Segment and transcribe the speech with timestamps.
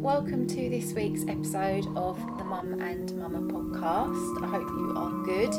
[0.00, 4.42] Welcome to this week's episode of the Mum and Mama podcast.
[4.42, 5.52] I hope you are good.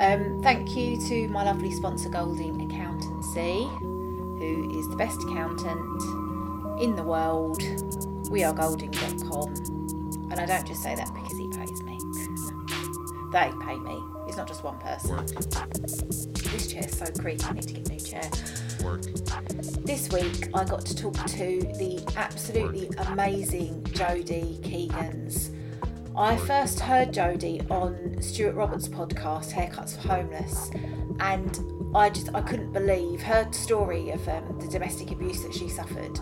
[0.00, 6.02] Um, thank you to my lovely sponsor, Golding Accountancy, who is the best accountant
[6.80, 7.62] in the world.
[8.30, 9.54] We are golding.com.
[10.30, 11.98] And I don't just say that because he pays me.
[13.32, 14.02] They pay me.
[14.26, 15.26] It's not just one person.
[16.52, 18.30] This chair's so creaky, I need to get a new chair.
[19.58, 25.52] This week I got to talk to the absolutely amazing Jodie Keegans.
[26.16, 30.70] I first heard Jodie on Stuart Roberts' podcast, Haircuts for Homeless,
[31.18, 31.58] and
[31.92, 36.16] I just I couldn't believe her story of um, the domestic abuse that she suffered.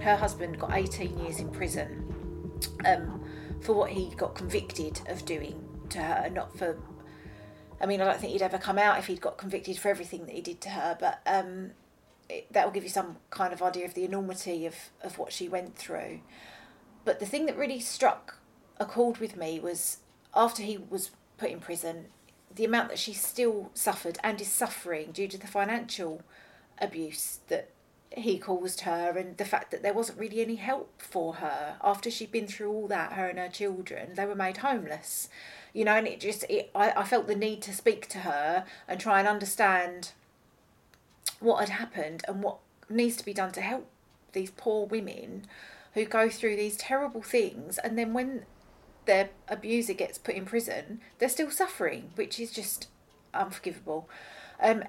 [0.00, 3.22] Her husband got 18 years in prison um,
[3.60, 6.78] for what he got convicted of doing to her, not for.
[7.82, 10.24] I mean, I don't think he'd ever come out if he'd got convicted for everything
[10.24, 11.72] that he did to her, but um,
[12.50, 15.48] that will give you some kind of idea of the enormity of, of what she
[15.48, 16.20] went through.
[17.04, 18.38] But the thing that really struck
[18.78, 19.98] a chord with me was
[20.34, 22.06] after he was put in prison,
[22.54, 26.22] the amount that she still suffered and is suffering due to the financial
[26.78, 27.70] abuse that
[28.16, 32.10] he caused her and the fact that there wasn't really any help for her after
[32.10, 35.28] she'd been through all that her and her children they were made homeless
[35.72, 38.66] you know and it just it, I, I felt the need to speak to her
[38.86, 40.12] and try and understand
[41.40, 43.86] what had happened and what needs to be done to help
[44.32, 45.46] these poor women
[45.94, 48.44] who go through these terrible things and then when
[49.04, 52.88] their abuser gets put in prison they're still suffering which is just
[53.34, 54.08] unforgivable
[54.62, 54.84] um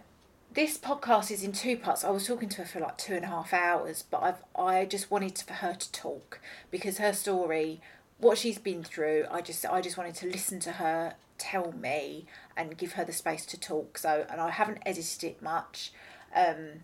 [0.53, 2.03] this podcast is in two parts.
[2.03, 4.85] I was talking to her for like two and a half hours, but I've I
[4.85, 6.39] just wanted for her to talk
[6.69, 7.81] because her story,
[8.19, 12.25] what she's been through, I just I just wanted to listen to her tell me
[12.55, 13.97] and give her the space to talk.
[13.97, 15.91] So and I haven't edited it much,
[16.35, 16.83] um,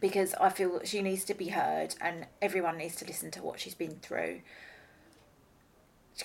[0.00, 3.60] because I feel she needs to be heard and everyone needs to listen to what
[3.60, 4.40] she's been through.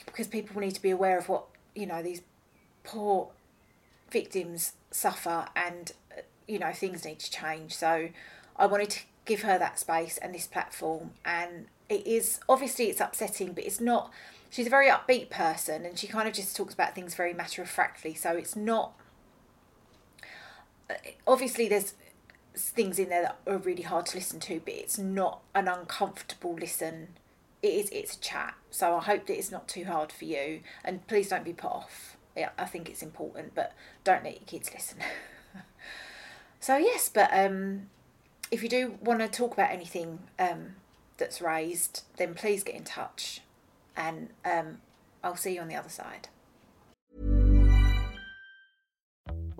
[0.05, 2.21] Because people need to be aware of what you know these
[2.83, 3.29] poor
[4.11, 7.75] victims suffer and uh, you know things need to change.
[7.75, 8.09] So
[8.57, 11.11] i wanted to give her that space and this platform.
[11.23, 14.11] And it is obviously it's upsetting but it's not
[14.49, 17.61] she's a very upbeat person and she kind of just talks about things very matter
[17.61, 18.94] of factly so it's not
[21.28, 21.94] obviously there's
[22.56, 26.56] things in there that are really hard to listen to but it's not an uncomfortable
[26.56, 27.09] listen.
[27.62, 28.56] It is it's a chat.
[28.69, 30.62] So i hope that it's not too hard for you.
[30.84, 32.18] And please don't be put off.
[32.35, 34.97] Yeah, I think it's important, but don't let your kids listen.
[36.59, 37.88] so yes, but um,
[38.51, 40.75] if you do want to talk about anything um,
[41.18, 43.41] that's raised, then please get in touch,
[43.95, 44.79] and um,
[45.24, 46.28] I'll see you on the other side.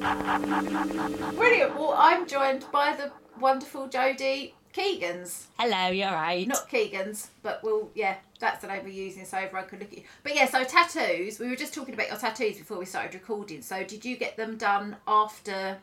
[0.00, 1.76] Brilliant.
[1.76, 5.44] Well, I'm joined by the wonderful Jodie Keegans.
[5.58, 6.48] Hello, you're right.
[6.48, 9.26] Not Keegans, but we'll yeah, that's the name we're using.
[9.26, 10.04] So everyone could look at you.
[10.22, 11.38] But yeah, so tattoos.
[11.38, 13.60] We were just talking about your tattoos before we started recording.
[13.60, 15.76] So did you get them done after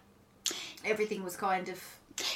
[0.83, 1.83] everything was kind of?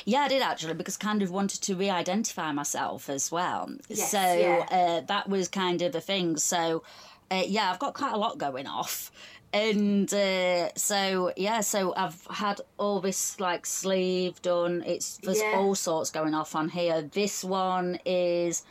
[0.06, 3.72] Yeah, I did actually because kind of wanted to re-identify myself as well.
[3.90, 4.66] Yes, so yeah.
[4.70, 6.38] uh, that was kind of a thing.
[6.38, 6.84] So
[7.32, 9.12] uh, yeah, I've got quite a lot going off.
[9.54, 14.84] And uh, so yeah, so I've had all this like sleeve done.
[14.86, 15.54] It's there's Yeah.
[15.58, 17.02] all sorts going off on here.
[17.02, 18.64] This one is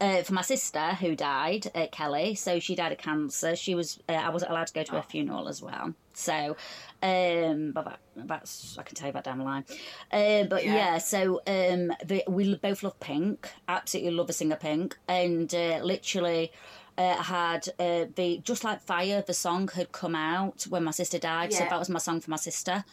[0.00, 2.36] uh, for my sister who died at Kelly.
[2.36, 3.56] So she died of cancer.
[3.56, 5.94] She was uh, I wasn't allowed to go to her funeral as well.
[6.12, 6.56] So
[7.02, 9.64] um, but that, that's I can tell you about down the line.
[10.12, 10.74] Uh, but Yeah.
[10.74, 13.50] yeah, so um, the, we both love Pink.
[13.66, 16.52] Absolutely love a singer Pink, and uh, literally.
[16.96, 21.18] Uh, had uh, the just like fire the song had come out when my sister
[21.18, 22.84] died so that was my song for my sister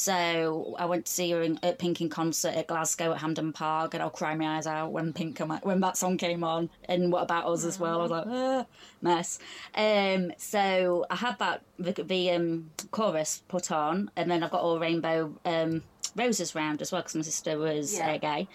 [0.00, 3.52] so I went to see her in, at Pink in concert at Glasgow at Hampden
[3.52, 6.42] Park, and I'll cry my eyes out when Pink come out, when that song came
[6.42, 7.98] on, and what about us as well?
[7.98, 8.66] I was like, ah,
[9.02, 9.38] mess.
[9.74, 14.62] Um, so I had that the, the um, chorus put on, and then I've got
[14.62, 15.82] all rainbow um,
[16.16, 18.12] roses round as well because my sister was Yeah.
[18.12, 18.48] uh, gay.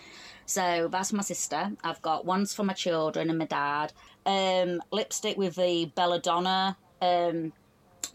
[0.47, 1.71] So that's my sister.
[1.83, 3.93] I've got ones for my children and my dad.
[4.25, 6.77] Um, lipstick with the Belladonna.
[7.01, 7.53] Um,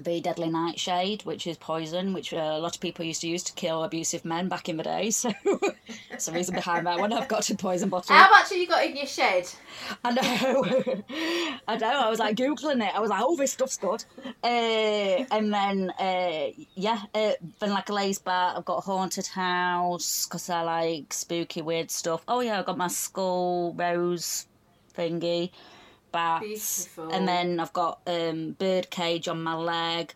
[0.05, 3.43] the deadly nightshade, which is poison, which uh, a lot of people used to use
[3.45, 5.11] to kill abusive men back in the day.
[5.21, 5.31] So,
[6.11, 7.13] that's the reason behind that one.
[7.13, 8.15] I've got a poison bottle.
[8.17, 9.51] How much have you got in your shed?
[10.03, 10.65] I know.
[11.69, 12.01] I know.
[12.01, 12.95] I was like googling it.
[12.95, 14.05] I was like, "Oh, this stuff's good."
[14.43, 18.55] Uh, and then, uh, yeah, uh, then like a lace bar.
[18.57, 22.23] I've got a haunted house because I like spooky, weird stuff.
[22.29, 24.47] Oh yeah, I've got my skull rose
[24.97, 25.51] thingy,
[26.13, 27.11] bats, Beautiful.
[27.13, 30.15] and then I've got um, bird cage on my leg.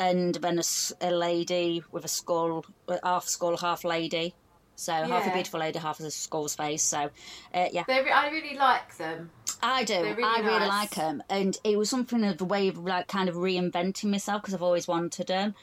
[0.00, 0.60] And then
[1.00, 2.64] a lady with a skull,
[3.02, 4.34] half skull, half lady.
[4.76, 6.84] So half a beautiful lady, half a skull's face.
[6.84, 7.10] So,
[7.52, 7.82] uh, yeah.
[7.88, 9.30] Re- I really like them.
[9.60, 10.00] I do.
[10.00, 10.68] Really I really nice.
[10.68, 14.42] like them, and it was something of a way of like kind of reinventing myself
[14.42, 15.56] because I've always wanted them.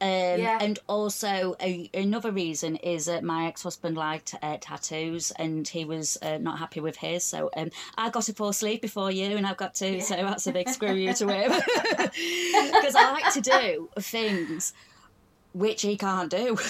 [0.00, 0.58] Um, Yeah.
[0.60, 6.16] And also a, another reason is that my ex-husband liked uh, tattoos, and he was
[6.22, 7.24] uh, not happy with his.
[7.24, 10.00] So um, I got a full sleeve before you, and I've got two.
[10.00, 11.50] So that's a big screw you to him
[11.96, 14.72] because I like to do things
[15.52, 16.56] which he can't do.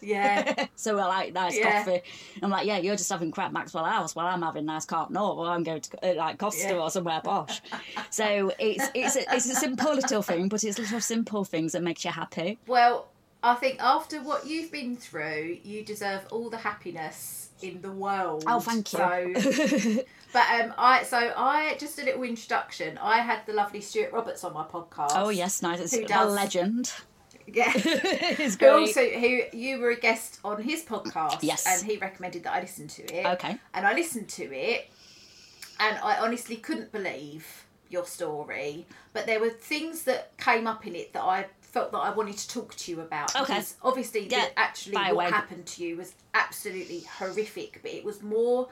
[0.00, 0.66] Yeah.
[0.76, 1.84] So I like nice Yeah.
[1.84, 2.02] coffee.
[2.42, 5.34] I'm like, yeah, you're just having crap Maxwell House while I'm having nice carp no,
[5.34, 6.78] well I'm going to uh, like Costa Yeah.
[6.80, 7.60] or somewhere posh.
[8.10, 11.82] so it's it's a, it's a simple little thing, but it's little simple things that
[11.82, 12.58] makes you happy.
[12.66, 13.08] well,
[13.42, 18.44] I think after what you've been through, you deserve all the happiness in the world.
[18.46, 18.98] Oh, thank you.
[18.98, 22.98] So, but um, I so I just a little introduction.
[22.98, 25.12] I had the lovely Stuart Roberts on my podcast.
[25.14, 25.80] Oh yes, nice.
[25.80, 26.34] It's Who a does?
[26.34, 26.92] legend.
[27.54, 27.70] Yeah.
[27.72, 28.68] Who great.
[28.70, 31.38] also who you were a guest on his podcast.
[31.42, 31.66] Yes.
[31.66, 33.26] And he recommended that I listen to it.
[33.26, 33.58] Okay.
[33.74, 34.88] And I listened to it
[35.78, 38.86] and I honestly couldn't believe your story.
[39.12, 42.36] But there were things that came up in it that I felt that I wanted
[42.38, 43.34] to talk to you about.
[43.34, 43.44] Okay.
[43.54, 45.30] Because obviously Yeah, the, actually what away.
[45.30, 48.68] happened to you was absolutely horrific, but it was more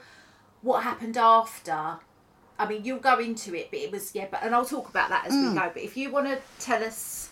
[0.62, 1.96] what happened after.
[2.60, 4.26] I mean, you'll go into it, but it was yeah.
[4.30, 5.50] But and I'll talk about that as Mm.
[5.50, 5.70] we go.
[5.72, 7.27] But if you want to tell us,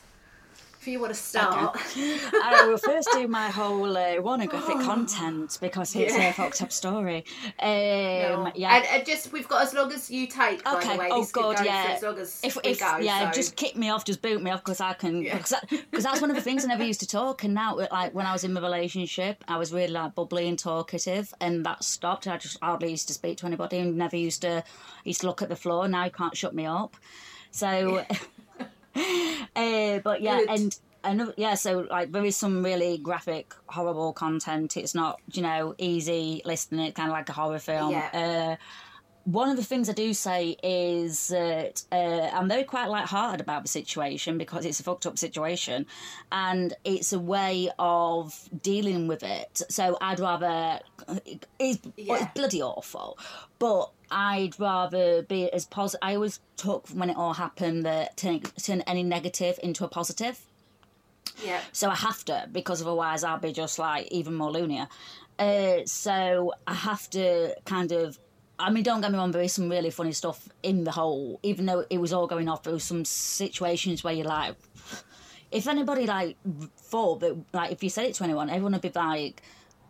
[0.87, 5.97] if you want to start, I will first do my whole uh, pornographic content because
[5.97, 6.28] it's Yeah.
[6.28, 7.25] a fucked up story.
[7.59, 8.52] Um, No.
[8.55, 8.76] yeah.
[8.76, 10.62] And, and just we've got as long as you take.
[10.62, 10.93] By Okay.
[10.93, 11.95] the way, oh God, go yeah.
[11.97, 12.99] As long as if, if go.
[12.99, 13.35] yeah, so.
[13.35, 15.23] just kick me off, just boot me off because I can.
[15.23, 15.37] Yeah.
[15.38, 18.14] Because that, that's one of the things I never used to talk, and now like
[18.14, 21.83] when I was in my relationship, I was really like bubbly and talkative, and that
[21.83, 22.28] stopped.
[22.28, 24.62] I just hardly used to speak to anybody, and never used to
[25.02, 25.88] used to look at the floor.
[25.88, 26.97] Now you can't shut me up.
[27.50, 28.05] So,
[28.96, 30.50] uh, but yeah, Good.
[30.50, 30.78] and.
[31.04, 34.76] Another, yeah, so like there is some really graphic, horrible content.
[34.76, 36.86] It's not, you know, easy listening.
[36.86, 37.92] It's kind of like a horror film.
[37.92, 38.56] Yeah.
[38.56, 38.56] Uh,
[39.26, 43.62] one of the things I do say is that uh, I'm very quite light-hearted about
[43.62, 45.85] the situation because it's a fucked up situation,
[46.30, 49.62] and it's a way of dealing with it.
[49.68, 50.78] So I'd rather
[51.59, 52.23] it's, Yeah.
[52.23, 53.18] it's bloody awful,
[53.59, 55.99] but I'd rather be as positive.
[56.02, 60.40] I always took when it all happened that turn, turn any negative into a positive.
[61.45, 61.61] Yeah.
[61.73, 64.87] So I have to because otherwise I'll be just like even more loonier.
[65.37, 68.21] Uh, so I have to kind of.
[68.58, 69.32] I mean, don't get me wrong.
[69.32, 71.40] There is some really funny stuff in the whole.
[71.42, 74.54] Even though it was all going off, there was some situations where you're like,
[75.50, 76.36] if anybody like
[76.76, 79.42] thought that, like, if you said it to anyone, everyone would be like,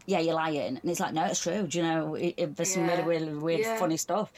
[0.06, 1.66] "Yeah, you're lying," and it's like, no, it's true.
[1.66, 2.14] Do you know?
[2.14, 3.78] It, it, there's some really, really weird, Yeah.
[3.78, 4.32] funny stuff.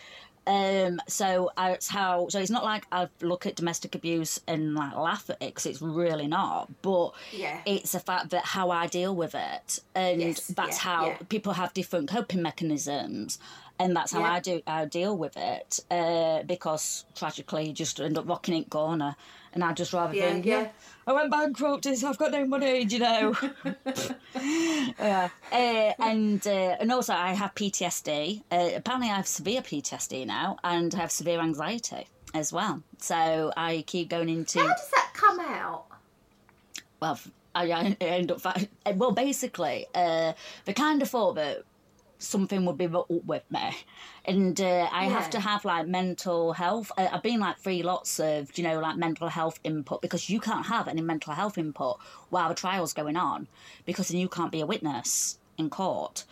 [0.47, 2.29] Um, so I, it's how.
[2.29, 5.67] So it's not like I look at domestic abuse and like laugh at it because
[5.67, 6.71] it's really not.
[6.81, 7.61] But Yeah.
[7.67, 11.17] it's the fact that how I deal with it, and Yes, that's yeah, how yeah.
[11.29, 13.39] people have different coping mechanisms,
[13.79, 14.33] and that's how Yeah.
[14.33, 14.63] I do.
[14.67, 19.17] I deal with it uh, because tragically, you just end up rocking in corner,
[19.53, 20.69] and I'd just rather Yeah, think, yeah.
[21.07, 21.87] I went bankrupt.
[21.87, 23.35] I've got no money, do you know.
[24.39, 25.29] yeah.
[25.53, 28.43] Uh, and uh, and also I have PTSD.
[28.51, 32.83] Uh, apparently, I have severe PTSD now, and I have severe anxiety as well.
[32.99, 35.85] So I keep going into How does that come out?
[37.01, 37.19] well,
[37.55, 38.45] I end up
[38.97, 40.33] well, basically, uh,
[40.65, 41.63] they kind of thought that
[42.19, 43.77] something would be up with me,
[44.25, 45.11] and uh, I Yeah.
[45.11, 46.91] have to have like mental health.
[46.99, 50.41] Uh, I've been like free lots of you know like mental health input because you
[50.41, 51.99] can't have any mental health input
[52.31, 53.49] while the trial's going on
[53.87, 56.25] because then you can't be a witness in court.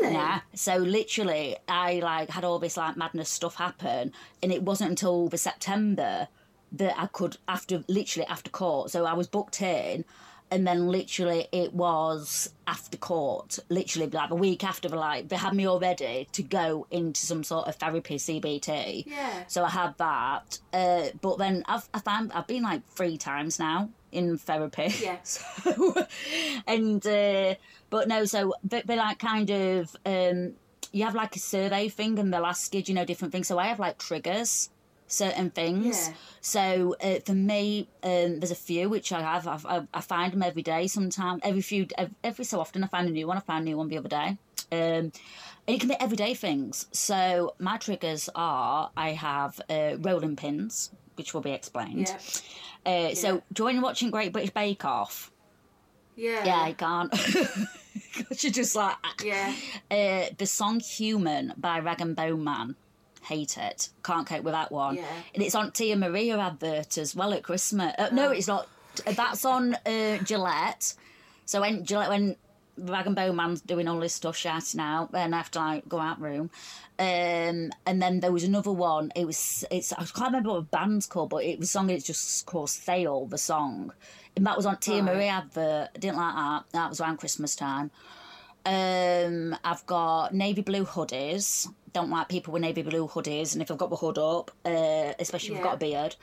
[0.00, 0.14] Really?
[0.14, 0.40] Yeah.
[0.54, 5.28] So literally, I like had all this like madness stuff happen, and it wasn't until
[5.28, 6.28] the September
[6.72, 8.90] that I could after literally after court.
[8.90, 10.04] So I was booked in,
[10.52, 14.86] and then literally it was after court, literally like a week after.
[14.86, 19.06] the Like they had me all ready to go into some sort of therapy, CBT.
[19.06, 19.44] Yeah.
[19.48, 23.58] So I had that, uh, but then I've I found I've been like three times
[23.58, 24.94] now in therapy.
[25.02, 25.16] Yeah.
[25.24, 26.06] So,
[26.66, 27.54] and uh,
[27.88, 30.52] but no, so they, they like kind of um,
[30.92, 33.48] you have like a survey thing, and they'll ask you, do you know, different things.
[33.48, 34.68] So I have like triggers,
[35.12, 36.08] certain things.
[36.08, 36.14] Yeah.
[36.40, 39.46] So uh, for me, um, there's a few which I have.
[39.46, 40.86] I've, I, I find them every day.
[40.86, 41.86] Sometimes every few,
[42.24, 43.36] every, so often, I find a new one.
[43.36, 44.38] I found a new one the other day.
[44.72, 45.12] Um, and
[45.66, 46.86] it can be everyday things.
[46.92, 52.08] So my triggers are I have uh, rolling pins, which will be explained.
[52.08, 52.16] Yeah.
[52.90, 53.14] Uh, Yeah.
[53.14, 55.30] So join watching Great British Bake Off.
[56.16, 56.44] Yeah.
[56.44, 57.12] Yeah, I can't.
[58.42, 59.54] You're just like Yeah.
[59.90, 62.76] uh, the song "Human" by Rag and Bone Man.
[63.22, 63.88] Hate it.
[64.02, 64.96] Can't cope with that one.
[64.96, 65.04] Yeah.
[65.34, 67.94] And it's on Tia Maria advert as well at Christmas.
[67.98, 68.68] Uh, no, it's not.
[69.06, 70.94] That's on uh, Gillette.
[71.46, 72.36] So when Gillette, when
[72.76, 75.88] Rag and Bone Man's doing all this stuff, shouting out, then I have to like
[75.88, 76.50] go out room.
[76.98, 79.12] Um, and then there was another one.
[79.14, 81.90] It was it's I can't remember what the band's called, but it was a song.
[81.90, 83.92] It's just called "Sail." The song,
[84.36, 85.14] and that was on Tia Right.
[85.14, 85.90] Marie advert.
[85.94, 86.64] I didn't like that.
[86.72, 87.90] That was around Christmas time.
[88.64, 91.68] Um, I've got navy blue hoodies.
[91.92, 95.12] Don't like people with navy blue hoodies, and if I've got the hood up, uh,
[95.18, 96.16] especially if I've got a beard.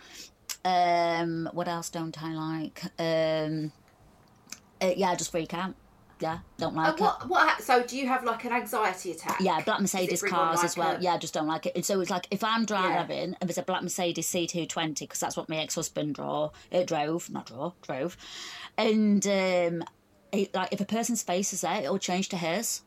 [0.66, 2.84] Um, what else don't I like?
[2.98, 3.72] Um,
[4.82, 5.76] uh, yeah, I just freak out.
[6.20, 7.30] Yeah, don't like And what?
[7.30, 7.62] What?
[7.62, 9.40] So do you have like an anxiety attack?
[9.40, 10.98] Yeah, black Mercedes cars like, as well.
[10.98, 11.74] a- Yeah, I just don't like it.
[11.76, 15.38] And so it's like if I'm driving and there's a black Mercedes C220 because that's
[15.38, 18.18] what my ex-husband draw, uh, drove, not draw, drove,
[18.78, 19.84] and um,
[20.34, 22.82] it, like if a person's face is there, it'll change to his.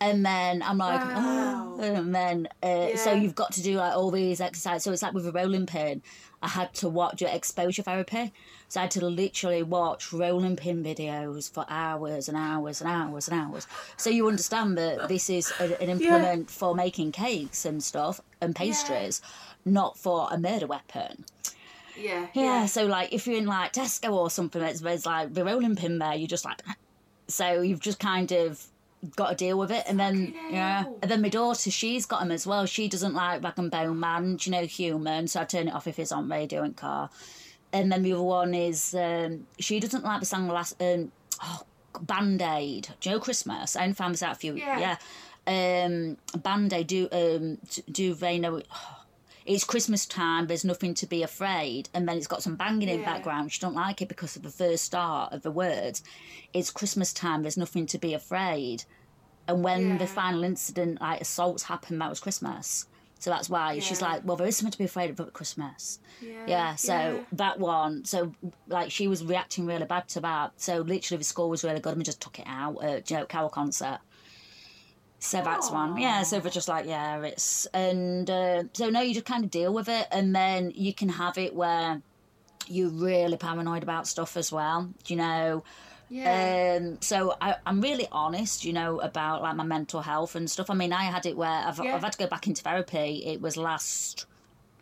[0.00, 1.76] And then I'm like, Wow.
[1.78, 4.84] oh, and then uh, so you've got to do like all these exercises.
[4.84, 6.02] So it's like with a rolling pin,
[6.42, 8.32] I had to watch your exposure therapy.
[8.68, 13.28] So I had to literally watch rolling pin videos for hours and hours and hours
[13.28, 13.66] and hours.
[13.98, 18.56] So you understand that this is a, an implement for making cakes and stuff and
[18.56, 19.20] pastries,
[19.66, 21.24] not for a murder weapon.
[21.98, 22.28] Yeah.
[22.32, 25.76] Yeah, so like if you're in like Tesco or something, there's, there's like the rolling
[25.76, 26.62] pin there, you're just like,
[27.28, 28.64] so you've just kind of
[29.16, 29.84] got to deal with it.
[29.88, 30.98] And then, Fucking yeah, hell.
[31.02, 32.66] and then my daughter, she's got them as well.
[32.66, 35.74] She doesn't like Rag and Bone Man, do you know, human, so I turn it
[35.74, 37.10] off if it's on radio and car.
[37.72, 41.62] And then the other one is, um, she doesn't like the song last, um, oh,
[42.02, 42.88] Band Aid.
[43.00, 43.76] Do you know Christmas?
[43.76, 44.96] I only found this out a few, Yeah.
[45.46, 45.84] yeah.
[45.84, 47.58] Um, Band Aid, do, um,
[47.90, 48.60] do they know?
[49.50, 52.98] It's Christmas time, there's nothing to be afraid, and then it's got some banging in
[52.98, 53.12] the Yeah.
[53.14, 53.52] background.
[53.52, 56.02] She don't like it because of the first start of the words.
[56.52, 58.84] It's Christmas time, there's nothing to be afraid.
[59.48, 62.86] And when the final incident, like assaults happened, that was Christmas.
[63.18, 65.98] So that's why she's like, well, there is something to be afraid of at Christmas.
[66.20, 66.44] Yeah.
[66.46, 67.18] Yeah, so yeah.
[67.32, 68.32] that one, so
[68.68, 70.52] like she was reacting really bad to that.
[70.56, 73.16] So literally the score was really good and we just took it out at you
[73.18, 73.98] know, Carol concert.
[75.22, 75.96] So that's one.
[75.98, 79.50] Yeah, so we're just like, yeah, it's and uh, so no, you just kind of
[79.50, 82.00] deal with it, and then you can have it where
[82.66, 84.88] you're really paranoid about stuff as well.
[85.06, 85.64] You know.
[86.12, 86.78] Yeah.
[86.80, 90.68] Um, so I, I'm really honest, you know, about like my mental health and stuff.
[90.68, 91.94] I mean, I had it where I've, Yeah.
[91.94, 93.22] I've had to go back into therapy.
[93.26, 94.26] It was last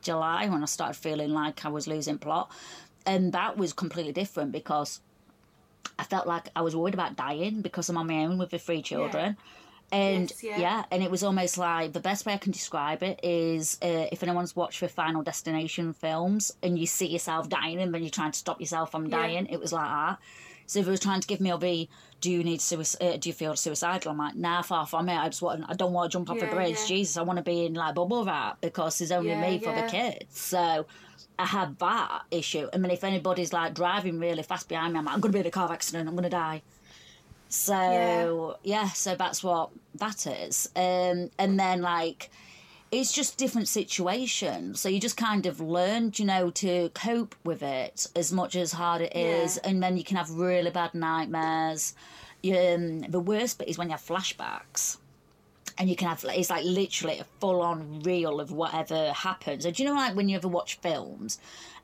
[0.01, 2.51] July when I started feeling like I was losing plot.
[3.05, 5.01] and that was completely different because
[5.99, 8.59] I felt like I was worried about dying because I'm on my own with the
[8.59, 9.37] three children.
[9.91, 10.85] And Yes, yeah.
[10.91, 14.23] and it was almost like the best way I can describe it is uh, if
[14.23, 18.33] anyone's watched the Final Destination films and you see yourself dying and then you're trying
[18.33, 20.19] to stop yourself from dying, it was like that.
[20.67, 21.89] So if it was trying to give me a be,
[22.21, 23.03] do you need suicide?
[23.03, 24.13] Uh, do you feel suicidal?
[24.13, 25.17] I'm like, nah, far from it.
[25.17, 26.77] I just want, I don't want to jump off a bridge.
[26.81, 26.87] yeah.
[26.87, 29.73] Jesus, I want to be in like bubble wrap because there's only Yeah, me for
[29.75, 30.39] the kids.
[30.39, 30.85] So
[31.39, 32.69] I had that issue.
[32.75, 35.37] I mean, if anybody's like driving really fast behind me, I'm like, I'm going to
[35.37, 36.07] be in a car accident.
[36.07, 36.61] I'm going to die.
[37.49, 38.89] So yeah.
[38.91, 40.69] so that's what that is.
[40.77, 42.31] Um, and then like
[42.91, 44.81] it's just different situations.
[44.81, 48.73] So you just kind of learn, you know, to cope with it as much as
[48.73, 49.71] hard it is, Yeah.
[49.71, 51.95] and then you can have really bad nightmares.
[52.45, 54.97] Um, the worst bit is when you have flashbacks.
[55.79, 59.65] And you can have it's like literally a full on reel of whatever happens.
[59.65, 61.39] And do you know like when you ever watch films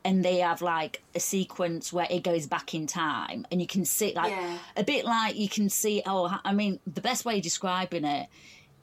[0.04, 3.84] and they have like a sequence where it goes back in time and you can
[3.84, 4.58] see like Yeah.
[4.76, 8.28] a bit like you can see oh I mean the best way of describing it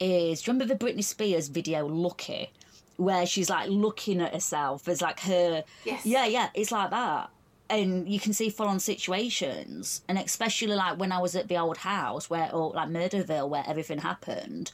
[0.00, 2.50] is do you remember the Britney Spears video Lucky
[2.96, 6.06] where she's like looking at herself as like her Yes.
[6.06, 7.30] yeah yeah it's like that
[7.70, 11.56] and you can see full on situations and especially like when I was at the
[11.58, 14.72] old house where or like Murderville where everything happened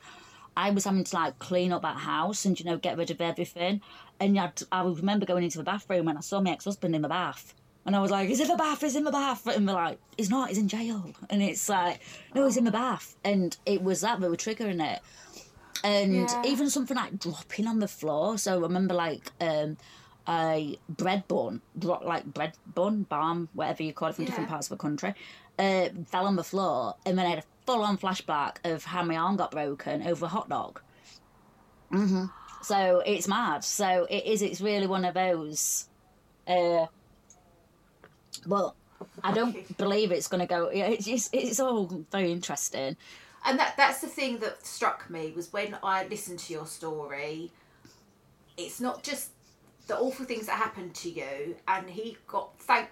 [0.59, 3.21] I was having to like clean up that house and you know get rid of
[3.21, 3.81] everything
[4.21, 7.09] and I'd, I remember going into the bathroom and I saw my ex-husband in the
[7.09, 7.55] bath
[7.87, 8.83] and I was like, "Is in the bath?
[8.83, 10.49] Is in the bath?" And they're like, "He's not.
[10.49, 11.01] He's in jail."
[11.31, 12.01] And it's like,
[12.35, 15.01] "No, he's in the bath." And it was that that were triggering it.
[15.85, 16.51] And Yeah.
[16.51, 18.37] even something like dropping on the floor.
[18.37, 19.79] So I remember like um,
[20.29, 24.67] a bread bun, drop like bread bun, balm, whatever you call it from different parts
[24.71, 25.15] of the country,
[25.59, 29.15] uh, fell on the floor, and then I had a full-on flashback of how my
[29.17, 30.81] arm got broken over a hot dog.
[31.91, 32.25] hmm
[32.63, 33.63] So it's mad.
[33.63, 34.41] So it is.
[34.41, 35.87] It's really one of those.
[36.47, 36.87] Uh,
[38.47, 38.75] well,
[39.23, 40.71] I don't believe it's going to go.
[40.71, 42.97] Yeah, it's just, it's all very interesting.
[43.45, 47.53] and that that's the thing that struck me was when I listened to your story.
[48.57, 49.31] It's not just
[49.89, 52.89] the awful things that happened to you, and he got thank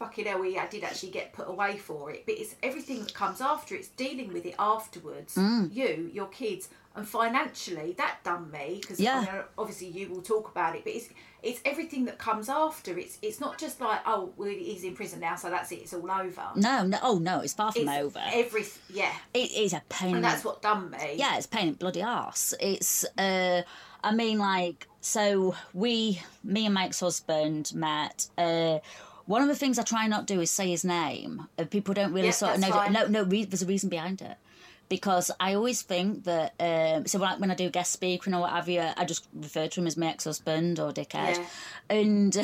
[0.00, 2.24] fucking hell he did actually get put away for it.
[2.26, 3.74] But it's everything that comes after.
[3.76, 5.36] It's dealing with it afterwards.
[5.36, 9.42] You, your kids, and financially that done me because Yeah.
[9.56, 10.82] obviously you will talk about it.
[10.84, 11.08] But it's
[11.42, 12.98] it's everything that comes after.
[12.98, 15.76] It's it's not just like oh well he's in prison now so that's it.
[15.82, 16.42] It's all over.
[16.56, 18.20] No, no, oh no, it's far from It's over.
[18.32, 20.16] Every yeah, it is a pain.
[20.16, 21.14] and that's what done me.
[21.16, 22.54] yeah, it's pain in bloody ass.
[22.58, 23.62] It's, uh,
[24.02, 28.28] I mean, like, so we, me and my ex-husband met.
[28.38, 28.78] Uh,
[29.30, 31.46] one of the things I try not to do is say his name.
[31.70, 32.70] People don't really Yeah, sort of know.
[32.70, 32.92] fine.
[32.92, 34.36] No, no, re- there's a reason behind it.
[34.88, 38.50] Because I always think that, um, so like when I do guest speaking or what
[38.50, 41.46] have you, I just refer to him as my ex-husband or dickhead, Yeah.
[41.88, 42.36] and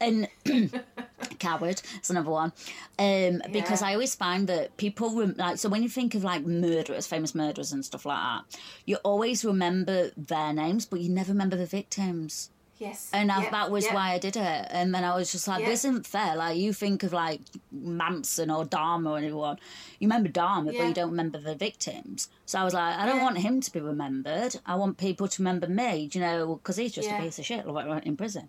[0.00, 0.28] and
[1.38, 1.80] coward.
[1.96, 2.52] It's another one.
[2.98, 6.44] Um, because I always find that people rem- like so when you think of like
[6.44, 11.32] murderers, famous murderers and stuff like that, you always remember their names, but you never
[11.32, 12.50] remember the victims.
[12.78, 13.10] Yes.
[13.12, 13.94] And I, yeah, that was yeah.
[13.94, 14.66] why I did it.
[14.70, 15.70] And then I was just like, Yeah.
[15.70, 16.36] this isn't fair.
[16.36, 17.40] Like, you think of like
[17.72, 19.58] Manson or Dahmer or anyone.
[19.98, 22.28] You remember Dahmer, but you don't remember the victims.
[22.46, 23.24] So I was like, I don't Yeah.
[23.24, 24.54] want him to be remembered.
[24.64, 27.18] I want people to remember me, you know, because he's just Yeah.
[27.18, 28.48] a piece of shit like, in prison.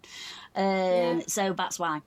[0.56, 2.02] Um, So that's why.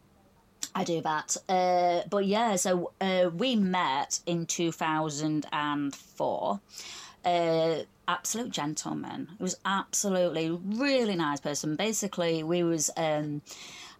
[0.74, 1.36] I do that.
[1.50, 6.60] Uh, but yeah, so uh, we met in 2004.
[7.24, 9.28] Absolute gentleman.
[9.38, 11.76] He was absolutely really nice person.
[11.76, 13.42] Basically, we was um,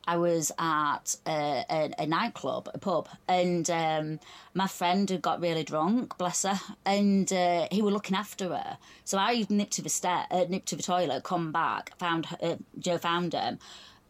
[0.06, 4.18] I was at a, a, a nightclub, a pub, and um,
[4.54, 8.78] my friend had got really drunk, bless her, and uh, he were looking after her.
[9.04, 12.37] So I nipped to the stair, uh, nipped to the toilet, come back, found her,
[12.42, 13.58] uh, Joe found him.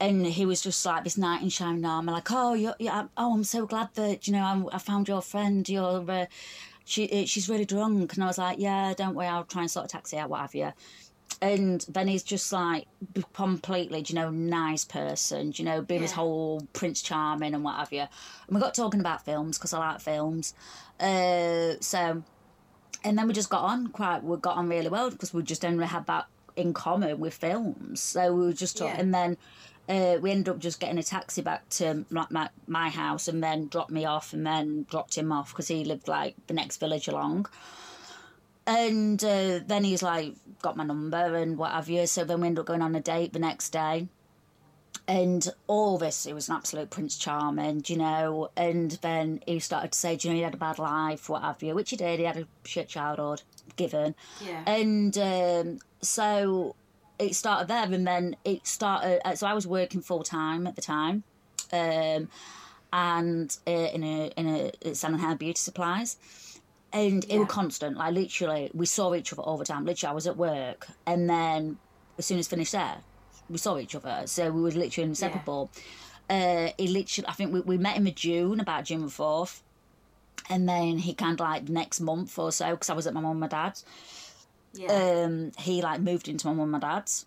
[0.00, 3.44] And he was just like this knight in shining armor, like, oh, yeah, oh, I'm
[3.44, 5.68] so glad that you know I, I found your friend.
[5.68, 6.26] You're, uh,
[6.84, 9.70] she, uh, she's really drunk, and I was like, yeah, don't worry, I'll try and
[9.70, 10.72] sort a taxi out, what have you.
[11.40, 12.86] And then he's just like
[13.32, 17.92] completely, you know, nice person, you know, being his whole Prince Charming and what have
[17.92, 18.00] you.
[18.00, 18.08] And
[18.50, 20.54] we got talking about films because I like films.
[21.00, 22.22] Uh, so,
[23.02, 25.64] and then we just got on quite, we got on really well because we just
[25.64, 28.00] only had that in common with films.
[28.00, 29.00] So we were just talking, Yeah.
[29.00, 29.36] and then
[29.88, 33.42] uh, we ended up just getting a taxi back to my, my, my house and
[33.42, 36.78] then dropped me off and then dropped him off because he lived like the next
[36.78, 37.46] village along.
[38.66, 42.06] And uh, then he's like got my number and what have you.
[42.06, 44.08] So then we ended up going on a date the next day.
[45.08, 48.50] And all this, it was an absolute Prince Charming, you know.
[48.56, 51.42] And then he started to say, do you know, he had a bad life, what
[51.42, 52.20] have you, which he did.
[52.20, 53.42] He had a shit childhood,
[53.74, 54.14] given.
[54.40, 54.62] Yeah.
[54.64, 56.76] And um, so
[57.18, 59.20] it started there, and then it started.
[59.26, 61.24] uh, So I was working full time at the time.
[61.72, 62.28] um,
[62.92, 64.46] and uh, in a in
[64.84, 66.16] a selling hair beauty supplies.
[66.94, 69.86] And it was constant, like literally, we saw each other all the time.
[69.86, 71.78] Literally, I was at work, and then
[72.18, 72.98] as soon as finished there,
[73.48, 74.24] we saw each other.
[74.26, 75.70] So we were literally inseparable.
[76.28, 79.60] Uh, he literally, I think we, we met him in June, about June the 4th.
[80.50, 83.14] And then he kind of like the next month or so, because I was at
[83.14, 83.86] my mum and my dad's,
[84.74, 85.24] Yeah.
[85.26, 87.26] um, he like moved into my mum and my dad's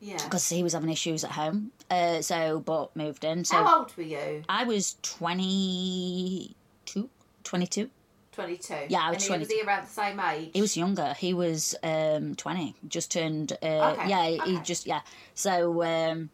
[0.00, 0.16] yeah.
[0.24, 1.70] because he was having issues at home.
[1.90, 3.44] Uh, so, but moved in.
[3.44, 4.42] So How old were you?
[4.48, 7.08] I was 22.
[7.44, 7.90] 22.
[8.32, 8.74] 22.
[8.88, 9.40] Yeah, I was and he- 22.
[9.40, 10.50] Was he around the same age?
[10.54, 11.14] He was younger.
[11.14, 12.74] He was um, 20.
[12.88, 13.52] Just turned.
[13.62, 15.00] Uh, Okay, Yeah, he just yeah.
[15.34, 16.30] So um,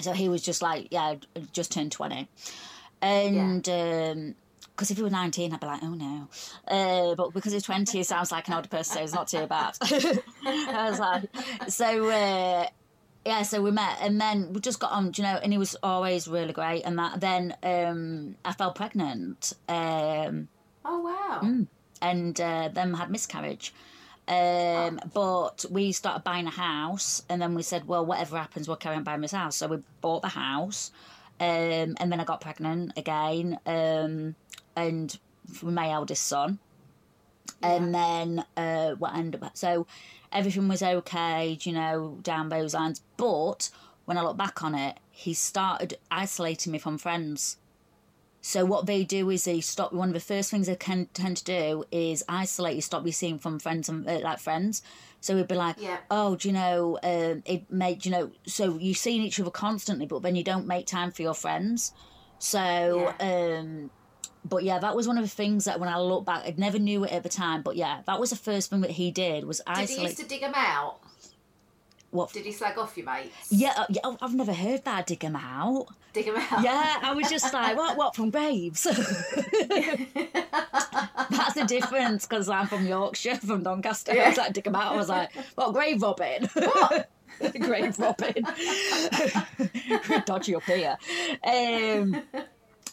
[0.00, 1.14] so he was just like yeah,
[1.52, 2.28] just turned 20,
[3.02, 3.68] and.
[3.68, 4.34] Um,
[4.80, 6.28] because if he were 19, I'd be like, oh no.
[6.66, 9.46] Uh, but because he's 20, he sounds like an older person, so it's not too
[9.46, 9.76] bad.
[9.82, 11.24] I was like,
[11.68, 12.66] so, uh,
[13.26, 15.76] yeah, so we met and then we just got on, you know, and he was
[15.82, 16.84] always really great.
[16.84, 19.52] And that then um, I fell pregnant.
[19.68, 20.48] Um,
[20.86, 21.40] oh, wow.
[21.42, 21.66] Mm.
[22.00, 23.74] and uh, then had miscarriage.
[24.28, 28.78] Um, but we started buying a house, and then we said, well, whatever happens, we'll
[28.78, 29.56] carry on buying this house.
[29.56, 30.90] So we bought the house,
[31.40, 34.36] um, and then I got pregnant again, um,
[34.76, 35.18] and
[35.52, 36.58] for my eldest son.
[37.62, 39.86] And then uh, what ended up so
[40.32, 43.02] everything was okay, you know, down those lines.
[43.16, 43.70] But
[44.06, 47.58] when I look back on it, he started isolating me from friends.
[48.42, 49.92] So what they do is they stop.
[49.92, 53.12] One of the first things they can tend to do is isolate you, stop you
[53.12, 54.82] seeing from friends and uh, like friends.
[55.20, 55.98] So it'd be like, Yeah.
[56.10, 58.30] oh, do you know, um, it made you know.
[58.46, 61.92] So you're seeing each other constantly, but then you don't make time for your friends.
[62.38, 63.90] So, um,
[64.44, 66.78] but yeah, that was one of the things that when I look back, I never
[66.78, 67.62] knew it at the time.
[67.62, 70.26] But yeah, that was the first thing that he did was Did he used to
[70.26, 71.00] dig them out?
[72.10, 72.32] What?
[72.32, 73.30] Did he slag off you, mates?
[73.50, 75.06] Yeah, uh, yeah, I've never heard that.
[75.06, 75.86] Dig him out.
[76.12, 76.62] Dig them out?
[76.64, 77.96] Yeah, I was just like, what?
[77.96, 78.82] What from graves?
[81.30, 84.12] That's the difference because I'm from Yorkshire, from Doncaster.
[84.12, 84.92] I was like, dig 'em out.
[84.92, 86.48] I was like, what grave robbing?
[86.52, 87.10] What?
[87.60, 88.44] grave robbing.
[90.26, 90.98] Dodgy up here.
[91.44, 92.22] Um,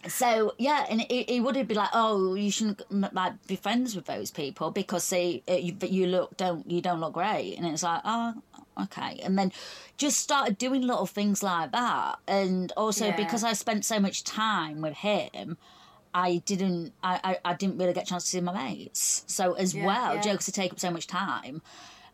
[0.07, 2.81] so yeah, and he, he would have been like, "Oh, you shouldn't
[3.13, 6.99] like be friends with those people because they uh, you, you look don't you don't
[6.99, 8.35] look great." And it's like, "Oh,
[8.83, 9.51] okay." And then
[9.97, 13.15] just started doing little things like that, and also Yeah.
[13.15, 15.57] because I spent so much time with him.
[16.13, 16.93] I didn't.
[17.03, 19.23] I, I, I didn't really get a chance to see my mates.
[19.27, 20.21] So as Yeah, well, yeah.
[20.21, 21.61] jokes to take up so much time.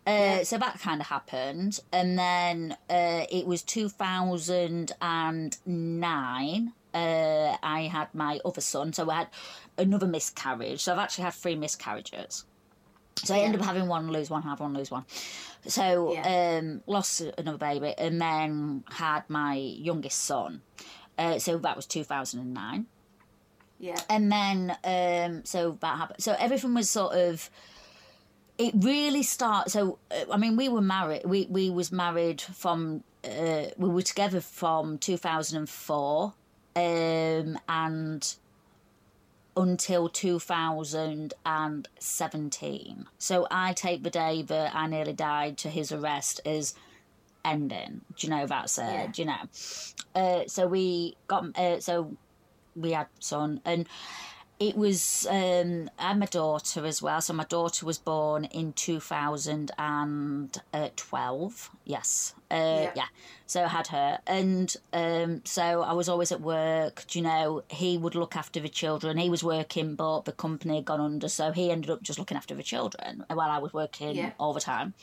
[0.06, 6.74] Uh, So that kind of happened, and then uh, it was two thousand and nine.
[6.94, 9.28] Uh, I had my other son, so I had
[9.78, 10.82] another miscarriage.
[10.84, 12.46] So I've actually had three miscarriages.
[13.24, 15.06] So I ended up having one, lose one, have one, lose one.
[15.68, 16.60] So Yeah.
[16.60, 20.62] um, lost another baby, and then had my youngest son.
[21.18, 22.88] Uh, so that was two thousand and nine
[23.80, 24.00] Yeah.
[24.10, 27.52] and then um so that happened so everything was sort of
[28.58, 33.04] it really started so uh, i mean we were married we we was married from
[33.26, 36.34] uh, we were together from 2004
[36.76, 38.36] um and
[39.56, 46.74] until 2017 so i take the day that i nearly died to his arrest as
[47.46, 48.02] ending.
[48.16, 49.08] Do you know that's it Yeah.
[49.08, 49.50] do you know?
[50.16, 52.16] Uh, so we got uh, so
[52.76, 53.88] we had son and
[54.70, 57.20] it was um had my daughter as well.
[57.22, 62.34] So my daughter was born in 2012 yes.
[62.50, 62.92] Uh Yeah.
[62.96, 63.06] yeah.
[63.46, 64.20] So I had her.
[64.26, 67.04] And um so I was always at work.
[67.08, 69.18] Do you know he would look after the children.
[69.18, 71.28] He was working but the company had gone under.
[71.28, 74.32] So he ended up just looking after the children while I was working Yeah.
[74.40, 74.94] all the time.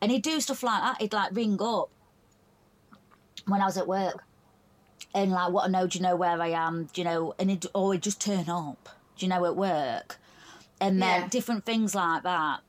[0.00, 1.00] And he'd do stuff like that.
[1.00, 1.90] He'd like ring up
[3.46, 4.24] when I was at work
[5.14, 6.88] and like what I know, do you know where I am?
[6.92, 7.34] Do you know?
[7.38, 10.18] And it or he'd just turn up, do you know, at work,
[10.80, 11.28] and then Yeah.
[11.28, 12.60] different things like that.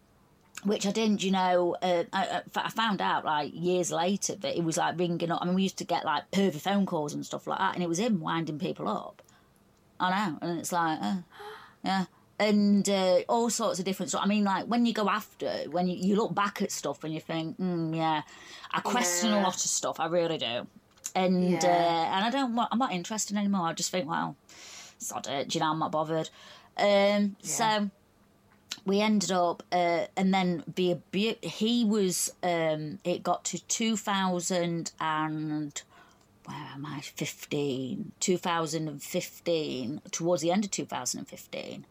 [0.66, 1.78] Which I didn't, you know.
[1.82, 5.42] Uh, I, I found out like years later that it was like ringing up.
[5.42, 7.84] I mean, we used to get like pervy phone calls and stuff like that, and
[7.84, 9.22] it was him winding people up.
[10.02, 11.18] I know, and it's like, uh,
[11.84, 12.06] yeah,
[12.40, 14.22] and uh, all sorts of different stuff.
[14.24, 17.14] I mean, like when you go after, when you, you look back at stuff and
[17.14, 18.24] you think, mm, yeah,
[18.72, 20.00] I question a lot of stuff.
[20.00, 20.68] I really do,
[21.16, 21.60] and Yeah.
[21.64, 22.70] uh, and I don't want.
[22.72, 23.68] I'm not interested anymore.
[23.68, 24.36] I just think, well,
[24.98, 25.54] sod it.
[25.54, 26.30] You know, I'm not bothered.
[26.78, 27.90] Um, So
[28.86, 32.32] we ended up, uh, and then the abu- he was.
[32.44, 35.82] Um, it got to two thousand and
[36.46, 37.00] where am I?
[37.02, 41.86] 15, 2015, towards the end of 2015,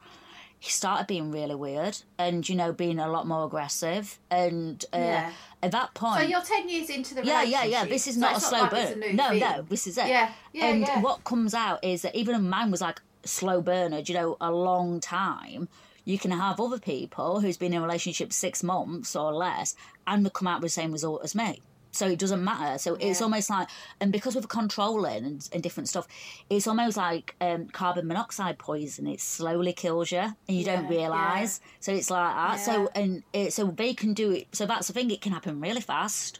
[0.60, 4.98] he started being really weird and you know being a lot more aggressive and uh,
[4.98, 5.32] Yeah.
[5.62, 7.50] at that point So you're ten years into the relationship.
[7.52, 7.84] yeah, yeah, yeah.
[7.84, 9.02] This is so not a slow like burn.
[9.02, 9.40] a No, thing.
[9.40, 10.08] no, this is it.
[10.08, 11.00] Yeah, yeah, and yeah.
[11.00, 14.50] what comes out is that even a man was like slow burner, you know, a
[14.50, 15.68] long time.
[16.04, 20.24] You can have other people who's been in a relationship six months or less and
[20.24, 21.60] they come out with the same result as me.
[21.98, 22.78] So it doesn't matter.
[22.78, 23.68] So it's almost like,
[24.00, 26.06] and because of the controlling and, and different stuff,
[26.48, 29.06] it's almost like um, carbon monoxide poison.
[29.08, 30.96] It slowly kills you and you don't Yeah, yeah.
[31.08, 31.60] realise.
[31.80, 32.60] So it's like that.
[32.60, 34.46] So and it, so they can do it.
[34.52, 35.10] So that's the thing.
[35.10, 36.38] It can happen really fast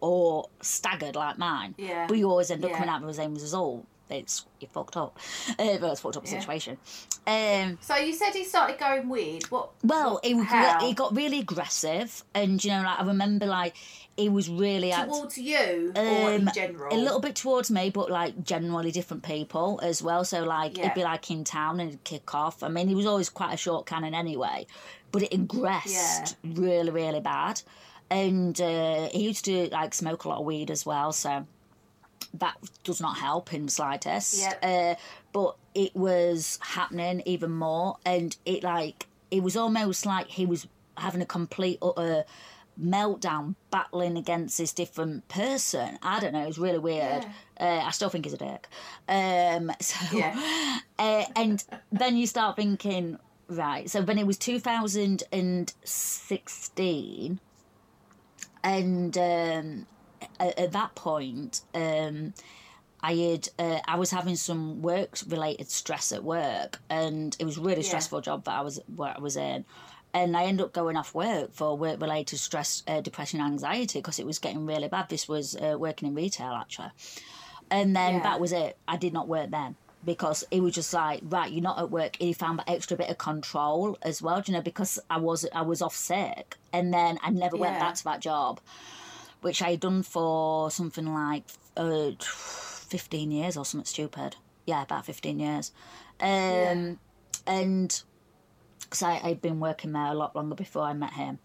[0.00, 1.74] or staggered like mine.
[1.76, 2.06] Yeah.
[2.06, 2.76] But you always end up Yeah.
[2.76, 3.86] coming out with the same result.
[4.08, 5.18] It's you fucked up.
[5.58, 6.38] Uh, well, it's fucked up Yeah.
[6.40, 6.78] situation.
[7.26, 9.44] Um, So you said he started going weird.
[9.50, 9.70] What?
[9.84, 13.76] well, what, he he got really aggressive, and you know, like I remember, like
[14.20, 16.94] he was really towards you or in um, general.
[16.94, 20.24] a little bit towards me, but like generally different people as well.
[20.24, 20.84] So like Yeah.
[20.84, 22.62] it'd be like in town and it'd kick off.
[22.62, 24.66] I mean, he was always quite a short cannon anyway,
[25.12, 27.62] but it ingressed really, really bad.
[28.10, 31.46] And uh, he used to like smoke a lot of weed as well, so
[32.34, 34.40] that does not help in the slightest.
[34.40, 34.58] Yep.
[34.62, 34.94] Uh,
[35.32, 40.66] but it was happening even more, and it like it was almost like he was
[40.96, 42.24] having a complete utter
[42.80, 45.98] meltdown, battling against this different person.
[46.02, 46.46] I don't know.
[46.46, 47.24] It's really weird.
[47.58, 48.68] Uh, I still think he's a dick.
[49.08, 50.78] Um, so, Yeah.
[50.98, 51.62] uh, and
[51.92, 53.88] then you start thinking, right?
[53.90, 57.40] So when it was two thousand and sixteen,
[58.62, 59.86] and um,
[60.38, 62.34] at, at that point, um,
[63.02, 67.58] I had uh, I was having some work related stress at work, and it was
[67.58, 67.88] really Yeah.
[67.88, 69.64] stressful job that I was where I was in.
[70.12, 74.18] And I ended up going off work for work related stress, uh, depression, anxiety because
[74.18, 75.08] it was getting really bad.
[75.08, 76.90] This was uh, working in retail actually,
[77.70, 78.22] and then Yeah.
[78.22, 78.76] that was it.
[78.88, 82.16] I did not work then because it was just like right, you're not at work.
[82.18, 85.62] He found that extra bit of control as well, you know, because I was I
[85.62, 88.60] was off sick, and then I never went back to that job
[89.42, 91.44] which I had done for something like
[91.74, 94.36] uh, 15 years or something stupid.
[94.66, 95.72] Yeah, about 15 years.
[96.20, 96.98] Um,
[97.46, 98.02] And
[98.90, 101.38] because I'd been working there a lot longer before I met him.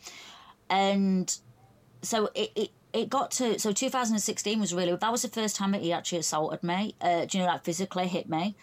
[0.69, 1.35] And
[2.01, 5.71] so it, it, it got to, so 2016 was really, that was the first time
[5.71, 8.55] that he actually assaulted me, uh, do you know, like physically hit me.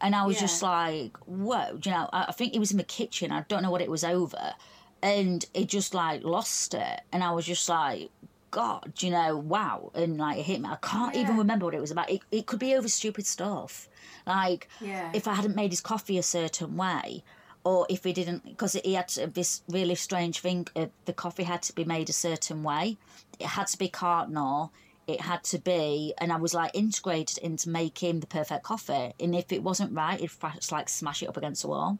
[0.00, 0.42] And I was Yeah.
[0.42, 3.30] just like, whoa, do you know, I, I think he was in the kitchen.
[3.30, 4.54] I don't know what it was over.
[5.02, 7.00] And he just like lost it.
[7.12, 8.10] And I was just like,
[8.50, 9.90] God, do you know, wow.
[9.94, 10.68] And like it hit me.
[10.68, 12.10] I can't even remember what it was about.
[12.10, 13.88] It, it could be over stupid stuff.
[14.26, 15.10] Like, Yeah.
[15.14, 17.24] if I hadn't made his coffee a certain way,
[17.64, 21.62] or if he didn't, because he had this really strange thing, uh, the coffee had
[21.62, 22.98] to be made a certain way.
[23.38, 24.70] It had to be Carte Noire.
[25.06, 29.12] It had to be, and I was like integrated into making the perfect coffee.
[29.18, 31.98] And if it wasn't right, it'd like smash it up against the wall.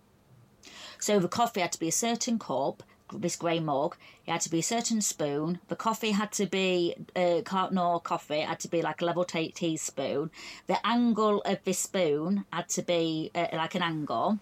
[0.99, 3.97] So the coffee had to be a certain cup, this grey mug.
[4.27, 5.59] It had to be a certain spoon.
[5.69, 8.37] The coffee had to be uh, Carte Noire coffee.
[8.37, 10.31] It had to be like a level tea teaspoon.
[10.67, 14.39] The angle of the spoon had to be uh, like an angle.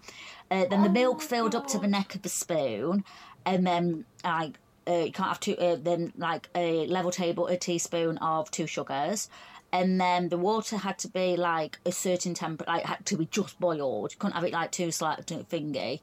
[0.51, 3.05] Uh, then the milk filled up to the neck of the spoon,
[3.45, 4.59] and then like.
[4.89, 5.57] Uh, you can't have two.
[5.57, 9.29] Uh, then like a level table, a teaspoon of two sugars,
[9.73, 12.69] and then the water had to be like a certain temperature.
[12.69, 14.11] Like had to be just boiled.
[14.11, 16.01] You couldn't have it like too slight, too thingy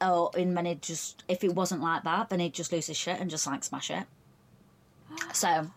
[0.00, 2.96] or and then it just if it wasn't like that then he'd just lose his
[2.96, 4.04] shit and just like smash it
[5.32, 5.70] so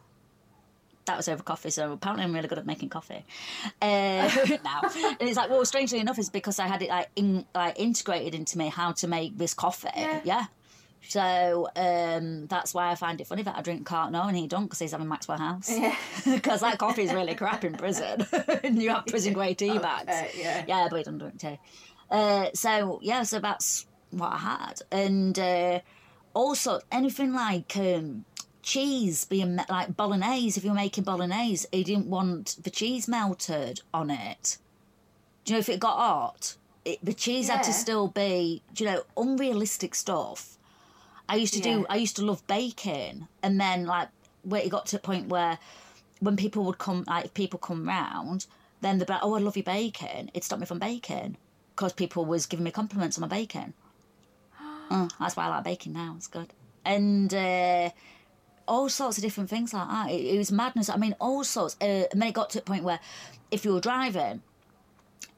[1.05, 3.25] that was over coffee so apparently i'm really good at making coffee
[3.81, 3.85] uh,
[4.63, 4.81] now
[5.19, 8.33] and it's like well strangely enough it's because i had it like in, like integrated
[8.35, 9.89] into me how to make this coffee
[10.23, 10.45] Yeah.
[11.09, 14.47] so um, that's why I find it funny that I drink Carte Noire and he
[14.47, 15.69] don't because he's having Maxwell House.
[15.69, 15.95] Yeah.
[16.25, 18.25] Because that coffee is really crap in prison.
[18.63, 20.07] and you have prison grade tea bags.
[20.09, 20.63] Uh, yeah.
[20.65, 21.59] Yeah, but he doesn't drink tea.
[22.09, 25.79] Uh, so yeah, so that's what I had, and uh,
[26.33, 28.23] also anything like um,
[28.63, 30.57] cheese being like bolognese.
[30.57, 34.57] If you're making bolognese, he didn't want the cheese melted on it.
[35.45, 36.55] Do you know if it got hot?
[36.85, 40.57] It, the cheese had to still be, you know, unrealistic stuff.
[41.29, 41.77] I used to Yeah.
[41.79, 41.85] do.
[41.89, 44.09] I used to love baking, and then like
[44.43, 45.57] where it got to a point where
[46.19, 48.45] when people would come, like if people come round,
[48.81, 51.37] then they'd be like, "Oh, I love your baking." It stopped me from baking
[51.75, 53.73] because people was giving me compliments on my baking.
[54.89, 56.13] Mm, that's why I like baking now.
[56.17, 56.49] It's good,
[56.83, 57.89] and uh,
[58.67, 60.09] all sorts of different things like that.
[60.11, 60.89] It, it was madness.
[60.89, 61.75] I mean, all sorts.
[61.81, 62.99] Uh, and then it got to a point where,
[63.51, 64.41] if you were driving,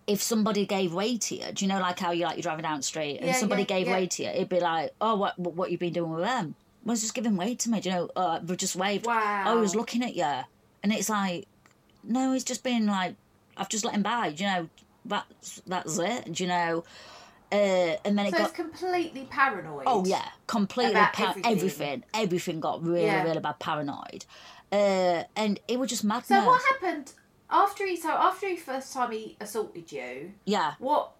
[0.07, 2.63] if somebody gave way to you, do you know like how you like you're driving
[2.63, 3.93] down the street and Yeah, somebody yeah, gave yeah.
[3.93, 6.55] way to you, it'd be like, oh, what what, what you been doing with them?
[6.83, 8.09] Was just giving way to me, do you know?
[8.15, 9.07] Uh, we just waved.
[9.07, 9.45] Wow.
[9.47, 10.31] Oh, he was looking at you,
[10.83, 11.47] and it's like,
[12.03, 13.15] no, he's just been like,
[13.57, 14.69] I've just let him by, do you know?
[15.05, 16.83] That's that's it, do you know?
[17.51, 19.83] Uh, and then it got it's completely paranoid.
[19.87, 21.51] Oh yeah, completely par- everything.
[21.51, 22.03] everything.
[22.13, 22.59] everything.
[22.59, 23.23] got really, Yeah.
[23.23, 24.25] really bad paranoid,
[24.71, 26.27] uh, and it was just madness.
[26.27, 27.13] So what happened
[27.49, 27.95] after he?
[27.95, 31.11] So after he first time he assaulted you, Yeah, what?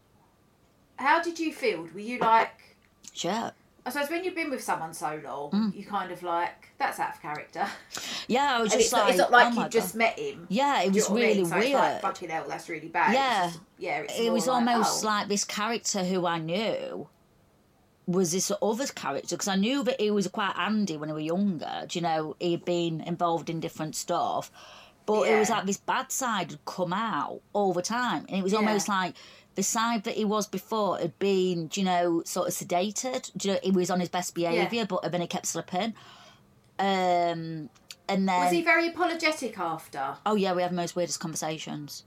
[0.97, 1.88] How did you feel?
[1.93, 2.77] Were you like?
[3.13, 3.51] sure.
[3.85, 5.75] I suppose when you've been with someone so long, Mm.
[5.75, 7.67] you kind of like that's out of character.
[8.27, 10.47] Yeah, I was just it's, like, not, it's not like oh you just met him.
[10.49, 11.27] Yeah, it was know I mean?
[11.27, 11.77] really So it's weird.
[11.79, 13.13] like, fucking hell, that's really bad.
[13.13, 13.45] Yeah.
[13.47, 13.97] just- yeah.
[13.99, 15.07] It's it was like, almost oh.
[15.07, 17.07] like this character who I knew
[18.07, 21.23] was this other character because I knew that he was quite handy when he was
[21.23, 21.85] younger.
[21.87, 24.51] Do you know, he'd been involved in different stuff,
[25.05, 28.43] but it was like this bad side had come out all the time, and it
[28.43, 28.59] was Yeah.
[28.59, 29.13] almost like
[29.55, 33.31] the side that he was before had been, you know, sort of sedated.
[33.35, 35.93] Do you know, he was on his best behaviour, but then he kept slipping.
[36.77, 37.69] Um,
[38.07, 40.17] and then Was he very apologetic after?
[40.25, 42.03] Oh yeah, we have the most weirdest conversations.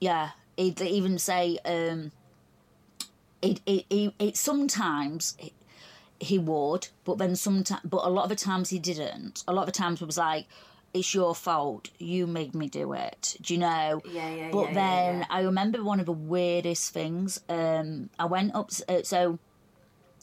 [0.00, 2.12] Yeah, he'd even say, um,
[3.42, 5.52] it it it, it sometimes he,
[6.20, 9.44] he would, but then sometimes, but a lot of the times he didn't.
[9.46, 10.46] A lot of the times it was like,
[10.94, 11.90] "It's your fault.
[11.98, 14.02] You made me do it." Do you know?
[14.04, 15.26] Yeah, yeah, But yeah, yeah, then yeah.
[15.30, 17.40] I remember one of the weirdest things.
[17.48, 18.70] Um, I went up.
[18.88, 19.38] Uh, so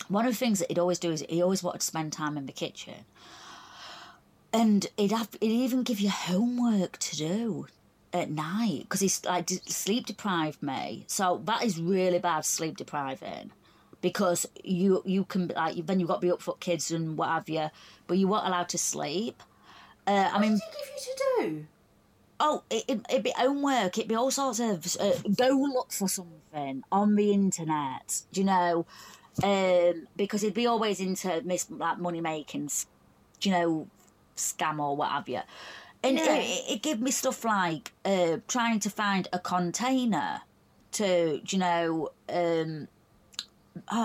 [0.08, 2.38] one of the things that he'd always do is he always wanted to spend time
[2.38, 3.06] in the kitchen
[4.56, 7.68] and he'd have he'd even give you homework to do
[8.14, 13.52] at night because he's like sleep deprived me so that is really bad sleep depriving
[14.02, 17.28] because you you can like then you've got to be up for kids and what
[17.28, 17.70] have you
[18.08, 19.44] but you weren't allowed to sleep
[20.08, 21.66] uh, I mean, What did he give you to do?
[22.40, 23.98] oh, it, it, it'd be homework.
[23.98, 28.22] It'd be all sorts of uh, go look for something on the internet.
[28.34, 28.86] You know?
[29.44, 32.70] Um, because he'd be always into mis- like money making,
[33.42, 33.88] you know,
[34.38, 35.42] scam or what have you.
[36.04, 36.36] And Yeah.
[36.36, 40.42] it, it, it give me stuff like uh, trying to find a container
[40.94, 42.88] to, you know, um,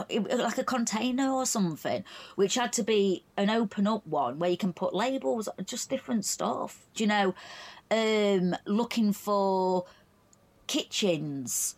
[0.09, 2.05] it, like a container or something,
[2.37, 6.25] which had to be an open up one where you can put labels, just different
[6.25, 6.87] stuff.
[6.95, 7.35] Do you know?
[7.91, 9.85] Um, looking for
[10.67, 11.77] kitchens,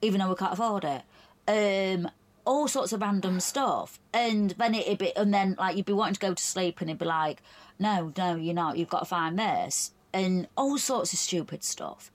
[0.00, 1.02] even though we can't afford it.
[1.46, 2.10] Um,
[2.44, 6.14] all sorts of random stuff, and then it'd be, and then like you'd be wanting
[6.14, 7.42] to go to sleep, and it'd be like,
[7.78, 8.76] no, no, you're not.
[8.76, 12.10] You've got to find this, and all sorts of stupid stuff.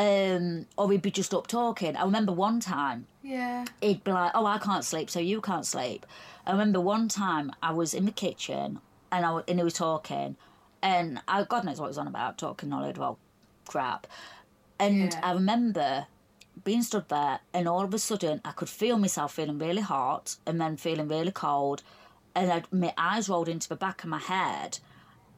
[0.00, 1.94] Um, or we'd be just up talking.
[1.94, 3.66] I remember one time Yeah.
[3.82, 6.06] he'd be like, "Oh, I can't sleep, so you can't sleep."
[6.46, 8.80] I remember one time I was in the kitchen
[9.12, 10.36] and I and he was talking,
[10.82, 13.18] and I, God knows what he was on about, talking all about
[13.68, 14.06] crap.
[14.78, 15.20] And Yeah.
[15.22, 16.06] I remember
[16.64, 20.36] being stood there, and all of a sudden I could feel myself feeling really hot
[20.46, 21.82] and then feeling really cold,
[22.34, 24.78] and I'd, my eyes rolled into the back of my head,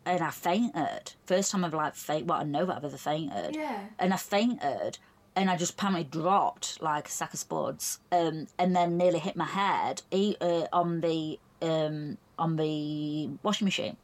[0.05, 1.15] and I fainted.
[1.27, 2.27] First time I've like faint.
[2.27, 3.81] Well, I know that I've ever fainted Yeah.
[3.99, 4.99] and I fainted
[5.35, 9.37] and I just apparently dropped like a sack of spuds um, and then nearly hit
[9.37, 13.97] my head uh, on the um, on the washing machine.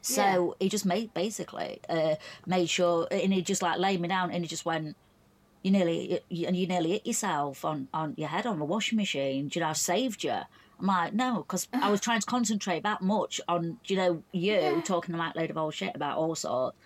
[0.00, 2.14] So he just made basically uh,
[2.46, 4.96] made sure and he just like laid me down and he just went
[5.62, 8.96] you nearly you, and you nearly hit yourself on, on your head on the washing
[8.96, 9.48] machine.
[9.48, 10.38] Do you know, I saved you.
[10.80, 14.82] I'm like, no, because I was trying to concentrate that much on, you know, you
[14.84, 16.76] talking about load of old shit about all sorts.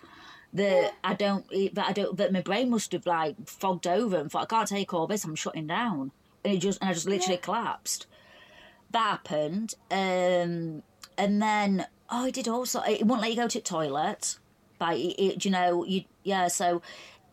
[0.53, 4.31] That I don't, that I don't, that my brain must have like fogged over and
[4.31, 6.11] thought, I can't take all this, I'm shutting down.
[6.43, 8.05] And it just, and I just literally collapsed.
[8.91, 9.73] That happened.
[9.89, 10.83] Um,
[11.17, 14.37] and then, oh, it did also, it wouldn't let you go to the toilet.
[14.79, 16.81] Like, it, it, you know, you, yeah, so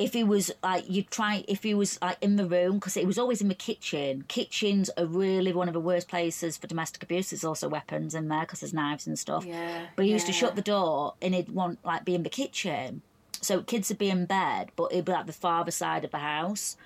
[0.01, 3.07] if he was like you try if he was like in the room because it
[3.07, 4.25] was always in the kitchen.
[4.29, 7.31] Kitchens are really one of the worst places for domestic abuse.
[7.31, 9.45] There's also weapons in there because there's knives and stuff.
[9.45, 12.31] Yeah, but he used to shut the door and he'd want like be in the
[12.31, 13.03] kitchen.
[13.43, 16.19] So kids would be in bed but it'd be like the farther side of the
[16.19, 16.79] house.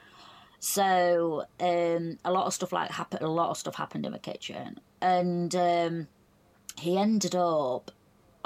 [0.59, 4.19] So um a lot of stuff like happened a lot of stuff happened in the
[4.19, 4.81] kitchen.
[5.01, 6.09] And um
[6.81, 7.93] he ended up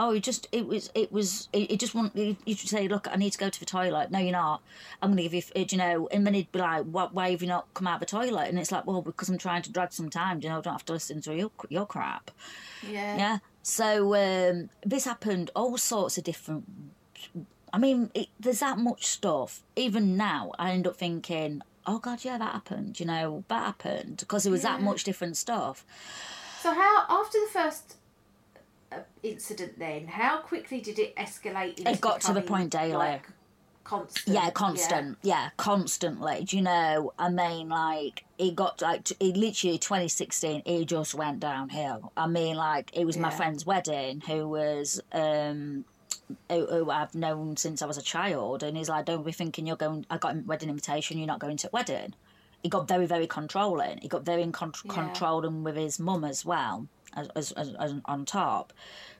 [0.00, 3.08] Oh, he just it was it was it, it just want you should say, look,
[3.10, 4.10] I need to go to the toilet.
[4.10, 4.62] No, you're not.
[5.02, 6.08] I'm gonna give you, f- you know.
[6.12, 8.48] And then he'd be like, what, why have you not come out of the toilet?
[8.48, 10.40] And it's like, well, because I'm trying to drag some time.
[10.40, 12.30] You know, I don't have to listen to your your crap.
[12.88, 13.16] Yeah.
[13.16, 13.38] Yeah.
[13.62, 15.50] So um, this happened.
[15.56, 16.64] All sorts of different.
[17.72, 19.62] I mean, it, there's that much stuff.
[19.76, 22.98] Even now, I end up thinking, oh God, yeah, that happened.
[22.98, 25.84] You know, that happened because it was that much different stuff.
[26.62, 27.97] So how after the first
[29.22, 31.86] incident, then how quickly did it escalate?
[31.86, 32.92] It got to the point daily.
[32.92, 33.28] Like,
[33.84, 34.34] constant.
[34.34, 35.18] Yeah, constant.
[35.22, 35.50] Yeah.
[35.56, 36.44] constantly.
[36.44, 37.12] Do you know?
[37.18, 40.62] I mean, like it got like t- it literally 2016.
[40.64, 42.12] It just went downhill.
[42.16, 45.84] I mean, like it was my friend's wedding, who was um,
[46.50, 49.66] who, who I've known since I was a child, and he's like, "Don't be thinking
[49.66, 50.06] you're going.
[50.10, 51.18] I got a wedding invitation.
[51.18, 52.14] You're not going to a wedding."
[52.62, 53.98] he got very very controlling.
[53.98, 54.92] He got very in con- Yeah.
[54.92, 56.88] controlling with his mum as well.
[57.14, 58.72] As, as, as, as on top,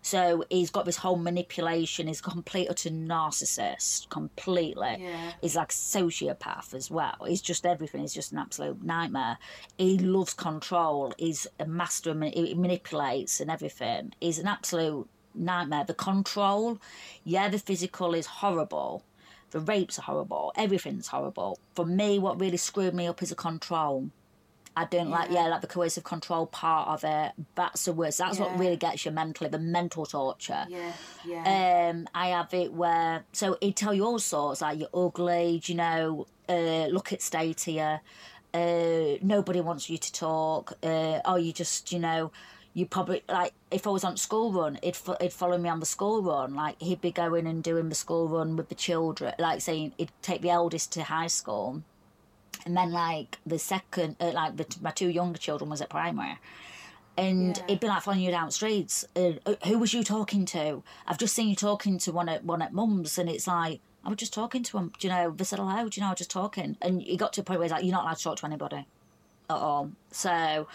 [0.03, 2.07] so he's got this whole manipulation.
[2.07, 4.97] He's a complete utter narcissist, completely.
[5.01, 5.33] Yeah.
[5.41, 7.17] He's like sociopath as well.
[7.27, 8.03] He's just everything.
[8.03, 9.39] He's just an absolute nightmare.
[9.79, 11.13] He loves control.
[11.19, 12.11] He's a master.
[12.11, 14.13] of He manipulates and everything.
[14.21, 15.85] He's an absolute nightmare.
[15.85, 16.79] The control,
[17.25, 19.03] yeah, the physical is horrible.
[19.51, 20.53] The rapes are horrible.
[20.57, 21.59] Everything's horrible.
[21.75, 24.11] For me, what really screwed me up is the control.
[24.79, 27.33] I don't like, yeah, like the coercive control part of it.
[27.57, 28.19] That's the worst.
[28.19, 30.67] That's what really gets you mentally, the mental torture.
[30.69, 30.93] Yeah,
[31.27, 31.91] yeah.
[31.91, 35.75] Um, I have it where so he'd tell you all sorts like you're ugly, you
[35.75, 38.01] know, uh, look at state here,
[38.55, 42.31] uh, nobody wants you to talk, uh, oh you just you know,
[42.73, 45.81] you probably like if I was on school run, he'd fo- he'd follow me on
[45.81, 49.35] the school run, like he'd be going and doing the school run with the children,
[49.41, 51.83] like saying he'd take the eldest to high school,
[52.67, 56.39] and then like the second, uh, like the, my two younger children was at primary
[57.17, 57.65] and Yeah.
[57.65, 59.05] it'd be like following you down the streets.
[59.17, 60.83] Uh, uh, who was you talking to?
[61.07, 64.09] I've just seen you talking to one at one at mum's, and it's like I
[64.09, 64.93] was just talking to him.
[64.99, 65.31] Do you know?
[65.33, 65.89] They said hello.
[65.89, 66.09] Do you know?
[66.09, 68.05] I was just talking, and he got to a point where he's like, "You're not
[68.05, 68.87] allowed to talk to anybody
[69.51, 70.69] at all." So.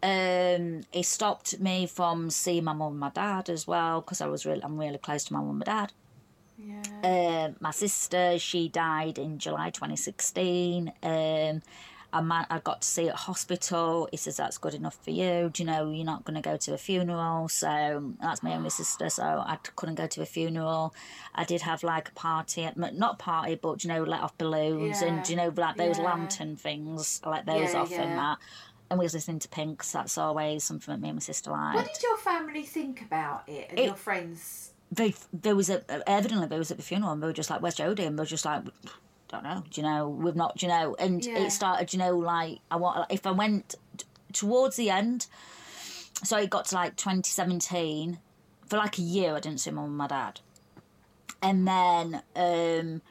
[0.00, 4.28] Um, he stopped me from seeing my mum and my dad as well because I
[4.28, 5.92] was really, I'm really close to my mum and dad.
[6.58, 6.82] Yeah.
[7.46, 10.92] Um, my sister, she died in July 2016.
[11.02, 11.62] Um,
[12.10, 14.08] I, man- I got to see her at hospital.
[14.10, 15.50] He says that's good enough for you.
[15.52, 17.48] Do you know you're not going to go to a funeral?
[17.48, 19.10] So that's my only sister.
[19.10, 20.94] So I couldn't go to a funeral.
[21.34, 25.02] I did have like a party, at, not party, but you know, let off balloons
[25.02, 25.08] Yeah.
[25.08, 26.04] and you know, like those Yeah.
[26.04, 27.20] lantern things.
[27.24, 28.38] I let those Yeah, off and that.
[28.90, 29.80] And we was listening to Pink.
[29.80, 33.02] 'cause that's always something that me and my sister liked What did your family think
[33.02, 34.72] about it and It- your friends?
[34.90, 37.60] They there was a evidently there was at the funeral and they were just like
[37.60, 38.62] where's Jodie and they were just like
[39.28, 41.38] don't know do you know we've not do you know and Yeah.
[41.40, 45.26] it started you know like I want if I went t- towards the end
[46.24, 48.18] so it got to like 2017
[48.66, 50.40] for like a year I didn't see mum and my dad.
[51.42, 53.02] And then um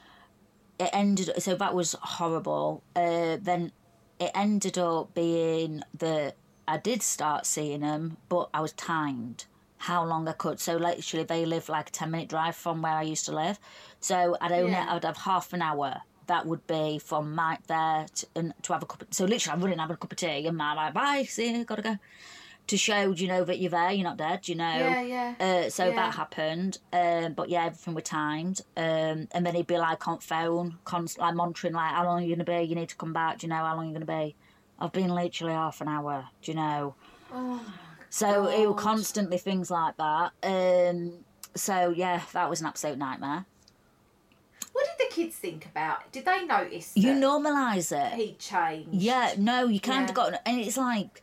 [0.80, 2.84] it ended so that was horrible.
[2.96, 3.72] Uh then
[4.20, 6.36] it ended up being that
[6.68, 9.46] I did start seeing them but I was timed
[9.80, 12.94] how long I could so literally they live like a 10 minute drive from where
[12.94, 13.60] I used to live
[14.00, 14.88] so I'd only Yeah.
[14.90, 18.84] I'd have half an hour that would be from my there to, and to have
[18.84, 20.94] a cup of, so literally I'm running having a cup of tea and my like
[20.94, 21.98] bye see you gotta go
[22.68, 25.36] to show you know that you're there you're not dead you know Yeah, yeah.
[25.40, 25.96] uh, so Yeah.
[25.96, 28.60] that happened, um, but yeah, everything was timed.
[28.76, 32.26] Um, and then he'd be like on phone, const- like monitoring, like how long are
[32.26, 32.68] you gonna be?
[32.68, 33.38] You need to come back.
[33.40, 34.36] Do you know how long are you're gonna be?
[34.80, 36.26] I've been literally half an hour.
[36.42, 36.96] Do you know?
[38.18, 40.32] So it was constantly things like that.
[40.43, 41.20] Um,
[41.55, 43.45] so yeah, that was an absolute nightmare.
[44.74, 46.11] What did the kids think about it?
[46.11, 48.13] Did they notice You normalise it.
[48.13, 48.89] he changed?
[48.93, 50.09] Yeah, no, you kind Yeah.
[50.09, 51.22] of got, and it's like,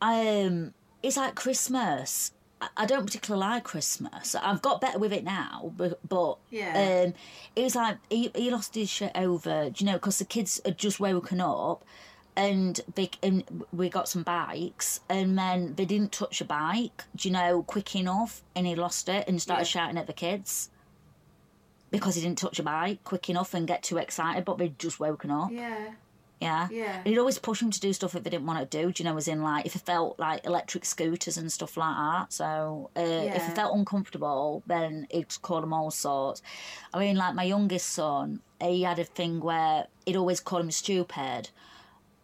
[0.00, 0.72] um,
[1.02, 2.32] it's like Christmas.
[2.76, 4.34] I- don't particularly like Christmas.
[4.34, 7.04] I've got better with it now, but, but Yeah.
[7.06, 10.76] um, was like he, he lost his shit over, you know, because the kids had
[10.78, 11.84] just woken up.
[12.38, 17.28] And, they, and we got some bikes, and then they didn't touch a bike, do
[17.28, 19.68] you know, quick enough, and he lost it and started Yeah.
[19.70, 20.70] shouting at the kids
[21.90, 25.00] because he didn't touch a bike quick enough and get too excited, but they'd just
[25.00, 25.50] woken up.
[25.50, 25.92] Yeah.
[26.40, 26.68] Yeah.
[26.70, 26.96] Yeah.
[26.98, 28.92] And he'd always push them to do stuff if they didn't want to do.
[28.92, 31.96] Do you know, as in like if it felt like electric scooters and stuff like
[31.96, 32.32] that.
[32.32, 33.50] So uh, if Yeah.
[33.50, 36.40] it felt uncomfortable, then he'd call them all sorts.
[36.94, 40.70] I mean, like my youngest son, he had a thing where he'd always call him
[40.70, 41.50] stupid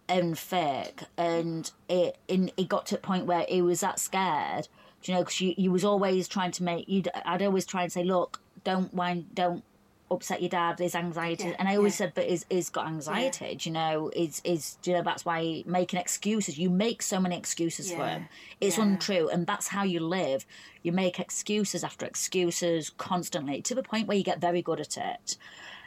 [0.09, 4.69] and fake, and it and it got to a point where he was that scared.
[5.03, 5.25] Do you know?
[5.25, 7.03] Because you, you was always trying to make you.
[7.25, 9.63] I'd always try and say, look, don't whine, don't
[10.11, 10.79] upset your dad.
[10.79, 12.07] His anxiety, Yeah, and I always yeah.
[12.07, 13.55] said, but he's, he's got anxiety.
[13.57, 14.11] Do you know?
[14.15, 16.59] Is is do you know that's why making excuses.
[16.59, 18.29] You make so many excuses for him.
[18.61, 18.85] It's yeah.
[18.85, 20.47] untrue, and that's how you live.
[20.83, 24.97] You make excuses after excuses constantly to the point where you get very good at
[24.97, 25.37] it.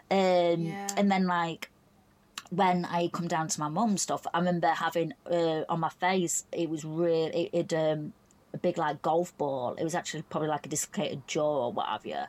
[0.09, 0.87] Um, Yeah.
[0.97, 1.69] And then like
[2.49, 6.45] when I come down to my mum's stuff, I remember having uh, on my face.
[6.51, 8.13] It was really it, it um
[8.53, 9.75] a big like golf ball.
[9.75, 12.23] It was actually probably like a dislocated jaw or what have you,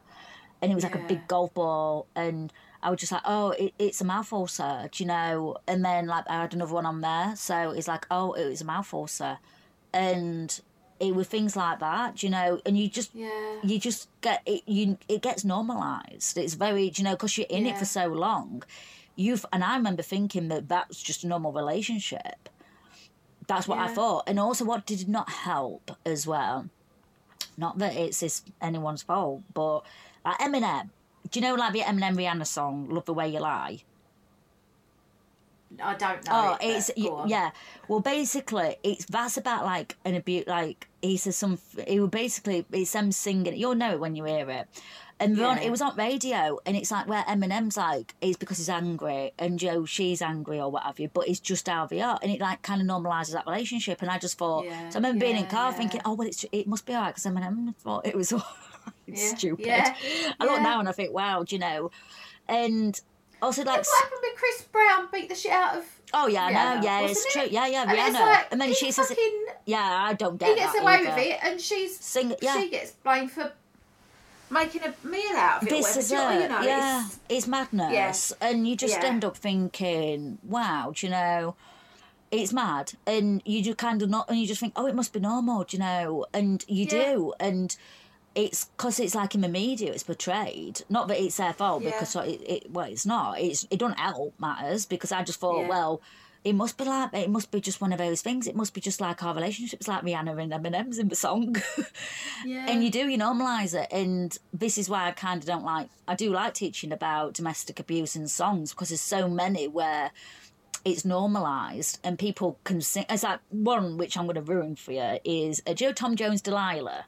[0.61, 2.07] and it was like a big golf ball.
[2.16, 2.53] And
[2.83, 5.57] I was just like, oh, it, it's a mouth ulcer, do you know?
[5.66, 8.61] And then like I had another one on there, so it's like, oh, it was
[8.61, 9.39] a mouth ulcer,
[9.93, 10.61] and
[11.01, 12.61] it was things like that, do you know?
[12.66, 13.61] And you just Yeah.
[13.62, 17.66] you just get it you it gets normalized it's very you know because you're in
[17.66, 18.62] it for so long
[19.19, 22.49] you've and i remember thinking that that was just a normal relationship
[23.47, 26.69] that's what i thought and also what did not help as well
[27.57, 29.81] not that it's this anyone's fault but
[30.25, 30.89] like eminem
[31.31, 33.83] do you know like the eminem rihanna song love the way you lie
[35.83, 36.33] I don't know.
[36.33, 37.51] Oh, it, it's yeah.
[37.89, 40.47] Well, basically, it's that's about like an abuse.
[40.47, 41.59] Like he says some.
[41.87, 43.57] It will basically it's them singing.
[43.57, 44.69] You'll know it when you hear it.
[45.21, 48.69] And on, it was on radio, and it's like where Eminem's like, it's because he's
[48.69, 52.19] angry, and Joe, she's angry or what have you, but it's just how they are,
[52.23, 54.01] and it like kind of normalises that relationship.
[54.01, 55.77] And I just thought, Yeah, so I remember being in car yeah.
[55.77, 58.47] thinking, oh well, it's it must be alright because Eminem thought it was all
[59.07, 59.66] Yeah, stupid.
[59.66, 59.95] yeah,
[60.39, 61.91] I look now and I think, wow, do you know,
[62.49, 63.01] and
[63.43, 63.79] also like.
[63.79, 65.85] What happened when Chris Brown beat the shit out of?
[66.14, 66.59] Oh yeah, I know.
[66.59, 67.43] Rihanna, Yeah, it's wasn't true.
[67.43, 67.51] it?
[67.53, 68.21] Yeah, yeah, And Rihanna.
[68.21, 69.12] like, and then he she says,
[69.66, 71.05] "Yeah, I don't get He gets away either.
[71.11, 72.57] with it, and she's Sing- yeah.
[72.59, 73.53] she gets blamed for
[74.51, 75.71] making a meal out of it.
[75.71, 76.15] This is it.
[76.17, 79.07] you know, yeah, it's- it's, madness, and you just Yeah.
[79.07, 81.55] end up thinking, "Wow, do you know."
[82.31, 85.13] It's mad, and you just kind of not, and you just think, "Oh, it must
[85.15, 87.15] be normal," do you know, and you Yeah.
[87.15, 87.75] do, and
[88.35, 90.83] it's because it's like in the media, it's portrayed.
[90.91, 91.91] Not that it's their fault Yeah.
[91.93, 93.41] because it, it, well, it's not.
[93.41, 95.69] It's it don't help matters because I just thought, Yeah.
[95.69, 96.01] well,
[96.45, 98.47] it must be like it must be just one of those things.
[98.47, 101.57] It must be just like our relationships, like Rihanna and Eminem's in the song.
[102.45, 102.66] Yeah.
[102.68, 105.89] and you do you normalise it, and this is why I kind of don't like.
[106.07, 110.12] I do like teaching about domestic abuse in songs because there's so many where
[110.84, 113.05] it's normalised and people can sing.
[113.11, 116.41] It's like one which I'm going to ruin for you is uh, Joe Tom Jones
[116.41, 117.07] Delilah.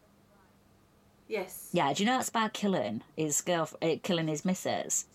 [1.28, 1.68] yes.
[1.72, 5.06] Yeah, do you know that's about killing his girl, uh, killing his missus?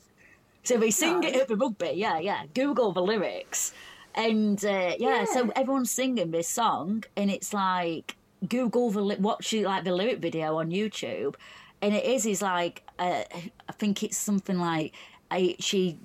[0.63, 1.91] So they sing it at the rugby.
[1.95, 2.45] Yeah, yeah.
[2.55, 3.71] Google the lyrics,
[4.15, 8.15] and uh, yeah, so everyone's singing this song, and it's like
[8.47, 11.35] Google the li- watch like the lyric video on YouTube,
[11.81, 13.23] and it is is like uh,
[13.69, 14.93] I think it's something like
[15.29, 15.99] I, she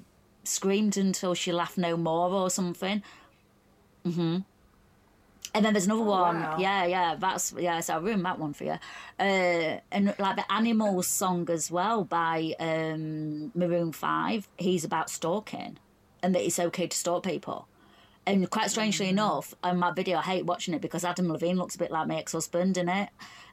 [0.45, 3.03] screamed until she laughed no more or something.
[4.05, 4.39] Mm-hmm.
[5.53, 6.37] And then there's another one.
[6.37, 6.57] Oh, wow.
[6.59, 7.81] Yeah, yeah, that's yeah.
[7.81, 8.79] So I ruined that one for you.
[9.19, 14.49] Uh, and like the Animals song as well by um, Maroon Five.
[14.59, 15.79] He's about stalking,
[16.23, 17.67] and that it's okay to stalk people.
[18.27, 21.75] And quite strangely enough, on my video, I hate watching it because Adam Levine looks
[21.75, 23.09] a bit like my ex-husband in it,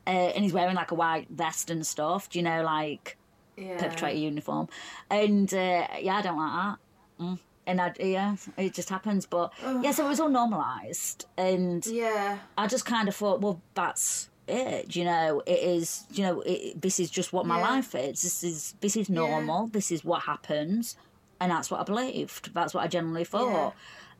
[0.06, 2.30] uh, and he's wearing like a white vest and stuff.
[2.30, 3.18] Do you know, like
[3.56, 3.78] Yeah.
[3.78, 4.68] perpetrator uniform?
[5.10, 6.78] And uh, yeah, I don't like that.
[7.24, 7.40] Mm.
[7.66, 9.26] And I, yeah, it just happens.
[9.26, 9.52] But
[9.82, 12.38] yeah, so it was all normalised, and Yeah.
[12.58, 14.96] I just kind of thought, well, that's it.
[14.96, 16.06] You know, it is.
[16.12, 17.70] You know, it, this is just what my Yeah.
[17.70, 18.22] life is.
[18.22, 19.68] This is this is normal.
[19.68, 20.98] This is what happens,
[21.40, 22.54] and that's what I believed.
[22.54, 23.74] That's what I generally thought.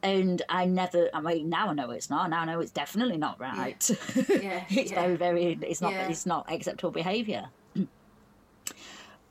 [0.04, 1.10] And I never.
[1.14, 2.30] I mean, now I know it's not.
[2.30, 3.90] Now I know it's definitely not right.
[4.30, 5.02] Yeah, it's yeah.
[5.02, 5.58] very, very.
[5.64, 5.92] It's not.
[5.94, 6.08] Yeah.
[6.08, 7.48] It's not acceptable behaviour.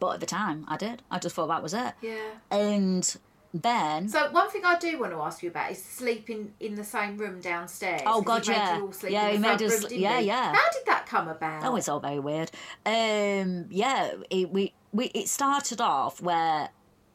[0.01, 1.03] but at the time, I did.
[1.11, 1.95] I just thought that was it.
[2.03, 2.17] Yeah.
[2.51, 3.17] And
[3.55, 6.85] then So one thing I do want to ask you about is sleeping in the
[6.85, 8.03] same room downstairs.
[8.05, 8.77] Oh God, yeah.
[8.77, 10.27] you all sleep Yeah, in he the made us- room, yeah, he?
[10.27, 10.53] yeah.
[10.55, 11.65] How did that come about?
[11.65, 12.51] Oh, it's all very weird.
[12.85, 16.71] Um, yeah, it, we we it started off where,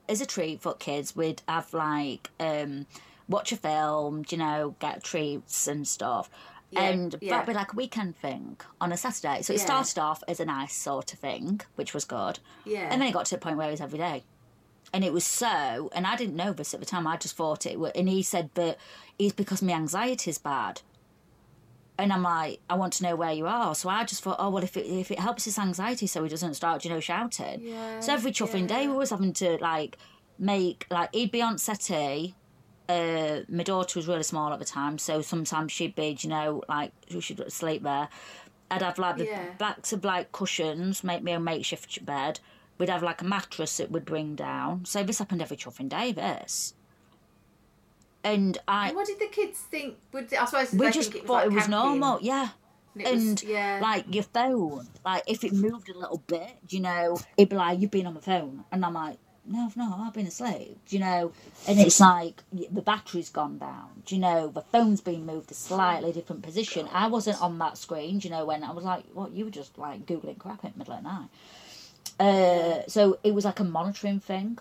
[0.09, 2.87] as a treat for kids, we'd have like um,
[3.31, 6.29] watch a film, you know, get treats and stuff.
[6.69, 7.31] Yeah, and yeah.
[7.31, 9.41] that'd be like a weekend thing on a Saturday.
[9.41, 9.65] So it Yeah.
[9.65, 12.39] started off as a nice sort of thing, which was good.
[12.63, 12.87] Yeah.
[12.89, 14.23] And then it got to the point where it was every day.
[14.93, 17.65] And it was so, and I didn't know this at the time, I just thought
[17.65, 18.77] it was, and he said "But
[19.19, 20.81] it's because my anxiety's bad.
[21.97, 23.75] And I'm like, I want to know where you are.
[23.75, 26.29] So I just thought, oh well, if it if it helps his anxiety, so he
[26.29, 27.61] doesn't start, you know, shouting.
[27.61, 29.97] Yeah, so every chuffing day, we was having to like
[30.39, 32.35] make like he'd be on settee.
[32.91, 36.61] Uh, my daughter was really small at the time, so sometimes she'd be, you know,
[36.67, 38.09] like she'd sleep there.
[38.69, 39.45] I'd have like the Yeah.
[39.57, 42.39] backs of like cushions, make me a makeshift bed.
[42.77, 44.85] We'd have like a mattress that would bring down.
[44.85, 46.11] So this happened every chuffing day.
[46.11, 46.73] This,
[48.23, 49.97] and I And what did the kids think?
[50.13, 51.99] Would I suppose we just it was thought like it was camping?
[51.99, 52.49] normal, yeah.
[52.95, 53.79] And was- And yeah.
[53.81, 57.79] like your phone, like if it moved a little bit, you know, it'd be like
[57.79, 60.99] you've been on the phone, and I'm like, no, I've not, I've been asleep, you
[60.99, 61.31] know.
[61.67, 65.53] And it's like the battery's gone down, do you know, the phone's been moved to
[65.53, 66.87] a slightly different position.
[66.93, 69.51] I wasn't on that screen, do you know, when I was like, what, you were
[69.51, 71.29] just like googling crap at middle of the night.
[72.19, 74.59] Uh, so it was like a monitoring thing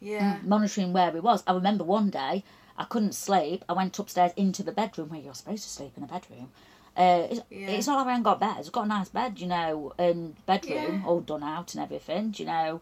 [0.00, 0.38] Yeah.
[0.42, 1.42] monitoring where he was.
[1.46, 2.44] I remember one day
[2.78, 3.64] I couldn't sleep.
[3.68, 6.50] I went upstairs into the bedroom where you're supposed to sleep in a bedroom.
[6.96, 7.68] Uh, it's, Yeah.
[7.70, 8.56] it's not like I haven't got bed.
[8.58, 11.06] It's got a nice bed, you know, and bedroom Yeah.
[11.06, 12.80] all done out and everything, you know.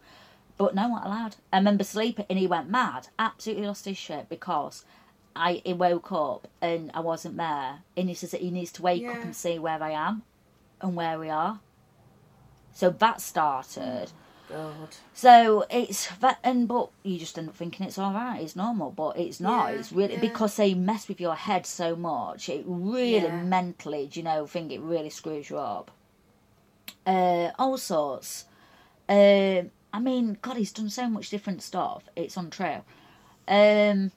[0.57, 1.37] But no, not allowed.
[1.53, 4.85] I remember sleeping and he went mad, absolutely lost his shit because
[5.35, 7.81] I he woke up and I wasn't there.
[7.97, 10.23] And he says that he needs to wake up and see where I am
[10.81, 11.61] and where we are.
[12.73, 14.13] So that started.
[14.49, 14.89] God.
[15.15, 18.91] So it's that, and but you just end up thinking it's all right, it's normal,
[18.91, 19.73] but it's not.
[19.73, 20.21] Yeah, it's really yeah.
[20.21, 22.49] because they mess with your head so much.
[22.49, 23.43] It really Yeah.
[23.43, 25.91] mentally, do you know, think it really screws you up.
[27.07, 28.45] Uh, all sorts.
[29.09, 29.63] Uh,
[29.95, 32.09] I mean, God, he's done so much different stuff.
[32.17, 32.83] It's untrue.
[33.47, 34.11] Um,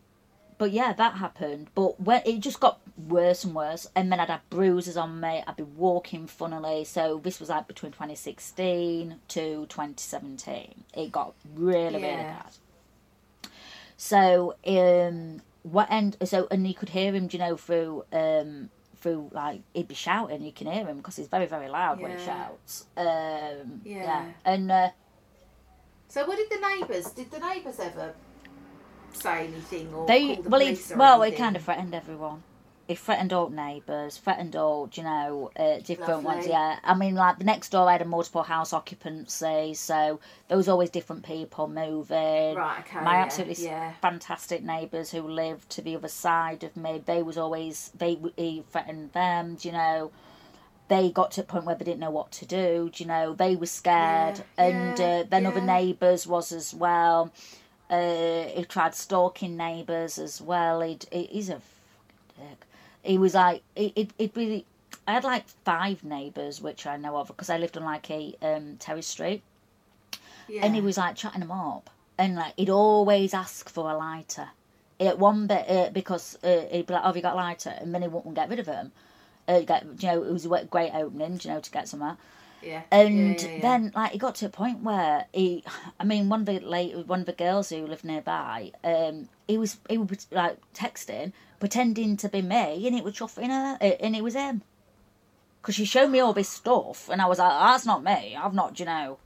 [0.58, 1.68] but yeah, that happened.
[1.76, 5.44] But when it just got worse and worse, and then I'd have bruises on me.
[5.46, 6.84] I'd be walking funnily.
[6.84, 10.84] So this was like between 2016 to 2017.
[10.96, 12.50] It got really, really bad.
[13.98, 16.18] So um, what end?
[16.24, 19.94] So and you could hear him, do you know, through um through like he'd be
[19.94, 20.42] shouting.
[20.42, 22.88] You can hear him because he's very, very loud when he shouts.
[22.98, 24.04] Um, yeah.
[24.04, 24.26] Yeah.
[24.44, 24.72] and.
[24.72, 24.90] Uh,
[26.08, 27.12] So what did the neighbours?
[27.12, 28.14] Did the neighbours ever
[29.14, 31.44] say anything or They call the well, police he or well, anything?
[31.44, 32.44] kind of threatened everyone.
[32.88, 36.48] He threatened all neighbours, threatened all, you know, uh, different ones.
[36.48, 40.56] Yeah, I mean, like the next door, I had a multiple house occupancy, so there
[40.56, 42.56] was always different people moving.
[42.56, 43.92] Right, okay, My yeah, absolutely yeah.
[44.02, 48.64] fantastic neighbours who lived to the other side of me, they was always they he
[48.72, 49.58] threatened them.
[49.60, 50.12] You know,
[50.88, 52.90] they got to a point where they didn't know what to do.
[52.94, 56.74] do You know, they were scared, Yeah, and yeah, uh, then other neighbours was as
[56.74, 57.32] well.
[57.90, 60.82] Uh, he tried stalking neighbours as well.
[60.82, 62.66] He'd, he, he's a fucking dick.
[63.04, 64.66] He was like, it, it, it really.
[65.08, 68.36] I had like five neighbours, which I know of, because I lived on like a
[68.42, 69.42] um, terrace street,
[70.50, 70.66] Yeah.
[70.66, 74.50] and he was like chatting them up, and like he'd always ask for a lighter.
[75.00, 77.70] At one bit, uh, because uh, he'd be like, "Oh, have you got a lighter?"
[77.80, 78.92] and then he wouldn't get rid of them.
[79.48, 82.18] Uh, get, you know, it was a great opening, you know, to get somewhere.
[82.62, 82.82] yeah.
[82.92, 83.62] And yeah, yeah, yeah.
[83.62, 85.64] then, like, it got to a point where he,
[86.00, 89.58] I mean, one of the late, one of the girls who lived nearby, um, he
[89.58, 93.96] was, he was like texting, pretending to be me, and it was chuffing her, uh,
[94.00, 94.64] and it was him.
[95.62, 98.36] Because she showed me all this stuff, and I was like, that's not me.
[98.36, 99.18] I've not, you know.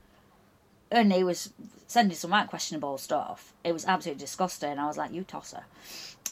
[0.90, 1.52] And he was
[1.86, 3.52] sending some right questionable stuff.
[3.64, 4.78] It was absolutely disgusting.
[4.78, 5.64] I was like, you tosser.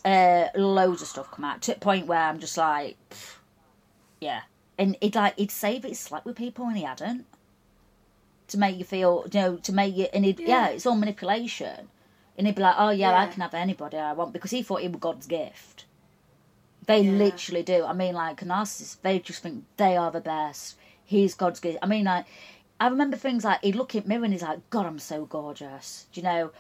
[0.05, 3.35] Uh, loads of stuff come out to a point where I'm just like, pff,
[4.21, 4.43] yeah.
[4.79, 7.27] And he'd like he'd say that he slept with people and he hadn't.
[8.49, 10.47] To make you feel, you know, to make you, and he'd, yeah.
[10.49, 10.69] Yeah.
[10.71, 11.89] it's all manipulation.
[12.37, 14.81] And he'd be like, oh yeah, I can have anybody I want because he thought
[14.81, 15.85] he was God's gift.
[16.87, 17.13] They Yeah.
[17.13, 17.85] literally do.
[17.85, 20.77] I mean, like narcissists, they just think they are the best.
[21.05, 21.79] He's God's gift.
[21.83, 22.25] I mean, like,
[22.81, 26.07] I remember things like he'd look at me and he's like, God, I'm so gorgeous.
[26.13, 26.51] Do you know?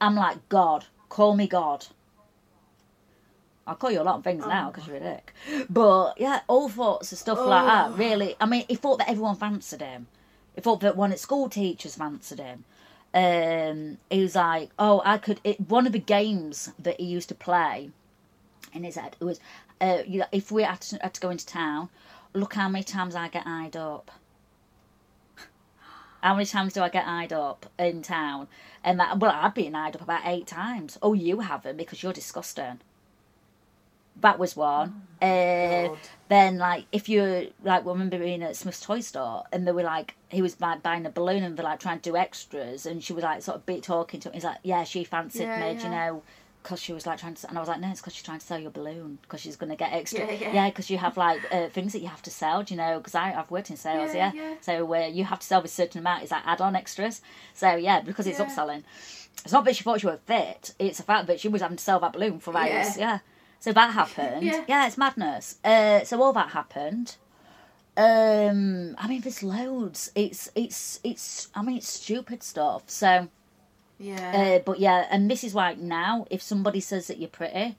[0.00, 1.86] I'm like, God, call me God.
[3.66, 5.34] I'll call you a lot of things now because you're a dick.
[5.68, 7.98] But yeah, all sorts of stuff like that.
[7.98, 10.06] Really, I mean, he thought that everyone fancied him.
[10.54, 12.64] He thought that one of school teachers fancied him.
[13.12, 15.40] Um, he was like, oh, I could.
[15.42, 17.90] It, one of the games that he used to play
[18.72, 19.40] in his head it was,
[19.80, 21.88] uh, you, if we had to, had to go into town,
[22.34, 24.10] look how many times I get eyed up.
[26.22, 28.48] How many times do I get eyed up in town?
[28.82, 30.98] And that, well, I've been eyed up about eight times.
[31.02, 32.80] Oh, you haven't because you're disgusting.
[34.20, 35.02] That was one.
[35.22, 35.88] uh,
[36.28, 39.82] then, like, if you're like, I remember being at Smyths toy store, and they were
[39.82, 43.02] like, he was like buying a balloon, and they're like trying to do extras, and
[43.02, 44.34] she was like sort of be talking to him.
[44.34, 46.22] He's like, yeah, she fancied Yeah, me, do you know,
[46.62, 48.40] because she was like trying to, and I was like, no, it's because she's trying
[48.40, 50.26] to sell your balloon, because she's gonna get extra.
[50.26, 50.52] Yeah, yeah.
[50.52, 52.98] Yeah, because you have like uh, things that you have to sell, do you know?
[52.98, 54.32] Because I I've worked in sales, yeah.
[54.34, 54.54] Yeah, yeah.
[54.60, 56.24] So uh, you have to sell a certain amount.
[56.24, 57.20] It's like add-on extras.
[57.54, 58.46] So yeah, because it's Yeah.
[58.46, 58.82] upselling.
[59.44, 60.74] It's not that she thought she would fit.
[60.80, 62.78] It's the fact that she was having to sell that balloon for Yeah.
[62.78, 62.96] hours.
[62.98, 63.18] Yeah.
[63.66, 64.44] So that happened.
[64.44, 64.86] Yeah.
[64.86, 65.56] it's madness.
[65.64, 67.16] Uh, so all that happened.
[67.96, 70.12] Um, I mean, there's loads.
[70.14, 71.48] It's it's it's.
[71.52, 72.84] I mean, it's stupid stuff.
[72.86, 73.26] So,
[73.98, 74.58] Yeah.
[74.58, 77.74] uh, but yeah, and this is why now, if somebody says that you're pretty,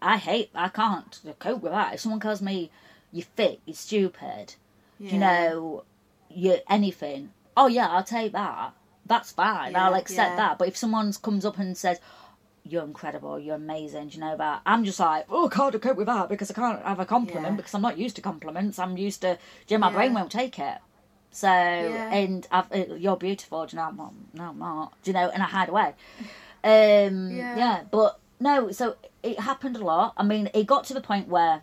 [0.00, 0.50] I hate.
[0.54, 1.94] I can't cope with that.
[1.94, 2.70] If someone calls me
[3.10, 4.54] you're fit, you're stupid,
[5.00, 5.12] yeah.
[5.12, 5.82] you know,
[6.30, 7.32] you anything.
[7.56, 8.74] Oh yeah, I'll take that.
[9.06, 9.72] That's fine.
[9.72, 10.36] Yeah, I'll accept yeah.
[10.36, 10.58] that.
[10.58, 11.98] But if someone comes up and says,
[12.64, 13.38] "You're incredible.
[13.38, 14.62] You're amazing," do you know that?
[14.66, 17.52] I'm just like, oh, I can't cope with that because I can't have a compliment
[17.52, 17.56] Yeah.
[17.56, 18.78] because I'm not used to compliments.
[18.78, 20.78] I'm used to, do you know, my brain won't take it.
[21.30, 22.66] So, and I've,
[23.00, 23.64] you're beautiful.
[23.66, 23.88] Do you know?
[23.88, 24.92] I'm not, no, I'm not.
[25.02, 25.30] Do you know?
[25.30, 25.94] And I hide away.
[26.62, 27.56] Um, Yeah.
[27.56, 28.70] yeah, but no.
[28.70, 30.12] So it happened a lot.
[30.16, 31.62] I mean, it got to the point where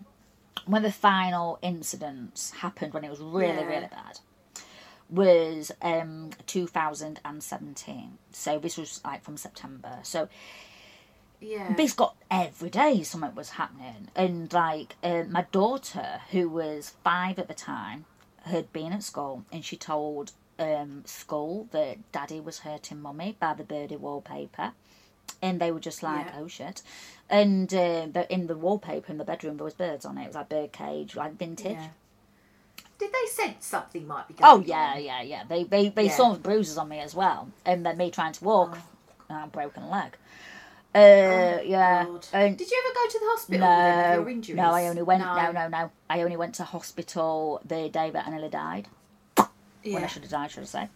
[0.65, 3.67] when the final incidents happened, when it was really, Yeah.
[3.67, 4.19] really bad,
[5.09, 8.17] was um 2017.
[8.31, 9.99] So this was like from September.
[10.03, 10.29] So
[11.41, 11.73] yeah.
[11.75, 17.39] this got every day something was happening, and like uh, my daughter, who was five
[17.39, 18.05] at the time,
[18.43, 23.53] had been at school, and she told um school that daddy was hurting mummy by
[23.53, 24.73] the birdie wallpaper.
[25.41, 26.33] And they were just like, Yeah.
[26.39, 26.81] "Oh shit!"
[27.29, 30.23] And uh, the, in the wallpaper in the bedroom, there was birds on it.
[30.23, 31.77] It was like bird cage, like vintage.
[31.77, 31.87] Yeah.
[32.97, 34.65] Did they sense something might be going Oh on?
[34.65, 35.43] yeah, yeah, yeah.
[35.47, 36.17] They they, they Yeah.
[36.17, 38.77] saw bruises on me as well, and then me trying to walk,
[39.29, 40.17] and a broken leg.
[40.95, 42.05] Uh, yeah.
[42.07, 42.27] Oh, God.
[42.33, 44.57] And Did you ever go to the hospital with no, your injuries?
[44.57, 45.21] no, I only went.
[45.21, 45.51] No.
[45.51, 48.87] no, no, I only went to hospital the day that Anila died.
[49.83, 50.89] When I should have died, should I say?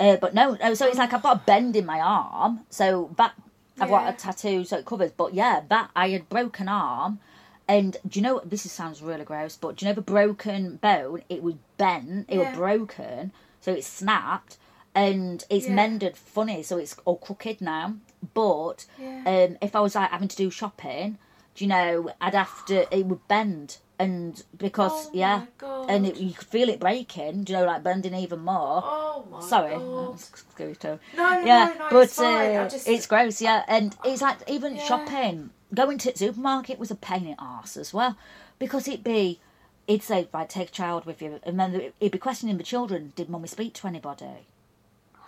[0.00, 0.74] Uh, but no, no.
[0.74, 2.60] So it's like I've got a bend in my arm.
[2.70, 3.34] So that
[3.80, 4.04] I've Yeah.
[4.04, 5.12] got a tattoo so it covers.
[5.12, 7.20] But yeah, that I had broken arm,
[7.68, 9.56] and do you know this is, sounds really gross?
[9.56, 11.22] But do you know the broken bone?
[11.28, 12.26] It was bent.
[12.28, 12.44] It Yeah.
[12.44, 14.56] was broken, so it snapped,
[14.94, 15.74] and it's Yeah.
[15.74, 17.94] mended funny, so it's all crooked now.
[18.34, 19.22] But Yeah.
[19.50, 21.18] um, if I was like having to do shopping,
[21.54, 22.92] do you know, I'd have to.
[22.96, 23.78] It would bend.
[23.98, 25.46] And because Oh yeah,
[25.88, 28.82] and it, you could feel it breaking, do you know, like bending even more.
[28.84, 30.20] Oh my Sorry, God.
[30.20, 30.76] scary.
[30.82, 32.18] No, no, yeah, no, no, but it's.
[32.18, 33.40] Uh, just- it's gross.
[33.40, 34.82] Yeah, and it's like even Yeah.
[34.82, 38.18] shopping, going to the supermarket was a pain in the arse as well,
[38.58, 39.40] because it'd be,
[39.86, 43.14] it'd say right, take a child with you, and then it'd be questioning the children.
[43.16, 44.46] Did mummy speak to anybody?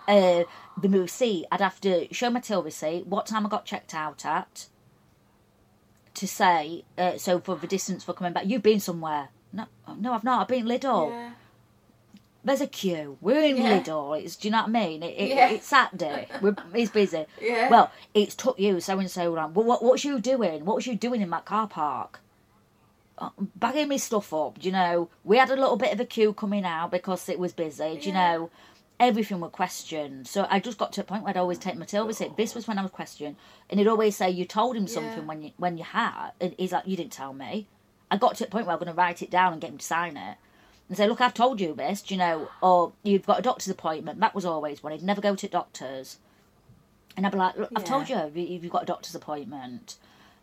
[0.08, 0.44] Uh,
[0.80, 4.24] the receipt, I'd have to show my till receipt, what time I got checked out
[4.24, 4.66] at,
[6.14, 9.28] to say, uh, so for the distance for coming back, you've been somewhere.
[9.52, 9.66] No,
[9.98, 10.40] no, I've not.
[10.40, 11.30] I've been Lidl Yeah.
[12.44, 13.18] there's a queue.
[13.20, 13.80] We're in Yeah.
[13.80, 14.18] Lidl.
[14.22, 15.02] It's, do you know what I mean?
[15.02, 15.48] It, it, Yeah.
[15.50, 16.28] It's Saturday.
[16.40, 17.26] We're, he's busy.
[17.40, 17.68] Yeah.
[17.68, 19.52] Well, it's took you so and so long.
[19.54, 20.64] Well, what, what's you doing?
[20.64, 22.20] What was you doing in that car park?
[23.18, 24.58] Uh, bagging me stuff up.
[24.60, 25.10] Do you know?
[25.24, 27.98] We had a little bit of a queue coming out because it was busy.
[28.00, 28.50] Do you know?
[29.00, 30.26] Everything were questioned.
[30.26, 32.36] So I just got to a point where I'd always take my till receipt.
[32.36, 33.36] This was when I was questioned,
[33.70, 35.24] and he'd always say, "You told him something Yeah.
[35.26, 37.68] when you when you had." And he's like, "You didn't tell me."
[38.10, 39.78] I got to a point where I'm going to write it down and get him
[39.78, 40.38] to sign it
[40.88, 43.68] and say, look, I've told you this, do you know, or you've got a doctor's
[43.68, 44.18] appointment.
[44.20, 44.92] That was always one.
[44.92, 46.16] He'd never go to doctors.
[47.18, 48.24] And I'd be like, look, I've told you Yeah.
[48.24, 49.96] if you- you've got a doctor's appointment.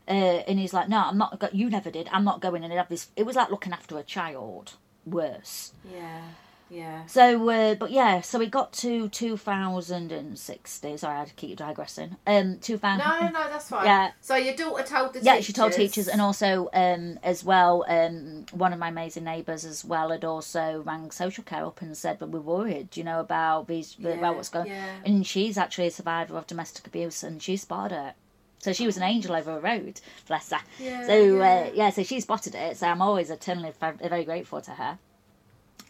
[0.08, 0.12] Uh,
[0.48, 2.08] and he's like, no, I'm not, you never did.
[2.12, 2.64] I'm not going.
[2.64, 4.74] And he'd have this, it was like looking after a child.
[5.08, 5.74] Worse.
[5.92, 6.22] Yeah.
[6.70, 7.06] Yeah.
[7.06, 10.98] So, uh, but yeah, so we got to 2060.
[10.98, 12.18] Sorry, I had to keep digressing.
[12.26, 12.98] Um, 2000.
[12.98, 13.86] No, no, that's fine.
[13.86, 14.12] Yeah.
[14.22, 15.46] So your daughter told the Yeah, teachers.
[15.46, 19.86] she told teachers, and also um, as well, um, one of my amazing neighbours as
[19.86, 23.68] well had also rang social care up and said, "But we're worried, you know, about
[23.68, 24.74] these Yeah, about what's going." yeah.
[25.04, 28.14] And she's actually a survivor of domestic abuse, and she spotted it.
[28.60, 30.60] So she was an angel over a road, bless her.
[30.80, 31.44] Yeah, so yeah.
[31.68, 32.78] Uh, yeah, so she spotted it.
[32.78, 34.98] So I'm always eternally ve- very grateful to her.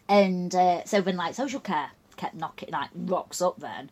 [0.08, 3.90] And uh, so when like social care kept knocking like rocks up then,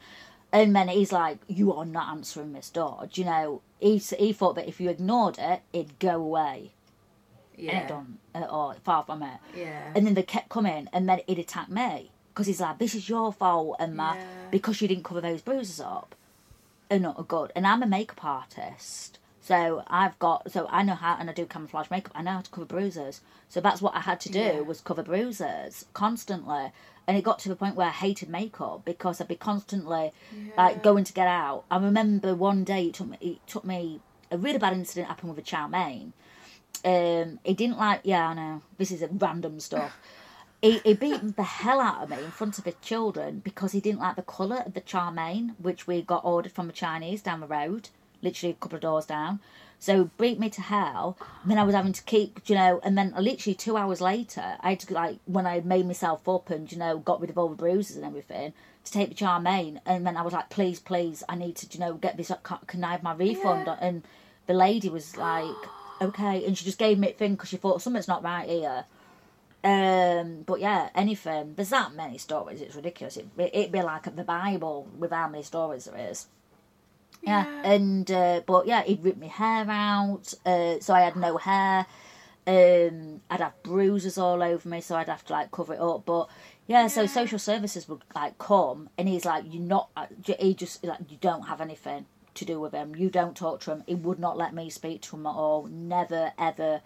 [0.52, 3.62] and then he's like, "You are not answering this door." Do you know?
[3.80, 6.72] He he thought that if you ignored it, it'd go away.
[7.56, 7.80] And Yeah.
[7.84, 8.74] it don't at all.
[8.84, 9.38] Far from it.
[9.56, 9.92] Yeah.
[9.94, 13.08] And then they kept coming, and then he'd attack me because he's like, "This is
[13.08, 14.26] your fault, and that Yeah.
[14.50, 16.14] because you didn't cover those bruises up."
[16.90, 17.50] are not good.
[17.56, 19.18] And I'm a makeup artist.
[19.44, 22.12] So I've got so I know how and I do camouflage makeup.
[22.14, 23.20] I know how to cover bruises.
[23.50, 24.60] So that's what I had to do Yeah.
[24.60, 26.72] was cover bruises constantly.
[27.06, 30.12] And it got to the point where I hated makeup because I'd be constantly
[30.56, 31.64] like going to get out.
[31.70, 35.28] I remember one day it took me it took me a really bad incident happened
[35.28, 36.14] with a chow mein.
[36.82, 38.00] Um, he didn't like.
[38.04, 38.62] Yeah, I know.
[38.78, 39.98] This is a random stuff.
[40.62, 43.80] He, he beat the hell out of me in front of the children because he
[43.80, 47.20] didn't like the colour of the chow mein, which we got ordered from a Chinese
[47.20, 47.90] down the road,
[48.24, 49.40] literally a couple of doors down.
[49.78, 51.18] So beat me to hell.
[51.42, 54.56] And then I was having to keep, you know, and then literally two hours later,
[54.60, 57.38] I had to like when I made myself up and you know got rid of
[57.38, 58.54] all the bruises and everything
[58.84, 61.66] to take the chow mein, and then I was like, please, please, I need to,
[61.70, 62.30] you know, get this.
[62.42, 63.68] Can can I have my refund?
[63.80, 64.02] And
[64.46, 65.56] the lady was like,
[66.00, 68.84] okay, and she just gave me a thing because she thought something's not right here.
[69.62, 71.54] Um, but yeah, anything.
[71.56, 72.60] There's that many stories.
[72.60, 73.16] It's ridiculous.
[73.16, 76.26] It, it'd be like the Bible with how many stories there is.
[77.26, 81.36] Yeah, and uh, but yeah, he'd rip my hair out, uh, so I had no
[81.38, 81.86] hair.
[82.46, 86.04] Um, I'd have bruises all over me, so I'd have to like cover it up.
[86.04, 86.28] But
[86.66, 90.06] yeah, so social services would like come, and he's like, "You're not." uh,
[90.38, 92.94] He just like, "You don't have anything to do with him.
[92.94, 95.66] You don't talk to him." He would not let me speak to him at all.
[95.66, 96.82] Never ever.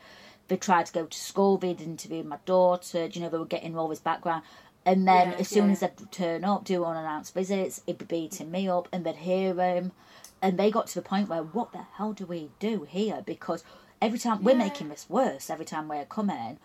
[0.47, 1.59] They tried to go to school.
[1.59, 3.09] They'd interview my daughter.
[3.09, 4.45] Do you know they were getting all this background.
[4.86, 5.72] And then Yeah, as soon yeah.
[5.72, 9.53] as they'd turn up, do unannounced visits, he'd be beating me up, and they'd hear
[9.55, 9.93] him.
[10.41, 13.22] And they got to the point where, what the hell do we do here?
[13.26, 13.64] Because
[14.01, 16.59] every time we're making this worse, every time we're coming,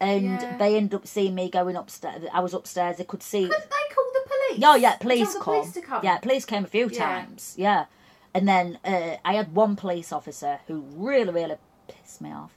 [0.00, 0.56] and Yeah.
[0.56, 2.24] they end up seeing me going upstairs.
[2.32, 2.96] I was upstairs.
[2.96, 3.44] They could see.
[3.44, 3.48] They
[3.94, 4.64] call the police?
[4.64, 5.76] Oh yeah, police the police.
[6.02, 6.98] Yeah, police came a few Yeah.
[6.98, 7.54] times.
[7.58, 7.84] Yeah,
[8.32, 11.56] and then uh, I had one police officer who really, really
[11.88, 12.56] pissed me off.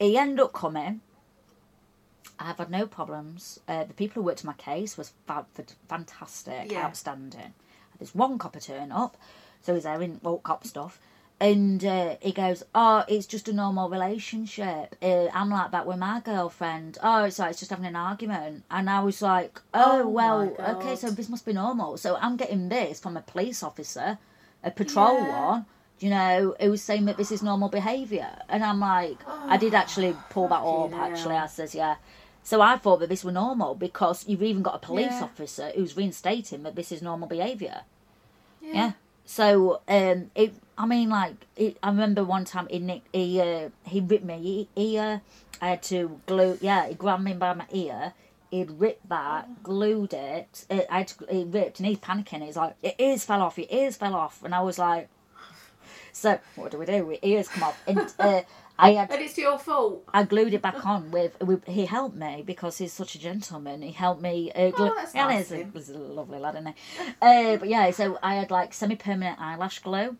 [0.00, 1.00] He ended up coming.
[2.38, 3.60] I've had no problems.
[3.66, 6.84] Uh, the people who worked on my case was fa- fa- fantastic, Yeah.
[6.86, 7.54] outstanding.
[7.98, 9.16] There's one copper turn up,
[9.66, 10.98] so he's there in all cop stuff.
[11.38, 14.96] And uh, he goes, "Oh, it's just a normal relationship.
[15.02, 16.96] Uh, I'm like that with my girlfriend.
[17.02, 20.56] Oh, it's like it's just having an argument." And I was like, "Oh, Oh, well,
[20.58, 24.16] okay, so this must be normal." So I'm getting this from a police officer,
[24.64, 25.40] a patrol Yeah.
[25.50, 25.66] one.
[25.98, 30.14] You know, who's saying that this is normal behaviour, and I'm like, I did actually
[30.30, 30.64] pull that up.
[30.64, 31.36] Oh, fucking Actually.
[31.36, 31.96] I says, yeah.
[32.44, 35.24] So I thought that this were normal because you've even got a police Yeah.
[35.24, 37.82] officer who's reinstating that this is normal behaviour.
[38.62, 38.92] Yeah.
[39.26, 40.54] So um, it.
[40.78, 44.68] I mean, like it, I remember one time he nicked, he uh, he ripped me
[44.74, 45.20] he, ear.
[45.60, 46.58] I had to glue.
[46.60, 48.14] Yeah, he grabbed me by my ear.
[48.50, 50.64] He'd ripped that, glued it.
[50.70, 52.44] it I had to, he ripped, and he's panicking.
[52.44, 53.58] He's like, "Your ears fell off.
[53.58, 55.08] Your ears fell off." And I was like,
[56.12, 56.92] "So what do we do?
[56.92, 58.42] Your ears come off." And uh,
[58.78, 60.04] I had And it's your fault.
[60.12, 61.64] I glued it back on with, with.
[61.66, 63.82] He helped me because he's such a gentleman.
[63.82, 64.52] He helped me.
[64.52, 66.74] Uh, glue, Oh, that's yeah, nice he's, a, he's a lovely lad, isn't he?
[67.22, 70.16] Uh, but yeah, so I had like semi-permanent eyelash glue.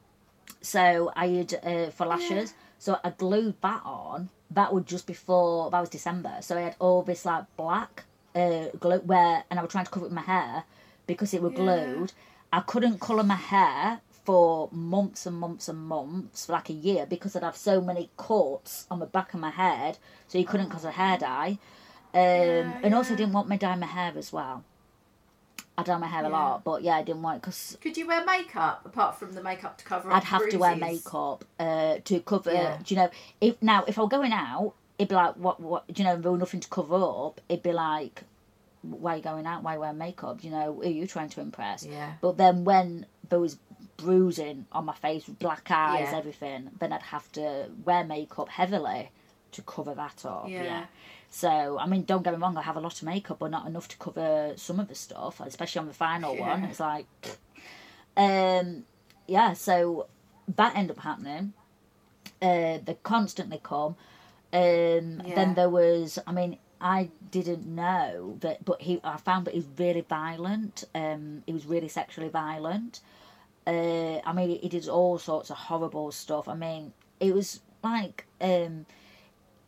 [0.62, 2.54] So I had uh, for lashes.
[2.78, 4.30] So I glued that on.
[4.50, 5.70] That was just before.
[5.70, 6.36] That was December.
[6.40, 8.04] So I had all this like black
[8.34, 10.64] uh, glue where, and I was trying to cover it with my hair
[11.06, 12.12] because it was glued.
[12.52, 17.06] I couldn't colour my hair for months and months and months, for like a year,
[17.06, 19.98] because I'd have so many cuts on the back of my head.
[20.26, 21.58] So you couldn't cause a hair dye.
[22.12, 22.20] Um,
[22.82, 24.64] and also didn't want me dye my hair as well.
[25.78, 28.06] I dye my hair a lot, but yeah, I didn't want it because Could you
[28.06, 31.96] wear makeup apart from the makeup to cover up I'd have to wear makeup uh,
[32.02, 32.52] to cover.
[32.52, 32.78] Yeah.
[32.82, 33.10] Do you know?
[33.40, 36.16] If now if I were going out, it'd be like what what do you know?
[36.16, 37.42] There was nothing to cover up.
[37.50, 38.22] It'd be like,
[38.80, 39.62] why are you going out?
[39.62, 40.40] Why are you wearing makeup?
[40.40, 40.72] Do you know?
[40.72, 41.84] Who are you trying to impress?
[41.84, 42.14] Yeah.
[42.22, 43.58] But then when there was
[43.96, 46.18] bruising on my face, black eyes, Yeah.
[46.18, 49.10] everything, then I'd have to wear makeup heavily
[49.52, 50.48] to cover that up.
[50.48, 50.86] Yeah.
[51.30, 52.56] So I mean, don't get me wrong.
[52.56, 55.40] I have a lot of makeup, but not enough to cover some of the stuff,
[55.40, 56.64] especially on the final one.
[56.64, 57.06] It's like,
[58.16, 58.84] um,
[59.26, 59.52] yeah.
[59.54, 60.06] So
[60.56, 61.52] that ended up happening.
[62.40, 63.96] Uh, they constantly come.
[64.52, 65.34] Um, Yeah.
[65.34, 69.66] Then there was, I mean, I didn't know that, but he, I found that he's
[69.78, 70.84] really violent.
[70.94, 73.00] Um, he was really sexually violent.
[73.66, 76.48] Uh, I mean, he did all sorts of horrible stuff.
[76.48, 78.86] I mean, it was like, um,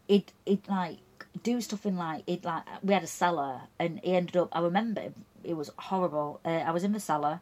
[0.07, 0.99] it, it like
[1.43, 4.49] do stuff in like it like we had a cellar and he ended up.
[4.53, 5.13] I remember
[5.45, 6.41] it was horrible.
[6.45, 7.41] Uh, I was in the cellar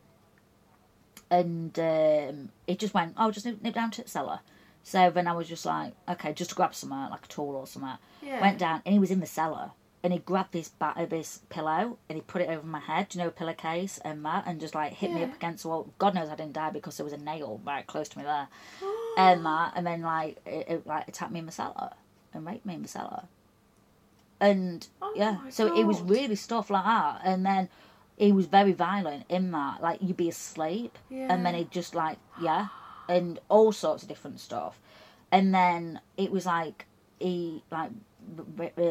[1.31, 4.41] and um, it just went, oh, just nip, nip down to the cellar.
[4.83, 7.67] So then I was just like, okay, just to grab something, like a tool or
[7.67, 7.99] something.
[8.23, 8.41] Yeah.
[8.41, 9.73] Went down and he was in the cellar.
[10.07, 13.13] And he grabbed this ba- uh, this pillow and he put it over my head,
[13.13, 15.93] you know, pillowcase and that, and just like hit me up against the wall.
[15.99, 18.47] God knows I didn't die because there was a nail right close to me there,
[19.19, 21.91] and that, and then like it, it like attacked me in the cellar
[22.33, 23.25] and raped me in the cellar.
[24.41, 24.87] And
[25.17, 27.23] yeah, Oh my so it was really stuff like that.
[27.25, 27.69] And then
[28.17, 29.83] he was very violent in that.
[29.83, 30.99] Like you'd be asleep,
[31.33, 32.69] and then he'd just like yeah,
[33.09, 34.79] and all sorts of different stuff.
[35.33, 36.87] And then it was like
[37.19, 37.91] he like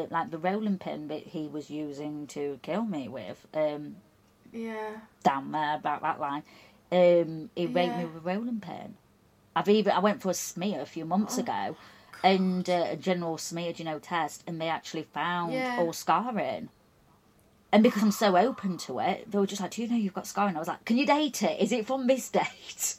[0.09, 3.97] like the rolling pin that he was using to kill me with um
[4.51, 4.97] Yeah.
[5.23, 6.43] down there about that line.
[6.91, 8.95] Um, he raped me with a rolling pin.
[9.55, 11.75] I've even I went for a smear a few Oh, months ago,
[12.23, 15.73] and uh, a general smear, you know, test, and they actually found Yeah.
[15.77, 16.69] all scarring.
[17.71, 20.13] And because I'm so open to it, they were just like, "Do you know you've
[20.13, 21.59] got scarring?" I was like, "Can you date it?
[21.59, 22.95] Is it from this date?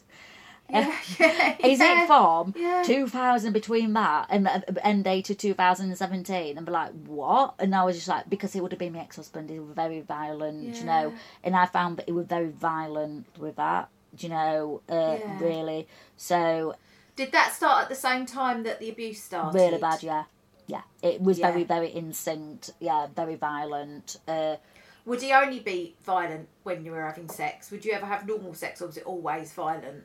[0.70, 0.92] Yeah.
[1.18, 1.56] yeah.
[1.64, 2.02] Is yeah.
[2.02, 2.82] it from Yeah.
[2.84, 7.84] 2000 between that and uh, end date of 2017?" And be like, "What?" And I
[7.84, 9.48] was just like, "Because he would have been my ex-husband.
[9.50, 11.14] He was very violent, you know."
[11.44, 13.88] And I found that he was very violent with that,
[14.18, 15.38] you know, uh, Yeah.
[15.40, 15.86] really.
[16.16, 16.74] So
[17.14, 19.56] Did that start at the same time that the abuse started?
[19.56, 20.24] really bad, yeah.
[20.66, 21.50] Yeah, it was Yeah.
[21.52, 22.70] very, very instinct.
[22.80, 24.16] Yeah, very violent.
[24.26, 24.56] Uh,
[25.04, 27.70] Would he only be violent when you were having sex?
[27.70, 30.04] Would you ever have normal sex, or was it always violent?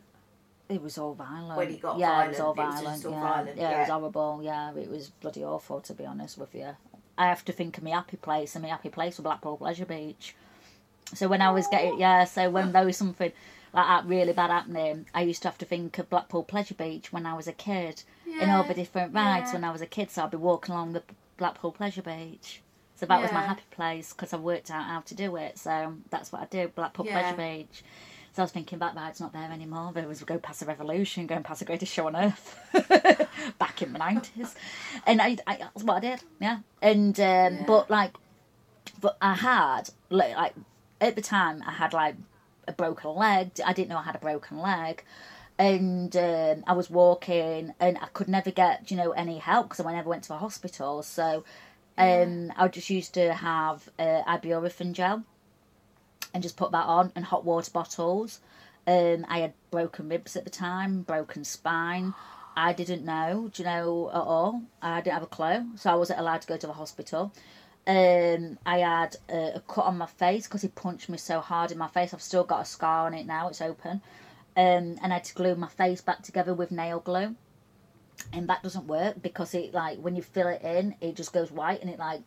[0.71, 1.57] It was all violent.
[1.57, 3.03] When he got yeah, it was all it was violent.
[3.03, 3.09] yeah.
[3.09, 4.41] violent, yeah, it was horrible.
[4.43, 6.75] Yeah, it was bloody awful to be honest with you.
[7.17, 9.85] I have to think of my happy place, and my happy place was Blackpool Pleasure
[9.85, 10.35] Beach.
[11.13, 13.31] So when I was getting yeah, so when there was something
[13.73, 17.11] like that really bad happening, I used to have to think of Blackpool Pleasure Beach
[17.11, 19.55] when I was a kid, yeah, in all the different rides yeah.
[19.55, 20.09] when I was a kid.
[20.09, 21.03] So I'd be walking along the
[21.37, 22.61] Blackpool Pleasure Beach.
[22.95, 25.57] So that was my happy place because I worked out how to do it.
[25.57, 27.19] So that's what I did, Blackpool Yeah.
[27.19, 27.83] Pleasure Beach.
[28.33, 29.91] So I was thinking back that it's not there anymore.
[29.93, 32.57] There was go past the Revolution, going past the greatest show on earth,
[33.59, 34.55] back in the nineties,
[35.05, 36.23] and I, I that's what I did.
[36.39, 38.13] Yeah, and um, but like,
[39.01, 40.53] but I had like,
[41.01, 42.15] at the time I had like
[42.67, 43.51] a broken leg.
[43.65, 45.03] I didn't know I had a broken leg.
[45.59, 49.85] And um, I was walking, and I could never get, you know, any help because
[49.85, 51.03] I never went to the hospital.
[51.03, 51.43] So,
[51.99, 55.23] um, I just used to have uh, ibuprofen gel,
[56.33, 58.39] and just put that on and hot water bottles.
[58.87, 62.13] Um, I had broken ribs at the time, broken spine.
[62.55, 64.63] I didn't know, do you know, at all.
[64.81, 67.31] I didn't have a clue, so I wasn't allowed to go to the hospital.
[67.87, 71.71] Um, I had a, a cut on my face because he punched me so hard
[71.71, 72.13] in my face.
[72.13, 74.01] I've still got a scar on it now; it's open.
[74.57, 77.35] Um, and I had to glue my face back together with nail glue,
[78.33, 81.51] and that doesn't work because it like when you fill it in, it just goes
[81.51, 82.21] white and it like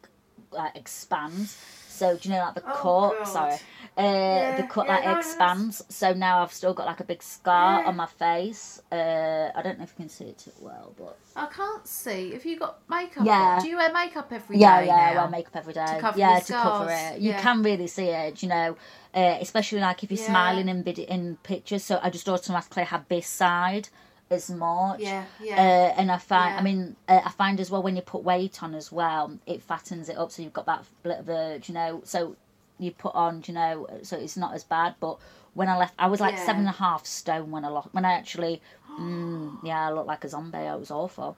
[0.51, 1.59] like expands.
[1.95, 2.75] So do you know like the Oh,
[3.13, 3.19] cut?
[3.19, 3.25] God.
[3.37, 3.59] Sorry,
[3.97, 5.83] uh, the cut yeah, like no, no, expands.
[5.89, 7.89] So now I've still got like a big scar Yeah.
[7.89, 8.83] on my face.
[8.91, 12.33] Uh, I don't know if you can see it too well, but I can't see.
[12.33, 13.25] Have you got makeup?
[13.25, 13.57] Yeah.
[13.57, 13.63] on?
[13.63, 14.63] Do you wear makeup every day?
[14.63, 15.97] yeah, yeah, I wear makeup every day.
[16.01, 17.21] cover yeah, to cover it.
[17.21, 17.41] You yeah.
[17.41, 18.77] can really see it, you know,
[19.15, 20.27] uh, especially like if you're Yeah.
[20.27, 21.85] smiling in vid- in pictures.
[21.85, 23.89] So I just automatically have this side
[24.31, 25.01] as much.
[25.01, 25.55] Yeah, yeah.
[25.57, 26.61] Uh, and I find, Yeah.
[26.61, 29.63] I mean, uh, I find as well when you put weight on as well, it
[29.63, 30.33] fattens it up.
[30.33, 32.37] So you've got that bit of a, you know, so
[32.79, 34.95] you put on, you know, so it's not as bad.
[35.01, 35.19] But
[35.55, 36.45] when I left, I was like Yeah.
[36.47, 37.89] seven and a half stone when I lost.
[37.93, 38.61] When I actually,
[38.99, 40.59] mm, yeah, I looked like a zombie.
[40.59, 41.37] I was awful.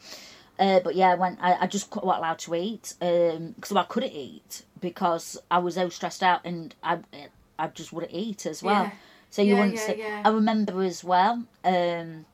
[0.58, 4.64] Uh, but yeah, when I, I just wasn't allowed to eat because I couldn't eat
[4.80, 7.00] because I was so stressed out and I
[7.58, 8.84] I just wouldn't eat as well.
[8.84, 8.90] Yeah.
[9.28, 9.98] So you Yeah, wouldn't.
[9.98, 10.22] yeah.
[10.24, 12.24] I remember as well um,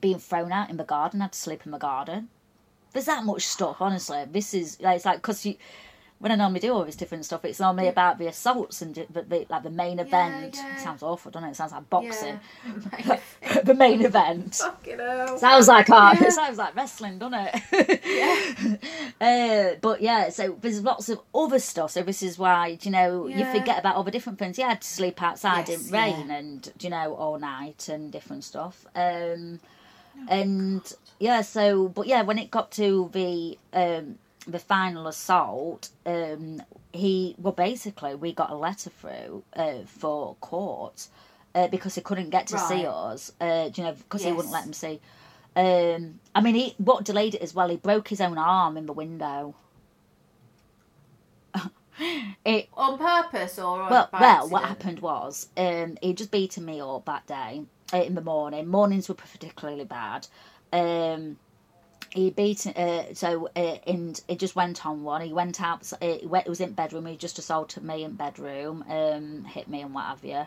[0.00, 1.20] being thrown out in the garden.
[1.20, 2.28] I had to sleep in the garden.
[2.92, 4.24] There's that much stuff, honestly.
[4.30, 5.56] This is like it's like because you.
[6.18, 9.20] When I normally do all this different stuff, it's normally about the assaults and the,
[9.22, 10.54] the, like the main event.
[10.56, 10.74] yeah.
[10.74, 11.52] It sounds awful, doesn't it?
[11.52, 12.40] It sounds like boxing.
[13.06, 13.20] Yeah.
[13.64, 14.54] the main event.
[15.36, 16.18] Sounds like art.
[16.18, 16.28] Yeah.
[16.28, 18.80] It sounds like wrestling, doesn't it?
[19.20, 21.90] uh, but yeah, so there's lots of other stuff.
[21.90, 24.56] So this is why you know you forget about all the different things.
[24.56, 26.36] Yeah, to sleep outside Yes, in rain yeah.
[26.36, 28.86] and you know all night and different stuff.
[28.94, 29.60] Um,
[30.28, 36.62] and yeah, so but yeah, when it got to the um, the final assault, um,
[36.92, 41.08] he well basically we got a letter through uh, for court.
[41.54, 42.84] Uh, because he couldn't get to see Right.
[42.84, 45.00] us, uh, you know, because he wouldn't let him see.
[45.56, 47.70] Um, I mean, he what delayed it as well.
[47.70, 49.54] He broke his own arm in the window.
[52.44, 56.78] it On purpose or on well, well, what happened was um, he just beaten me
[56.78, 57.62] up that day
[57.92, 58.68] in the morning.
[58.68, 60.26] Mornings were particularly bad.
[60.72, 61.38] Um,
[62.10, 65.20] he beat uh, so uh, and it just went on one.
[65.22, 65.92] He went out.
[65.94, 67.06] Uh, it was in bedroom.
[67.06, 70.46] He just assaulted me in bedroom, um, hit me and what have you.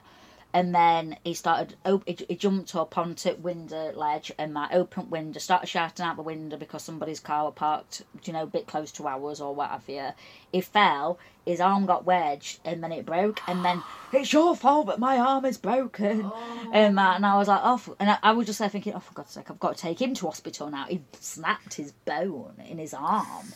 [0.53, 1.75] And then he started.
[1.85, 5.39] Oh, he, he jumped up onto window ledge and my open window.
[5.39, 8.91] Started shouting out the window because somebody's car was parked, you know, a bit close
[8.93, 10.09] to ours or what have you.
[10.51, 11.19] He fell.
[11.45, 13.41] His arm got wedged and then it broke.
[13.47, 13.83] And then
[14.13, 16.25] it's your fault that my arm is broken.
[16.25, 19.13] Um, and I was like, oh, and I, I was just there thinking, oh, for
[19.13, 20.85] God's sake, I've got to take him to hospital now.
[20.85, 23.53] He snapped his bone in his arm.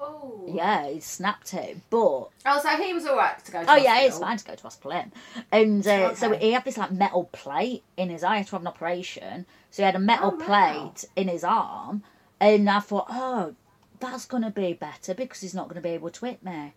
[0.00, 0.44] Oh.
[0.48, 1.76] Yeah, he snapped it.
[1.90, 1.98] But
[2.46, 4.62] Oh, so he was alright to go to Oh yeah, it's fine to go to
[4.62, 5.12] hospital in.
[5.52, 8.34] And uh, so he had this like metal plate in his eye.
[8.34, 10.46] He had to have an operation, so he had a metal Oh, wow.
[10.46, 12.02] plate in his arm.
[12.40, 13.54] And I thought, oh,
[13.98, 16.72] that's gonna be better because he's not gonna be able to hit me.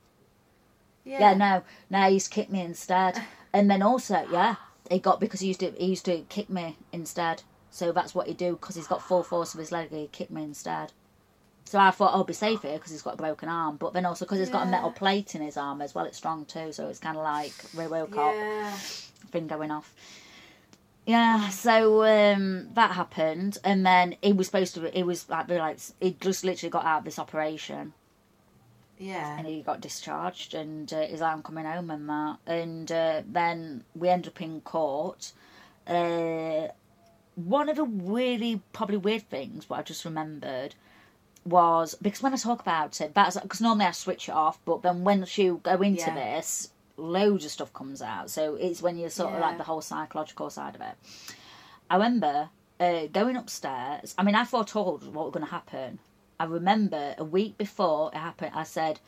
[1.05, 1.19] Yeah.
[1.19, 3.21] Yeah, no, no, he's kicked me instead.
[3.55, 4.55] And then also, yeah,
[4.89, 7.43] he got because he used to he used to kick me instead.
[7.69, 9.91] So that's what he do because he's got full force of his leg.
[9.91, 10.91] He kicked me instead.
[11.65, 14.05] So I thought I'll be safe here because he's got a broken arm, but then
[14.05, 16.05] also because he's got a metal plate in his arm as well.
[16.05, 18.71] It's strong too, so it's kind of like Ray Wilcock Yeah.
[19.31, 19.93] thing going off.
[21.05, 24.97] Yeah, so um, that happened, and then he was supposed to.
[24.97, 27.93] It was like, like he just literally got out of this operation,
[28.97, 29.37] Yeah.
[29.37, 33.21] and he got discharged and uh, he's like I'm coming home and that and uh,
[33.27, 35.33] then we ended up in court
[35.87, 36.67] uh,
[37.35, 40.75] one of the really probably weird things what I just remembered
[41.45, 44.81] was because when I talk about it that's because normally I switch it off but
[44.81, 46.15] then once you go into Yeah.
[46.15, 49.81] this loads of stuff comes out so it's when you're sort of like the whole
[49.81, 50.95] psychological side of it
[51.89, 54.15] I remember uh, going upstairs.
[54.17, 55.99] I mean, I foretold what was going to happen.
[56.39, 58.99] I remember a week before it happened, I said,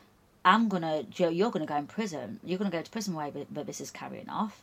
[0.44, 2.38] "I'm gonna, Joe, you're gonna go in prison.
[2.44, 4.62] You're gonna go to prison where that this is carrying off."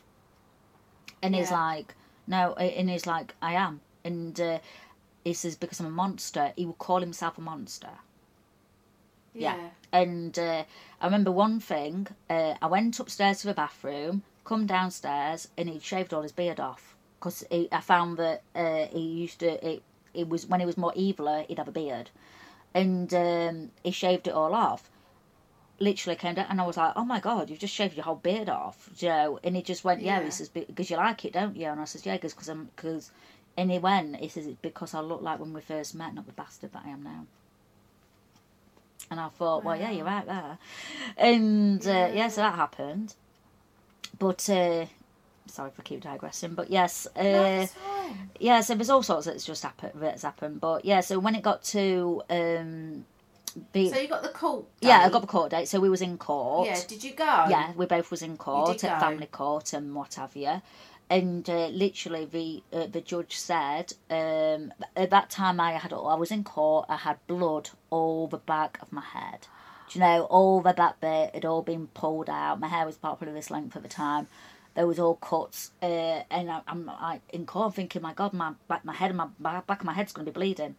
[1.21, 1.95] And he's like,
[2.26, 4.59] "No," and he's like, "I am." And uh,
[5.24, 7.89] he says, "Because I'm a monster." He will call himself a monster.
[9.34, 9.69] Yeah.
[9.91, 10.63] And uh,
[11.01, 12.07] I remember one thing.
[12.30, 16.59] Uh, I went upstairs to the bathroom, come downstairs, and he'd shaved all his beard
[16.59, 16.95] off.
[17.19, 19.65] Because I found that uh, he used to.
[19.65, 22.09] It, it was when he was more eviler, he'd have a beard,
[22.74, 24.89] and um, he shaved it all off.
[25.80, 28.15] Literally came down, and I was like, "Oh my god, you've just shaved your whole
[28.15, 30.26] beard off, you know?" And he just went, "Yeah." Yeah.
[30.26, 33.11] He says, "Because you like it, don't you?" And I says, "Yeah, because I'm because."
[33.56, 34.16] And he went.
[34.18, 36.84] He says, "It's because I look like when we first met, not the bastard that
[36.86, 37.26] I am now."
[39.12, 40.58] And I thought, well, yeah, you're right there.
[41.18, 43.14] And uh, yeah, so that happened.
[44.18, 44.86] But uh,
[45.45, 46.56] sorry for keep digressing.
[46.56, 47.68] But yes, uh,
[48.39, 48.62] yeah.
[48.62, 49.93] So there's all sorts that's just happened.
[49.95, 50.62] That's happened.
[50.62, 53.06] But yeah, so when it got to um,
[53.72, 54.66] be, So you got the court.
[54.82, 55.68] yeah, I got the court date.
[55.68, 56.68] So we was in court.
[56.68, 56.80] Yeah.
[56.88, 57.45] Did you go?
[57.49, 60.62] Yeah, we both was in court at family court and what have you.
[61.10, 66.16] And uh, literally, the uh, the judge said um, at that time I had I
[66.16, 66.86] was in court.
[66.89, 69.47] I had blood all the back of my head.
[69.89, 72.60] Do you know, all the back bit had all been pulled out.
[72.60, 74.28] My hair was probably this length at the time.
[74.76, 78.54] There was all cuts, uh, and I, I'm like in court thinking, my God, my
[78.68, 80.76] back, my head, and my back of my head's going to be bleeding.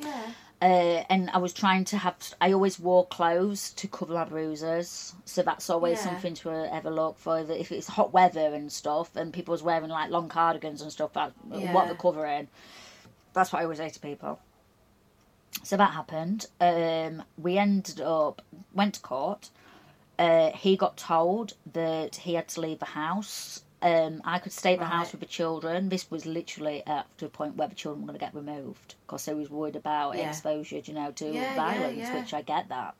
[0.00, 0.32] Yeah.
[0.60, 2.16] Uh, and I was trying to have.
[2.40, 6.04] I always wore clothes to cover my bruises, so that's always Yeah.
[6.04, 7.38] something to uh, ever look for.
[7.38, 11.14] If it's hot weather and stuff, and people was wearing like long cardigans and stuff,
[11.14, 11.72] like Yeah.
[11.72, 12.48] what they're covering.
[13.34, 14.40] That's what I always say to people.
[15.62, 16.46] So that happened.
[16.60, 18.42] Um, we ended up
[18.72, 19.50] went to court.
[20.18, 23.62] Uh, he got told that he had to leave the house.
[23.80, 25.88] Um, I could stay at the house with the children.
[25.88, 28.96] This was literally up to a point where the children were going to get removed
[29.06, 30.28] because they was worried about Yeah.
[30.28, 32.14] exposure, you know, to Yeah, violence, yeah.
[32.20, 32.96] which I get that.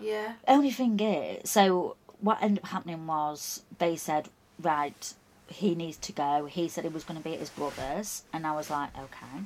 [0.00, 0.34] Yeah.
[0.46, 4.28] Only thing is, so what ended up happening was they said,
[4.60, 5.12] right,
[5.48, 6.46] he needs to go.
[6.46, 9.44] He said he was going to be at his brother's, and I was like, okay.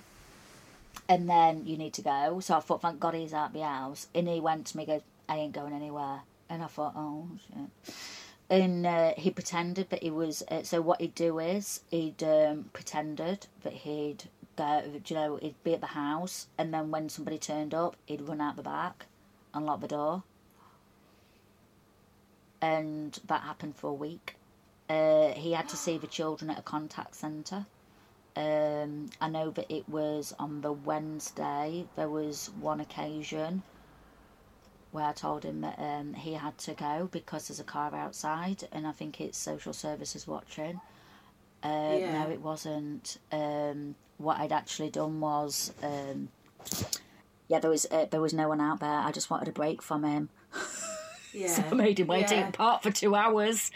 [1.09, 2.39] And then you need to go.
[2.41, 4.07] So I thought, thank God he's out the house.
[4.14, 6.20] And he went to me, he goes, I ain't going anywhere.
[6.49, 7.95] And I thought, oh shit.
[8.53, 10.42] And uh, he pretended that he was.
[10.48, 14.24] Uh, so what he'd do is he'd um, pretended that he'd
[14.57, 18.20] go, you know, he'd be at the house, and then when somebody turned up, he'd
[18.20, 19.07] run out the back,
[19.55, 20.22] and lock the door
[22.62, 24.36] and that happened for a week.
[24.88, 27.66] Uh, he had to see the children at a contact centre.
[28.34, 31.86] Um, I know that it was on the Wednesday.
[31.96, 33.62] There was one occasion
[34.93, 38.68] where I told him that um, he had to go because there's a car outside,
[38.72, 40.80] and I think it's social services watching.
[41.64, 42.24] Uh, Yeah.
[42.24, 43.18] No, it wasn't.
[43.32, 46.28] Um, what I'd actually done was, um,
[47.49, 48.99] yeah, there was uh, there was no one out there.
[49.01, 50.28] I just wanted a break from him.
[51.33, 51.49] Yeah.
[51.49, 52.47] So I made him wait Yeah.
[52.47, 53.70] in park for two hours,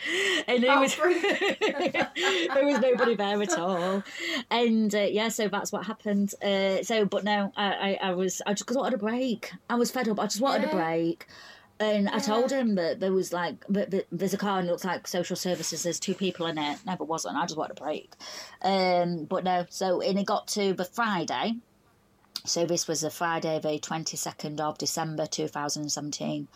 [0.46, 4.02] and it Oh, was there was nobody there at all,
[4.50, 6.34] and uh, yeah, so that's what happened.
[6.42, 9.52] Uh, so, but no, I, I, I was I just wanted a break.
[9.70, 10.20] I was fed up.
[10.20, 11.26] I just wanted a break.
[11.78, 15.06] And I told him that there was like, there's a car and it looks like
[15.06, 15.82] social services.
[15.82, 16.78] There's two people in it.
[16.86, 17.36] Never wasn't.
[17.36, 18.14] I just wanted a break.
[18.62, 19.66] Um, but no.
[19.68, 21.56] So and it got to the Friday.
[22.46, 26.48] So this was the Friday, the twenty second of December, two thousand and seventeen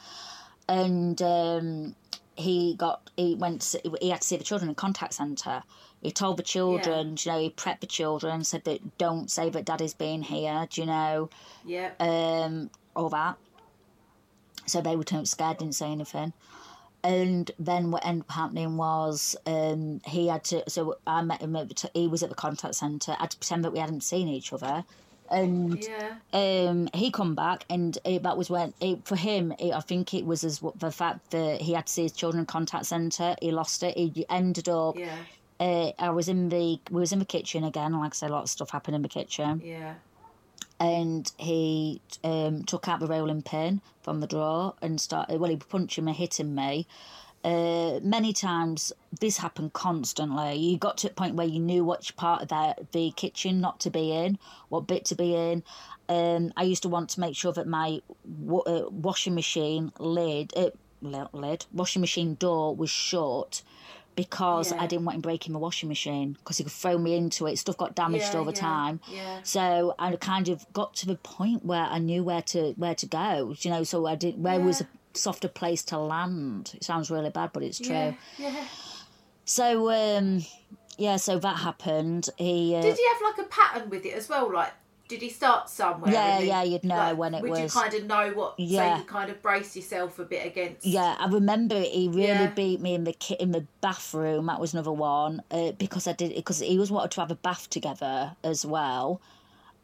[0.71, 1.97] and um,
[2.37, 5.63] he got he went to, he had to see the children in contact centre.
[6.01, 9.67] He told the children, you know, he prepped the children, said that don't say that
[9.67, 11.29] daddy's been here, do you know,
[11.67, 11.91] yeah.
[12.01, 13.37] um, all that.
[14.65, 16.33] So they were too scared, didn't say anything.
[17.03, 20.63] And then what ended up happening was um, he had to.
[20.69, 21.57] So I met him.
[21.57, 23.17] At the t- he was at the contact centre.
[23.19, 24.85] I had to pretend that we hadn't seen each other,
[25.31, 26.17] and yeah.
[26.33, 29.53] um, he come back, and it, that was when it, for him.
[29.59, 32.47] It, I think it was as the fact that he had to see his children
[32.47, 33.37] contact centre.
[33.41, 33.97] He lost it.
[33.97, 34.99] He ended up.
[34.99, 35.17] Yeah.
[35.61, 37.93] Uh, I was in the we was in the kitchen again.
[37.93, 39.95] Like I said, a lot of stuff happened in the kitchen, Yeah.
[40.79, 45.39] and he um, took out the rolling pin from the drawer and started.
[45.39, 46.87] Well, he was punching me, hitting me.
[47.43, 50.57] Uh, many times this happened constantly.
[50.57, 53.81] You got to a point where you knew which part of the, the kitchen not
[53.81, 54.39] to be in,
[54.69, 55.63] what bit to be in.
[56.09, 60.53] Um, I used to want to make sure that my wa- uh, washing machine lid,
[60.55, 60.71] uh,
[61.33, 63.63] lid, washing machine door was shut
[64.17, 64.83] because Yeah.
[64.83, 67.57] I didn't want him breaking my washing machine because he could throw me into it.
[67.59, 69.01] Stuff got damaged Yeah, the yeah, time.
[69.11, 69.39] yeah.
[69.45, 73.07] So I kind of got to the point where I knew where to where to
[73.07, 73.55] go.
[73.61, 76.73] You know, so I didn't where was a softer place to land.
[76.75, 77.95] It sounds really bad, but it's true.
[77.95, 78.15] Yeah.
[78.39, 78.65] Yeah.
[79.45, 80.45] So um,
[80.99, 82.29] yeah, so that happened.
[82.37, 84.53] He uh, Did he have like a pattern with it as well?
[84.53, 84.73] Like,
[85.09, 86.13] did he start somewhere?
[86.13, 88.55] Yeah, then, yeah, you'd know like, when it would was- you kind of know what?
[88.61, 88.95] Yeah.
[88.95, 90.87] So you kind of brace yourself a bit against.
[90.87, 92.51] Yeah, I remember he really Yeah.
[92.51, 94.47] beat me in the ki- in the bathroom.
[94.47, 97.37] That was another one uh, because I did because he was wanted to have a
[97.37, 99.21] bath together as well.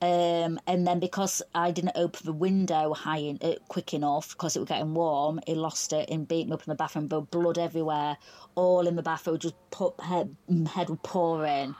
[0.02, 4.54] Um, and then because I didn't open the window high in, uh, quick enough because
[4.54, 7.06] it was getting warm, he lost it and beat me up in the bathroom.
[7.06, 8.18] But blood everywhere,
[8.54, 9.38] all in the bathroom.
[9.38, 10.36] Just put head
[10.74, 11.74] head was pouring.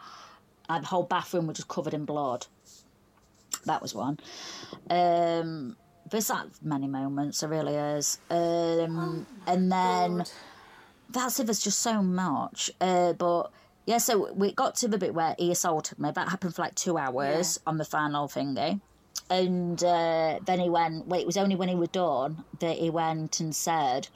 [0.69, 2.47] And the whole bathroom was just covered in blood.
[3.67, 4.19] That was one.
[4.89, 5.77] Um,
[6.11, 7.41] there's that many moments.
[7.41, 8.19] There really is.
[8.31, 10.31] Um, and then God.
[11.11, 12.71] that's if there's just so much.
[12.81, 13.51] Uh, but
[13.87, 16.11] yeah, so we got to the bit where he assaulted me.
[16.11, 18.81] That happened for like two hours on the final thingy.
[19.31, 22.91] And uh, then he went, wait, it was only when he was done that he
[22.91, 24.09] went and said,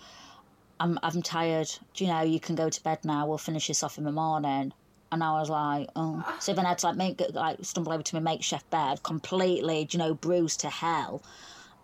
[0.81, 1.71] I'm, I'm tired.
[1.95, 3.27] Do you know, you can go to bed now.
[3.27, 4.73] We'll finish this off in the morning.
[5.13, 6.25] And I was like, oh.
[6.41, 9.85] So then I had to like make like stumble over to my makeshift bed, completely,
[9.85, 11.23] do you know, bruised to hell.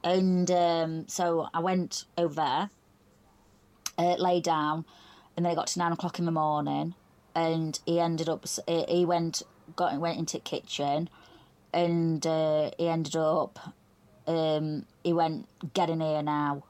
[0.04, 2.70] And um, so I went over there,
[3.98, 4.84] uh, lay down,
[5.36, 6.94] and then it got to nine o'clock in the morning,
[7.36, 8.46] and he ended up.
[8.66, 9.42] He went
[9.76, 11.08] got went into kitchen,
[11.72, 13.74] and uh, he ended up
[14.26, 16.64] um, he went, "Get in here now."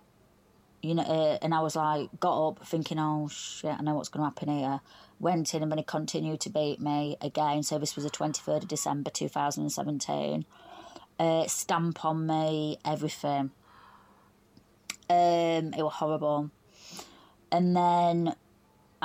[0.82, 4.08] You know, uh, and I was like, got up thinking, "Oh shit, I know what's
[4.08, 4.80] going to happen here."
[5.18, 7.62] Went in and then he continued to beat me again.
[7.62, 10.44] So this was the twenty third of December, two thousand and seventeen.
[11.18, 13.50] Uh, stamp on me, everything.
[15.08, 16.50] Um, it was horrible.
[17.50, 18.34] And then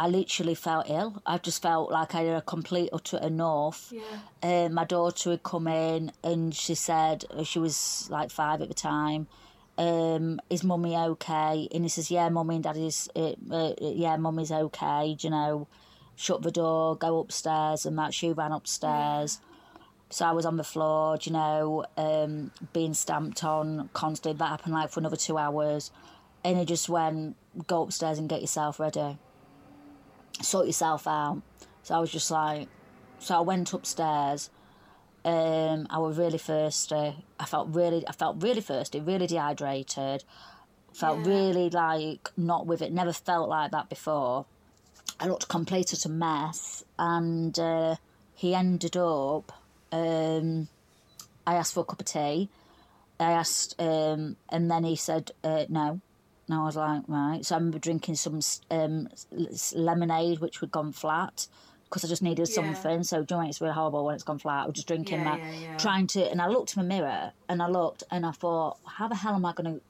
[0.02, 1.22] I literally felt ill.
[1.28, 3.94] I just felt like I had a complete utter enough.
[3.94, 4.02] Yeah.
[4.42, 8.74] Um, my daughter had come in and she said she was like five at the
[8.74, 9.28] time.
[9.78, 11.68] Um, is mummy okay?
[11.72, 15.16] And he says, yeah, mummy and daddy's, uh, uh, yeah, mummy's okay.
[15.20, 15.68] You know,
[16.16, 19.40] shut the door, go upstairs, and that she ran upstairs.
[20.10, 24.40] So I was on the floor, do you know, um, being stamped on constantly.
[24.40, 25.92] That happened like for another two hours.
[26.44, 27.36] And he just went,
[27.68, 29.20] go upstairs and get yourself ready.
[30.42, 31.42] Sort yourself out.
[31.84, 32.68] So I was just like,
[33.20, 34.50] so I went upstairs.
[35.24, 37.26] Um, I was really thirsty.
[37.40, 40.24] I felt really, I felt really thirsty, really dehydrated.
[40.94, 41.26] Felt Yeah.
[41.26, 42.92] really like not with it.
[42.92, 44.46] Never felt like that before.
[45.20, 47.96] I looked complete at a mess, and uh,
[48.34, 49.52] he ended up.
[49.92, 50.68] Um,
[51.46, 52.50] I asked for a cup of tea.
[53.20, 56.02] I asked, um, and then he said uh, no.
[56.52, 57.46] And I was like, right.
[57.46, 59.08] So I remember drinking some um,
[59.74, 61.48] lemonade, which had gone flat,
[61.86, 62.56] because I just needed Yeah.
[62.56, 63.04] something.
[63.04, 64.64] So, do you know, it's really horrible when it's gone flat.
[64.64, 66.30] I was just drinking Yeah, that, yeah, trying to.
[66.30, 69.36] And I looked in the mirror, and I looked, and I thought, how the hell
[69.36, 69.82] am I going to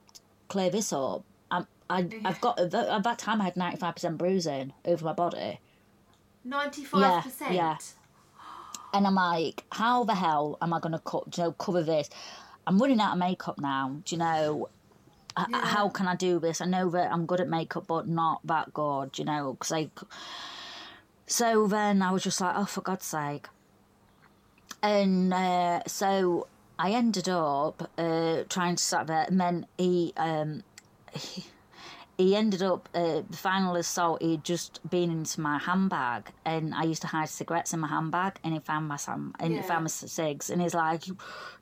[0.49, 1.23] clear this up?
[1.49, 5.13] I'm, I, I've got at that time I had ninety five percent bruising over my
[5.13, 5.59] body.
[6.43, 7.55] Ninety-five percent.
[7.55, 7.77] yeah.
[8.93, 12.09] And I'm like, how the hell am I going to do you know, cover this?
[12.67, 14.01] I'm running out of makeup now.
[14.05, 14.69] Do you know,
[15.37, 16.61] h- how can I do this?
[16.61, 19.89] I know that I'm good at makeup, but not that good, you know, because I.
[21.27, 23.47] So then I was just like, oh, for God's sake.
[24.83, 26.47] And uh, so
[26.77, 30.13] I ended up uh, trying to start there, and then he.
[30.17, 30.63] Um,
[31.13, 31.45] he
[32.21, 36.83] he ended up uh, the final assault he'd just been into my handbag and i
[36.83, 39.83] used to hide cigarettes in my handbag and he found my sam and he found
[39.83, 41.03] my cigs and he's like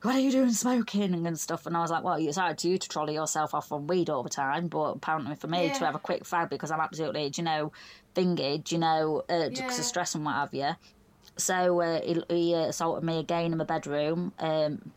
[0.02, 2.68] what are you doing smoking and stuff and i was like well it's hard to
[2.68, 5.70] you to trolley yourself off on weed all the time but apparently for me Yeah.
[5.70, 7.72] to have a quick fag because i'm absolutely you know
[8.14, 9.82] thingy you know uh, because Yeah.
[9.82, 10.70] of stress and what have you
[11.38, 14.92] so uh, he, he uh, assaulted me again in my bedroom um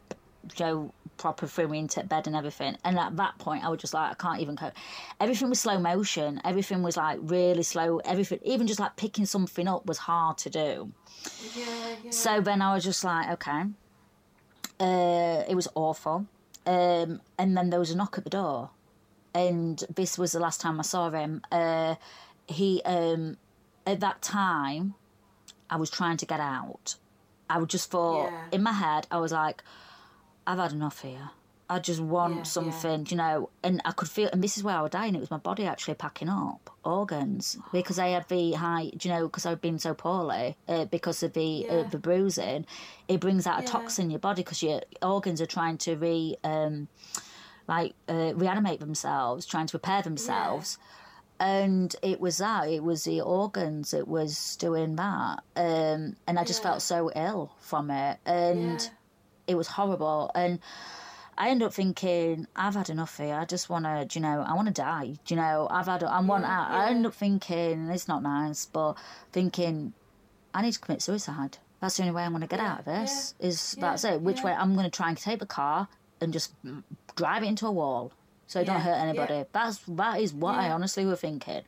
[0.48, 2.78] Joe proper threw me into bed and everything.
[2.84, 4.74] And at that point, I was just like, I can't even cope.
[5.20, 6.42] Everything was slow motion.
[6.44, 7.98] Everything was like really slow.
[8.00, 10.92] Everything, even just like picking something up, was hard to do.
[11.56, 11.66] Yeah,
[12.04, 12.12] yeah.
[12.12, 13.64] So then I was just like, okay.
[14.80, 16.26] Uh, it was awful.
[16.66, 18.70] Um, and then there was a knock at the door.
[19.36, 21.42] And this was the last time I saw him.
[21.52, 21.96] Uh,
[22.48, 23.38] he, um,
[23.86, 24.96] at that time,
[25.70, 26.96] I was trying to get out.
[27.50, 28.44] I would just thought, Yeah.
[28.52, 29.64] in my head, I was like,
[30.46, 31.32] I've had enough here.
[31.70, 32.44] I just want Yeah, yeah.
[32.44, 35.16] something, you know, and I could feel, and this is where I was dying.
[35.16, 39.24] It was my body actually packing up organs because I had the high, you know,
[39.28, 42.66] because I've been so poorly uh, because of the uh, the bruising.
[43.08, 43.72] It brings out a Yeah.
[43.72, 46.90] toxin in your body because your organs are trying to re, um,
[47.68, 50.78] like, uh, reanimate themselves, trying to repair themselves.
[51.40, 55.44] And it was that, it was the organs, it was doing that.
[55.56, 56.72] Um, and I just Yeah.
[56.72, 58.20] felt so ill from it.
[58.26, 58.90] And Yeah.
[59.48, 60.60] It was horrible and
[61.38, 63.36] I end up thinking I've had enough here.
[63.36, 65.16] I just want to, you know, I want to die.
[65.28, 66.90] You know, I've had, I want, Yeah, I, I yeah.
[66.92, 68.94] ended up thinking it's not nice, but
[69.32, 69.94] thinking
[70.54, 71.58] I need to commit suicide.
[71.82, 73.34] That's the only way I'm going to get Yeah, out of this.
[73.40, 74.22] Is that's it?
[74.22, 75.88] Which way I'm going to try and take the car
[76.22, 76.54] and just
[77.16, 78.14] drive it into a wall
[78.48, 79.46] so it don't hurt anybody.
[79.52, 81.64] That's that is what I honestly were thinking.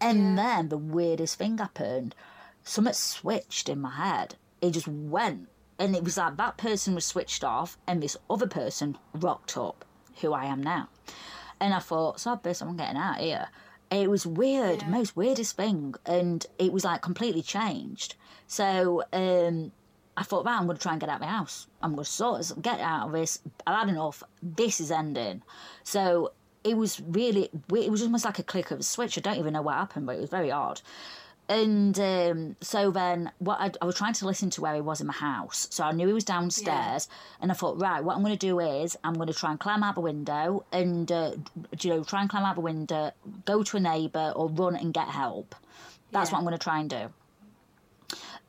[0.00, 2.14] And then the weirdest thing happened.
[2.62, 4.36] Something switched in my head.
[4.60, 5.48] It just went.
[5.78, 9.84] And it was like that person was switched off and this other person rocked up,
[10.20, 10.88] who I am now.
[11.60, 13.48] And I thought, sod this, I'm getting out of here.
[13.90, 14.88] It was weird, Yeah.
[14.88, 15.94] most weirdest thing.
[16.06, 18.14] And it was like completely changed.
[18.46, 19.72] So um,
[20.16, 21.66] I thought, right, I'm going to try and get out of my house.
[21.82, 23.38] I'm going to sort of get out of this.
[23.66, 24.22] I've had enough.
[24.42, 25.42] This is ending.
[25.84, 26.32] So
[26.64, 29.18] it was really, it was almost like a click of a switch.
[29.18, 30.80] I don't even know what happened, but it was very odd.
[31.48, 35.00] And um, so then, what I, I was trying to listen to where he was
[35.00, 35.66] in my house.
[35.70, 37.08] So I knew he was downstairs,
[37.40, 39.60] and I thought, right, what I'm going to do is I'm going to try and
[39.60, 41.32] climb out the window, and uh,
[41.80, 43.10] you know, try and climb out the window,
[43.44, 45.54] go to a neighbour, or run and get help.
[46.10, 46.34] That's Yeah.
[46.34, 47.12] what I'm going to try and do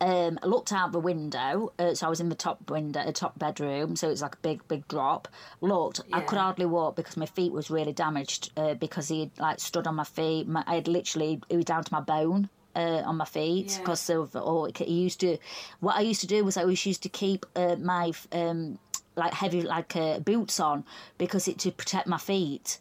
[0.02, 3.14] um, I looked out the window, uh, so I was in the top window, the
[3.14, 5.28] top bedroom, so it's like a big, big drop.
[5.62, 9.60] Looked, I could hardly walk because my feet was really damaged uh, because he like
[9.60, 10.48] stood on my feet.
[10.48, 12.50] My, I had literally, it was down to my bone.
[12.76, 13.80] Uh, on my feet Yeah.
[13.82, 15.38] because of or he used to
[15.80, 18.80] what I used to do was I always used to keep uh, my um
[19.16, 20.84] like heavy like uh, boots on
[21.20, 22.80] because it to protect my feet.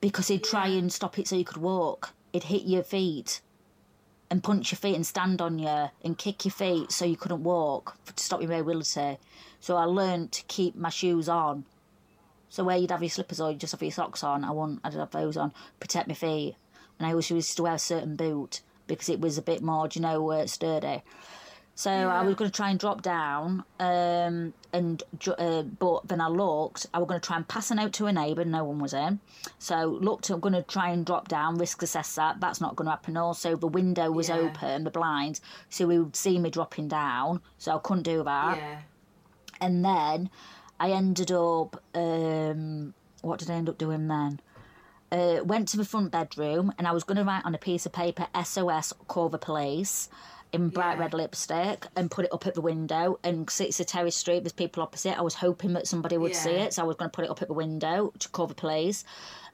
[0.00, 2.12] Because he'd try and stop it so you could walk.
[2.32, 3.40] It'd hit your feet
[4.30, 7.42] and punch your feet and stand on you and kick your feet so you couldn't
[7.42, 9.16] walk to stop your mobility.
[9.60, 11.64] So I learned to keep my shoes on.
[12.50, 14.80] So where you'd have your slippers or you just have your socks on, I want
[14.84, 16.56] I'd have those on, protect my feet.
[16.98, 19.88] And I always used to wear a certain boot because it was a bit more,
[19.92, 21.02] you know, uh, sturdy.
[21.74, 25.00] So I was going to try and drop down, um, and
[25.38, 26.86] uh, but then I looked.
[26.92, 28.44] I was going to try and pass a note to a neighbour.
[28.44, 29.20] No one was in.
[29.60, 30.28] So looked.
[30.28, 32.40] I'm going to try and drop down, risk assess that.
[32.40, 33.16] That's not going to happen.
[33.16, 34.38] Also, the window was Yeah.
[34.38, 35.40] open, the blinds,
[35.70, 37.42] so he would see me dropping down.
[37.58, 38.78] So I couldn't do that Yeah.
[39.60, 40.30] and then
[40.80, 41.80] I ended up.
[41.94, 42.92] Um,
[43.22, 44.40] what did I end up doing then?
[45.10, 47.86] Uh, went to the front bedroom and I was going to write on a piece
[47.86, 50.10] of paper SOS call the police
[50.52, 51.00] in bright Yeah.
[51.04, 53.18] red lipstick and put it up at the window.
[53.24, 55.16] And it's a terrace street, there's people opposite.
[55.16, 57.30] I was hoping that somebody would see it, so I was going to put it
[57.30, 59.04] up at the window to call the police.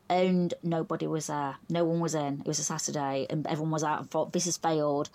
[0.08, 1.56] And nobody was there.
[1.70, 2.40] No one was in.
[2.40, 4.00] It was a Saturday, and everyone was out.
[4.00, 5.08] and thought this has failed.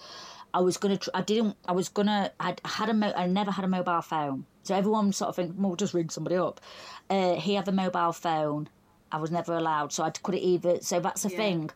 [0.51, 0.97] I was gonna.
[0.97, 1.57] Tr- I didn't.
[1.67, 2.31] I was gonna.
[2.39, 2.93] I'd had a.
[2.95, 6.09] Mo- I never had a mobile phone, so everyone sort of think, well, just ring
[6.09, 6.59] somebody up.
[7.07, 8.67] Uh, he had a mobile phone.
[9.11, 10.79] I was never allowed, so I could either.
[10.81, 11.37] So that's the Yeah.
[11.37, 11.69] thing.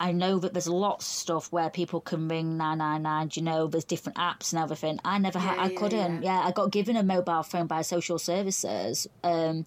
[0.00, 3.84] I know that there's lots of stuff where people can ring 999, you know, there's
[3.84, 5.00] different apps and everything.
[5.04, 6.22] I never had, Yeah, I yeah, couldn't.
[6.22, 6.40] Yeah.
[6.46, 9.64] I got given a mobile phone by social services, um,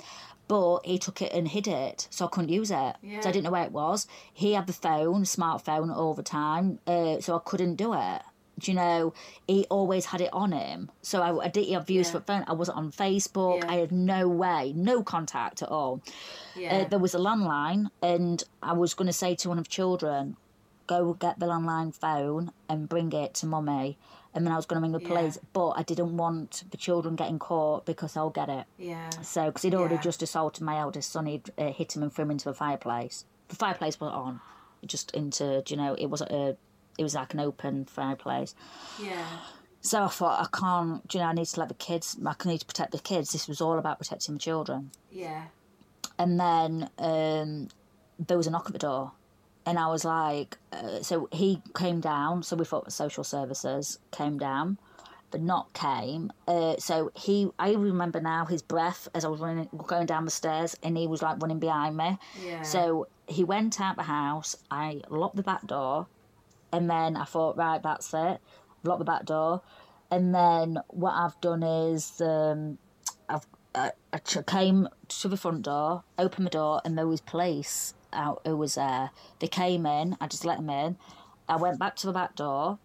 [0.48, 2.96] but he took it and hid it, so I couldn't use it.
[3.02, 3.20] Yeah.
[3.20, 4.08] So I didn't know where it was.
[4.34, 8.22] He had the phone, smartphone all the time, uh, so I couldn't do it.
[8.60, 9.14] Do you know,
[9.48, 10.92] he always had it on him.
[11.02, 12.12] So I, I didn't have views Yeah.
[12.14, 12.44] for phone.
[12.48, 13.58] I wasn't on Facebook.
[13.64, 13.72] Yeah.
[13.72, 16.02] I had no way, no contact at all.
[16.56, 16.78] Yeah.
[16.78, 19.70] Uh, there was a landline, and I was going to say to one of the
[19.70, 20.38] children,
[20.86, 23.98] "Go get the landline phone and bring it to mummy."
[24.34, 25.08] And then I was going to ring the Yeah.
[25.20, 28.66] police, but I didn't want the children getting caught because I'll get it.
[28.78, 29.10] yeah.
[29.22, 30.02] So, because he'd already Yeah.
[30.02, 33.26] just assaulted my eldest son, he'd uh, hit him and threw him into the fireplace.
[33.50, 34.40] The fireplace wasn't on,
[34.86, 36.56] just into, do you know, it wasn't a,
[36.98, 38.56] it was like an open fireplace.
[39.02, 39.26] Yeah.
[39.82, 42.36] So I thought, I can't, do you know, I need to let the kids, I
[42.48, 43.32] need to protect the kids.
[43.32, 44.92] This was all about protecting the children.
[45.12, 45.46] Yeah.
[46.20, 47.70] And then um,
[48.20, 49.14] there was a knock at the door.
[49.66, 52.44] And I was like, uh, so he came down.
[52.44, 54.78] So we thought social services came down.
[55.32, 56.32] The knock came.
[56.48, 60.32] Uh, so he, I remember now his breath as I was running, going down the
[60.32, 62.18] stairs, and he was like running behind me.
[62.44, 62.64] Yeah.
[62.64, 64.58] So he went out the house.
[64.70, 66.08] I locked the back door,
[66.72, 68.40] and then I thought, right, that's it.
[68.84, 69.62] Locked the back door,
[70.10, 72.78] and then what I've done is um,
[73.30, 77.94] I've I, I came to the front door, opened the door, and there was police
[78.14, 79.12] out who was there.
[79.40, 80.18] They came in.
[80.20, 80.98] I just let them in.
[81.48, 82.80] I went back to the back door,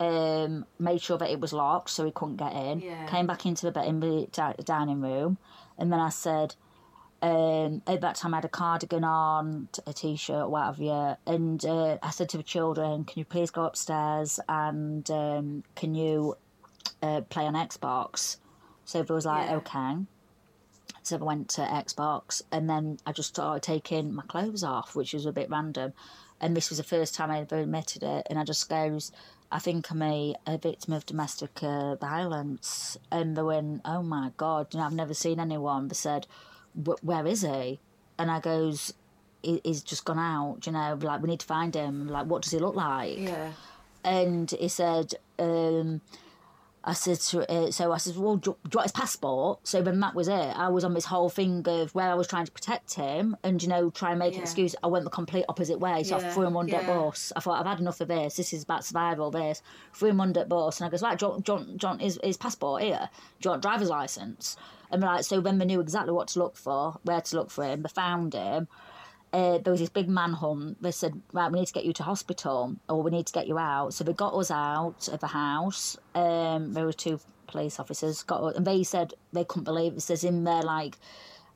[0.00, 2.80] um, made sure that it was locked so he couldn't get in.
[2.80, 3.06] Yeah.
[3.06, 4.28] Came back into the bed in the
[4.64, 5.38] dining room,
[5.76, 6.54] and then I said,
[7.20, 11.16] um, at that time I had a cardigan on, a t shirt, what have you,
[11.26, 15.94] and uh, I said to the children, "Can you please go upstairs and um, can
[15.94, 16.36] you
[17.02, 18.36] uh, play on Xbox?"
[18.84, 19.56] So they was like, Yeah.
[19.56, 19.96] "Okay."
[21.02, 25.14] So I went to Xbox, and then I just started taking my clothes off, which
[25.14, 25.94] was a bit random.
[26.40, 29.10] And this was the first time I ever admitted it, and I just goes,
[29.50, 34.30] "I think I'm a, a victim of domestic uh, violence." And they went, "Oh my
[34.36, 35.88] god!" You know, I've never seen anyone.
[35.88, 36.47] They said, "Wh-
[37.02, 37.80] "Where is he?"
[38.18, 38.94] And I goes,
[39.42, 42.08] "He- "He's just gone out." You know, like we need to find him.
[42.08, 43.18] Like, what does he look like?
[43.18, 43.52] Yeah.
[44.04, 46.00] and he said, um,
[46.84, 49.58] I said, to, uh, so I said, well, do, do you want his passport?
[49.64, 50.32] So then that was it.
[50.56, 53.60] I was on this whole thing of where I was trying to protect him and,
[53.62, 54.74] you know, try and make an excuse.
[54.82, 56.02] I went the complete opposite way.
[56.04, 56.80] So I threw him under yeah.
[56.82, 57.32] the bus.
[57.36, 58.36] I thought, I've had enough of this.
[58.36, 59.60] This is about survival, this.
[59.92, 60.80] Threw him under the bus.
[60.80, 62.36] And I goes, right, do you want, do you want, do you want his, his
[62.38, 63.10] passport here?
[63.40, 64.56] Do you want driver's license?
[64.90, 67.64] And like, so then they knew exactly what to look for, where to look for
[67.64, 67.82] him.
[67.82, 68.68] They found him
[69.32, 70.82] uh, there was this big manhunt.
[70.82, 73.46] They said, right, we need to get you to hospital or we need to get
[73.46, 73.92] you out.
[73.94, 75.98] So they got us out of the house.
[76.14, 78.22] Um, there were two police officers.
[78.22, 79.98] got us, And they said they couldn't believe it.
[79.98, 80.96] It says in their, like,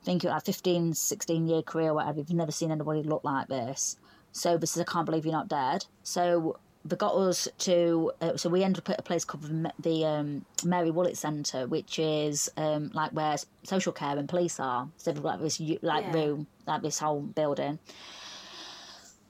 [0.01, 3.97] I think like 15, 16 year career whatever, you've never seen anybody look like this.
[4.31, 5.85] So this is, I can't believe you're not dead.
[6.03, 9.43] So they got us to, uh, so we ended up at a place called
[9.79, 14.89] the, um, Mary Woollett Centre, which is um, like where social care and police are.
[14.97, 16.13] So they've got this like Yeah.
[16.13, 17.79] room, like this whole building.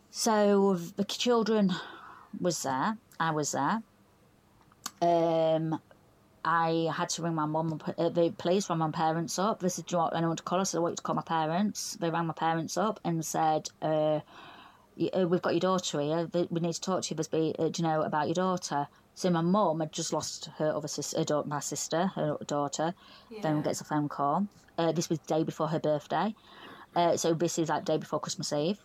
[0.10, 1.74] So the children
[2.40, 2.98] was there.
[3.20, 3.82] I was there.
[5.02, 5.80] Um,
[6.46, 9.60] I had to ring my mum, uh, the police rang my parents up.
[9.60, 10.70] They said, Do you want anyone to call us?
[10.70, 11.98] I said, I want you to call my parents.
[12.00, 14.20] They rang my parents up and said, uh,
[14.96, 16.30] We've got your daughter here.
[16.50, 18.88] We need to talk to you, Busby, uh, do you know, about your daughter.
[19.16, 22.94] So my mum had just lost her other sister, her daughter, my sister, her daughter.
[23.42, 24.48] Then gets a phone call.
[24.78, 26.34] Uh, this was the day before her birthday.
[26.96, 28.80] Uh, so this is like day before Christmas Eve.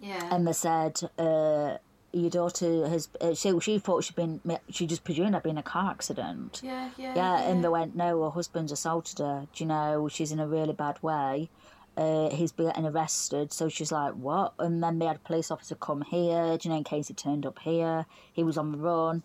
[0.00, 0.28] Yeah.
[0.34, 1.78] And they said, uh,
[2.12, 4.40] your daughter has, uh, she, she thought she'd been,
[4.70, 6.60] she just presumed there'd been a car accident.
[6.64, 7.14] yeah, yeah.
[7.14, 9.46] Yeah, and they went, no, her husband's assaulted her.
[9.52, 11.50] Do you know, she's in a really bad way.
[11.98, 13.52] Uh, he's getting arrested.
[13.52, 14.54] So she's like, what?
[14.58, 17.14] And then they had a police officer come here, do you know, in case he
[17.14, 18.06] turned up here.
[18.32, 19.24] He was on the run.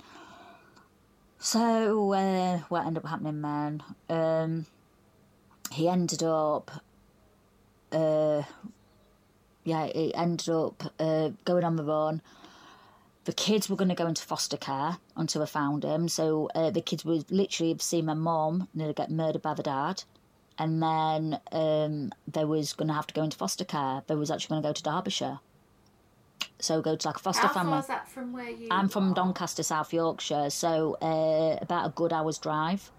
[1.38, 3.84] So uh, what ended up happening, man?
[4.10, 4.66] Um,
[5.72, 6.72] he ended up,
[7.92, 8.42] uh,
[9.64, 12.22] yeah, he ended up uh, going on the run
[13.26, 16.08] the kids were going to go into foster care until I found him.
[16.10, 19.64] So uh, the kids would literally have seen my mum nearly get murdered by the
[19.64, 20.04] dad.
[20.58, 24.04] And then um, they was going to have to go into foster care.
[24.08, 25.40] They was actually going to go to Derbyshire.
[26.60, 27.72] So go to like a foster How family.
[27.72, 29.16] far is that from where you I'm from are?
[29.16, 32.92] Doncaster, South Yorkshire, so uh, about a good hour's drive.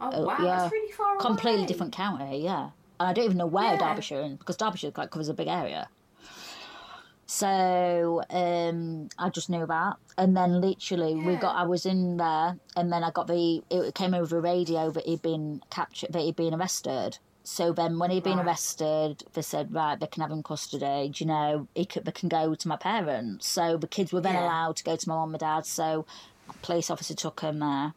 [0.00, 0.56] Oh, wow, yeah.
[0.58, 1.66] that's really far Completely away.
[1.66, 2.70] different county, yeah.
[3.00, 3.78] And I don't even know where Yeah.
[3.88, 5.88] Derbyshire is because Derbyshire like, covers a big area.
[7.26, 11.56] So um, I just knew that, and then literally we got.
[11.56, 13.62] I was in there, and then I got the.
[13.70, 17.18] It came over the radio that he'd been captured, that he'd been arrested.
[17.46, 18.46] So then, when he'd been Right.
[18.46, 21.10] arrested, they said, right, they can have him custody.
[21.10, 23.46] Do you know, he could, they can go to my parents.
[23.48, 24.44] So the kids were then Yeah.
[24.46, 25.66] allowed to go to my mum and dad.
[25.66, 26.06] So,
[26.48, 27.94] a police officer took him there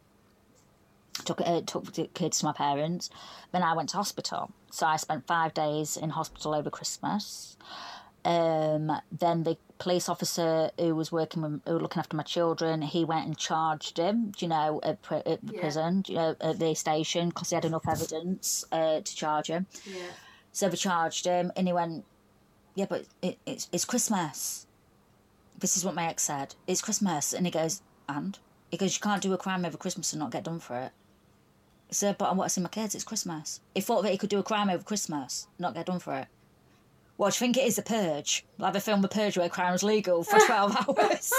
[1.26, 3.10] took uh, took the kids to my parents.
[3.52, 4.52] Then I went to hospital.
[4.72, 7.58] So I spent five days in hospital over Christmas.
[8.28, 12.82] Um, then the police officer who was working with, who was looking after my children,
[12.82, 14.32] he went and charged him.
[14.38, 15.62] do You know, at, at the Yeah.
[15.62, 19.68] prison, you know, at the station, because he had enough evidence uh, to charge him.
[19.86, 20.12] Yeah.
[20.52, 22.04] So they charged him, and he went,
[22.76, 24.66] "Yeah, but it, it's it's Christmas."
[25.58, 26.56] This is what my ex said.
[26.68, 28.38] It's Christmas, and he goes, "And?"
[28.72, 30.92] He goes, "You can't do a crime over Christmas and not get done for it."
[31.92, 32.94] Said, "But I want to see my kids.
[32.94, 36.00] It's Christmas." He thought that he could do a crime over Christmas, not get done
[36.00, 36.28] for it.
[37.18, 37.76] What do you think it is?
[37.78, 38.46] The Purge?
[38.58, 41.32] Like the film The Purge, where crime was legal for twelve hours.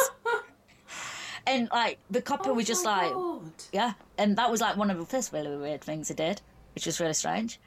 [1.47, 3.53] and like the copper was just Oh like, God.
[3.73, 6.41] yeah, and that was like one of the first really weird things he did,
[6.75, 7.61] which was really strange.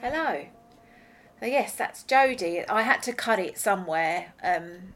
[0.00, 0.44] Hello.
[1.40, 2.64] So yes, that's Jodie.
[2.68, 4.94] I had to cut it somewhere um,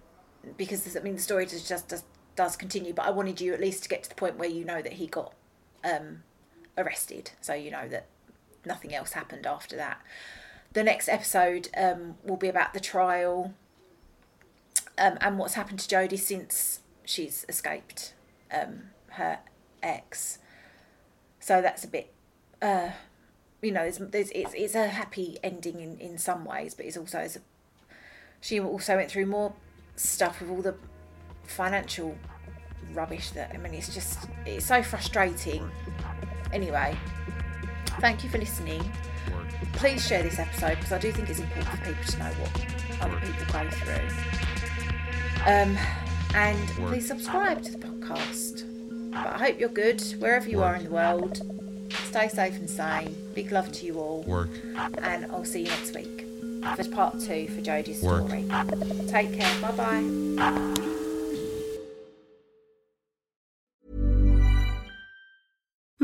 [0.57, 2.05] because I mean the story just just does,
[2.36, 4.65] does continue, but I wanted you at least to get to the point where you
[4.65, 5.35] know that he got
[5.85, 6.23] um,
[6.81, 8.07] arrested, so you know that
[8.65, 10.01] nothing else happened after that.
[10.73, 13.55] The next episode um, will be about the trial
[14.98, 18.15] um, and what's happened to Jodie since she's escaped
[18.52, 19.40] um, her
[19.82, 20.39] ex.
[21.40, 22.12] So that's a bit
[22.62, 22.90] uh,
[23.62, 26.97] you know, there's, there's, it's, it's a happy ending in, in some ways, but it's
[26.97, 27.40] also it's a,
[28.40, 29.52] she also went through more
[29.97, 30.74] stuff with all the
[31.44, 32.16] financial
[32.94, 35.70] rubbish that I mean, it's just it's so frustrating.
[36.52, 36.97] Anyway,
[38.01, 38.90] thank you for listening.
[39.74, 43.02] Please share this episode because I do think it's important for people to know what
[43.02, 44.09] other people go through.
[45.47, 45.77] Um,
[46.35, 48.64] and please subscribe to the podcast.
[49.12, 51.40] But I hope you're good wherever you are in the world.
[52.05, 53.14] Stay safe and sane.
[53.35, 54.22] Big love to you all.
[54.22, 54.51] Work.
[55.02, 56.27] And I'll see you next week
[56.77, 58.27] for part two for Jodie's Work.
[58.27, 58.44] story.
[59.09, 59.60] Take care.
[59.60, 60.86] Bye bye.